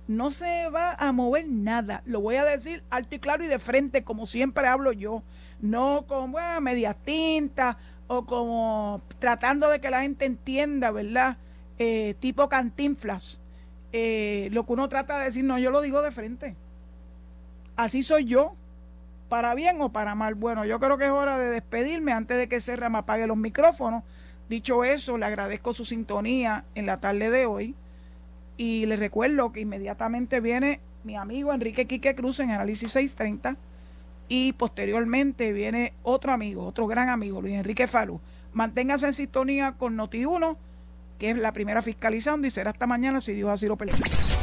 No 0.08 0.32
se 0.32 0.68
va 0.70 0.94
a 0.94 1.12
mover 1.12 1.46
nada. 1.48 2.02
Lo 2.04 2.20
voy 2.20 2.34
a 2.34 2.44
decir 2.44 2.82
alto 2.90 3.14
y 3.14 3.20
claro 3.20 3.44
y 3.44 3.46
de 3.46 3.60
frente, 3.60 4.02
como 4.02 4.26
siempre 4.26 4.66
hablo 4.66 4.90
yo. 4.90 5.22
No 5.60 6.04
como 6.08 6.28
bueno, 6.32 6.60
media 6.60 6.94
tinta 6.94 7.78
o 8.08 8.26
como 8.26 9.02
tratando 9.20 9.68
de 9.68 9.80
que 9.80 9.90
la 9.90 10.02
gente 10.02 10.24
entienda, 10.24 10.90
¿verdad? 10.90 11.36
Eh, 11.78 12.16
tipo 12.18 12.48
cantinflas. 12.48 13.40
Eh, 13.92 14.48
lo 14.50 14.66
que 14.66 14.72
uno 14.72 14.88
trata 14.88 15.18
de 15.18 15.26
decir, 15.26 15.44
no, 15.44 15.58
yo 15.60 15.70
lo 15.70 15.80
digo 15.80 16.02
de 16.02 16.10
frente. 16.10 16.56
Así 17.80 18.02
soy 18.02 18.26
yo 18.26 18.56
para 19.30 19.54
bien 19.54 19.80
o 19.80 19.90
para 19.90 20.14
mal. 20.14 20.34
Bueno, 20.34 20.66
yo 20.66 20.78
creo 20.78 20.98
que 20.98 21.06
es 21.06 21.10
hora 21.10 21.38
de 21.38 21.48
despedirme 21.48 22.12
antes 22.12 22.36
de 22.36 22.46
que 22.46 22.60
Serra 22.60 22.90
me 22.90 22.98
apague 22.98 23.26
los 23.26 23.38
micrófonos. 23.38 24.04
Dicho 24.50 24.84
eso, 24.84 25.16
le 25.16 25.24
agradezco 25.24 25.72
su 25.72 25.86
sintonía 25.86 26.64
en 26.74 26.84
la 26.84 26.98
tarde 27.00 27.30
de 27.30 27.46
hoy 27.46 27.74
y 28.58 28.84
le 28.84 28.96
recuerdo 28.96 29.50
que 29.50 29.60
inmediatamente 29.60 30.40
viene 30.40 30.80
mi 31.04 31.16
amigo 31.16 31.54
Enrique 31.54 31.86
Quique 31.86 32.14
Cruz 32.14 32.40
en 32.40 32.50
Análisis 32.50 32.92
630 32.92 33.56
y 34.28 34.52
posteriormente 34.52 35.50
viene 35.54 35.94
otro 36.02 36.34
amigo, 36.34 36.66
otro 36.66 36.86
gran 36.86 37.08
amigo, 37.08 37.40
Luis 37.40 37.54
Enrique 37.54 37.86
Falú. 37.86 38.20
Manténgase 38.52 39.06
en 39.06 39.14
sintonía 39.14 39.72
con 39.78 39.96
Noti1, 39.96 40.54
que 41.18 41.30
es 41.30 41.38
la 41.38 41.54
primera 41.54 41.80
fiscalizando 41.80 42.46
y 42.46 42.50
será 42.50 42.72
hasta 42.72 42.86
mañana 42.86 43.22
si 43.22 43.32
Dios 43.32 43.48
así 43.48 43.66
lo 43.66 43.76
pelea. 43.76 43.96